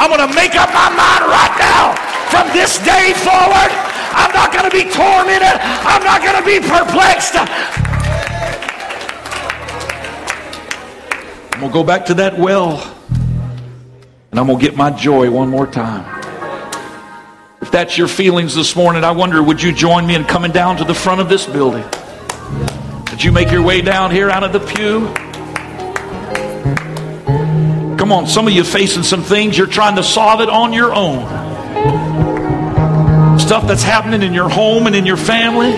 I'm 0.01 0.09
going 0.09 0.25
to 0.25 0.35
make 0.35 0.57
up 0.57 0.73
my 0.73 0.89
mind 0.89 1.29
right 1.29 1.55
now. 1.61 1.93
From 2.33 2.49
this 2.57 2.81
day 2.89 3.13
forward, 3.21 3.69
I'm 4.17 4.33
not 4.33 4.49
going 4.49 4.65
to 4.65 4.73
be 4.73 4.89
tormented. 4.89 5.61
I'm 5.85 6.01
not 6.09 6.25
going 6.25 6.41
to 6.41 6.47
be 6.49 6.57
perplexed. 6.57 7.37
I'm 11.59 11.63
going 11.63 11.73
to 11.73 11.79
go 11.81 11.83
back 11.83 12.07
to 12.07 12.15
that 12.15 12.39
well 12.39 12.79
and 14.31 14.39
I'm 14.39 14.47
going 14.47 14.61
to 14.61 14.65
get 14.65 14.77
my 14.77 14.91
joy 14.91 15.29
one 15.29 15.49
more 15.49 15.67
time. 15.67 16.05
If 17.61 17.73
that's 17.73 17.99
your 17.99 18.07
feelings 18.07 18.55
this 18.55 18.77
morning, 18.77 19.03
I 19.03 19.11
wonder, 19.11 19.43
would 19.43 19.61
you 19.61 19.73
join 19.73 20.07
me 20.07 20.15
in 20.15 20.25
coming 20.25 20.53
down 20.53 20.77
to 20.77 20.85
the 20.85 20.95
front 20.95 21.21
of 21.21 21.29
this 21.29 21.47
building? 21.47 21.83
Would 23.11 23.25
you 23.25 23.33
make 23.33 23.51
your 23.51 23.63
way 23.63 23.81
down 23.81 24.13
here 24.13 24.31
out 24.31 24.45
of 24.45 24.53
the 24.53 24.61
pew? 24.61 25.09
Come 27.97 28.13
on, 28.13 28.29
some 28.29 28.47
of 28.47 28.53
you 28.53 28.63
facing 28.63 29.03
some 29.03 29.25
things, 29.25 29.59
you're 29.59 29.67
trying 29.67 29.97
to 29.97 30.05
solve 30.05 30.41
it 30.41 30.49
on 30.49 30.73
your 30.73 30.95
own. 30.95 31.27
Stuff 33.41 33.67
that's 33.67 33.83
happening 33.83 34.23
in 34.23 34.33
your 34.33 34.49
home 34.49 34.87
and 34.87 34.95
in 34.95 35.05
your 35.05 35.17
family. 35.17 35.73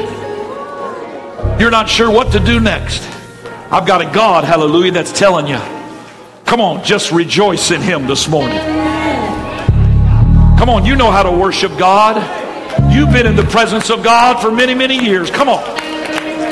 You're 1.59 1.71
not 1.71 1.89
sure 1.89 2.11
what 2.11 2.33
to 2.33 2.39
do 2.39 2.61
next. 2.61 3.20
I've 3.73 3.87
got 3.87 4.03
a 4.03 4.05
God, 4.13 4.43
hallelujah, 4.43 4.91
that's 4.91 5.17
telling 5.17 5.47
you, 5.47 5.59
come 6.45 6.61
on, 6.61 6.83
just 6.83 7.13
rejoice 7.13 7.71
in 7.71 7.81
Him 7.81 8.09
this 8.09 8.27
morning. 8.29 8.59
Come 10.59 10.69
on, 10.69 10.85
you 10.85 10.97
know 10.97 11.13
how 11.13 11.23
to 11.23 11.31
worship 11.31 11.79
God. 11.79 12.19
You've 12.93 13.13
been 13.13 13.29
in 13.29 13.37
the 13.37 13.45
presence 13.45 13.89
of 13.89 14.03
God 14.03 14.43
for 14.43 14.51
many, 14.51 14.75
many 14.75 14.99
years. 14.99 15.31
Come 15.31 15.49
on. 15.49 15.63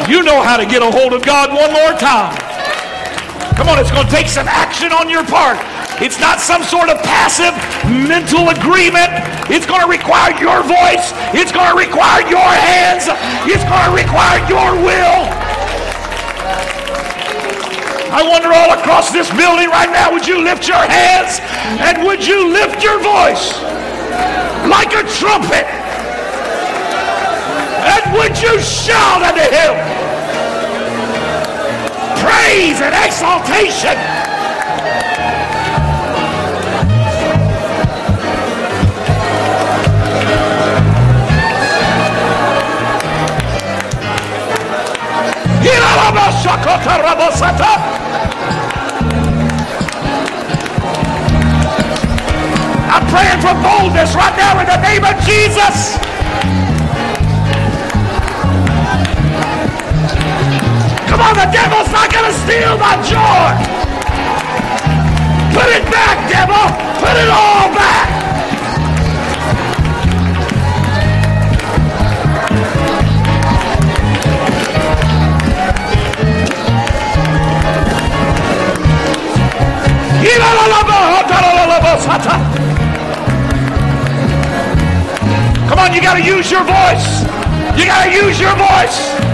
You 0.08 0.22
know 0.22 0.40
how 0.40 0.56
to 0.56 0.64
get 0.64 0.80
a 0.80 0.90
hold 0.90 1.12
of 1.12 1.24
God 1.24 1.50
one 1.50 1.72
more 1.74 1.98
time. 1.98 2.38
Come 3.56 3.68
on, 3.68 3.80
it's 3.80 3.90
going 3.90 4.06
to 4.06 4.12
take 4.12 4.28
some 4.28 4.46
action 4.46 4.92
on 4.92 5.10
your 5.10 5.26
part. 5.26 5.58
It's 6.00 6.20
not 6.20 6.38
some 6.38 6.62
sort 6.62 6.88
of 6.88 7.02
passive 7.02 7.50
mental 8.06 8.50
agreement. 8.54 9.10
It's 9.50 9.66
going 9.66 9.82
to 9.82 9.90
require 9.90 10.38
your 10.38 10.62
voice. 10.62 11.10
It's 11.34 11.50
going 11.50 11.66
to 11.66 11.74
require 11.74 12.22
your 12.30 12.46
hands. 12.46 13.10
It's 13.50 13.66
going 13.66 13.84
to 13.90 13.94
require 14.06 14.38
your 14.46 14.78
will. 14.86 15.47
I 18.10 18.26
wonder 18.26 18.52
all 18.52 18.72
across 18.78 19.10
this 19.12 19.28
building 19.30 19.68
right 19.70 19.90
now, 19.90 20.12
would 20.12 20.26
you 20.26 20.42
lift 20.42 20.66
your 20.66 20.80
hands 20.80 21.40
and 21.84 22.04
would 22.06 22.26
you 22.26 22.52
lift 22.52 22.82
your 22.82 23.00
voice? 23.00 23.68
like 24.68 24.92
a 24.92 25.02
trumpet. 25.08 25.66
And 27.88 28.12
would 28.14 28.36
you 28.40 28.60
shout 28.60 29.22
unto 29.22 29.40
him 29.40 29.74
praise 32.20 32.80
and 32.80 32.94
exaltation? 33.06 34.28
Praying 53.08 53.40
for 53.40 53.54
boldness 53.64 54.14
right 54.14 54.36
now 54.36 54.60
in 54.60 54.66
the 54.66 54.80
name 54.80 55.04
of 55.04 55.16
Jesus. 55.24 55.96
Come 61.08 61.20
on, 61.20 61.34
the 61.34 61.48
devil's 61.50 61.90
not 61.90 62.12
going 62.12 62.28
to 62.28 62.36
steal 62.44 62.76
my 62.78 62.94
joy. 63.02 63.48
Put 65.56 65.68
it 65.72 65.84
back, 65.90 66.28
devil. 66.28 66.64
Put 67.00 67.16
it 67.16 67.28
all 67.28 67.74
back. 67.74 68.18
Come 85.68 85.80
on, 85.80 85.92
you 85.92 86.00
got 86.00 86.14
to 86.14 86.24
use 86.24 86.50
your 86.50 86.64
voice. 86.64 87.20
You 87.78 87.84
got 87.84 88.04
to 88.04 88.10
use 88.10 88.40
your 88.40 88.56
voice. 88.56 89.27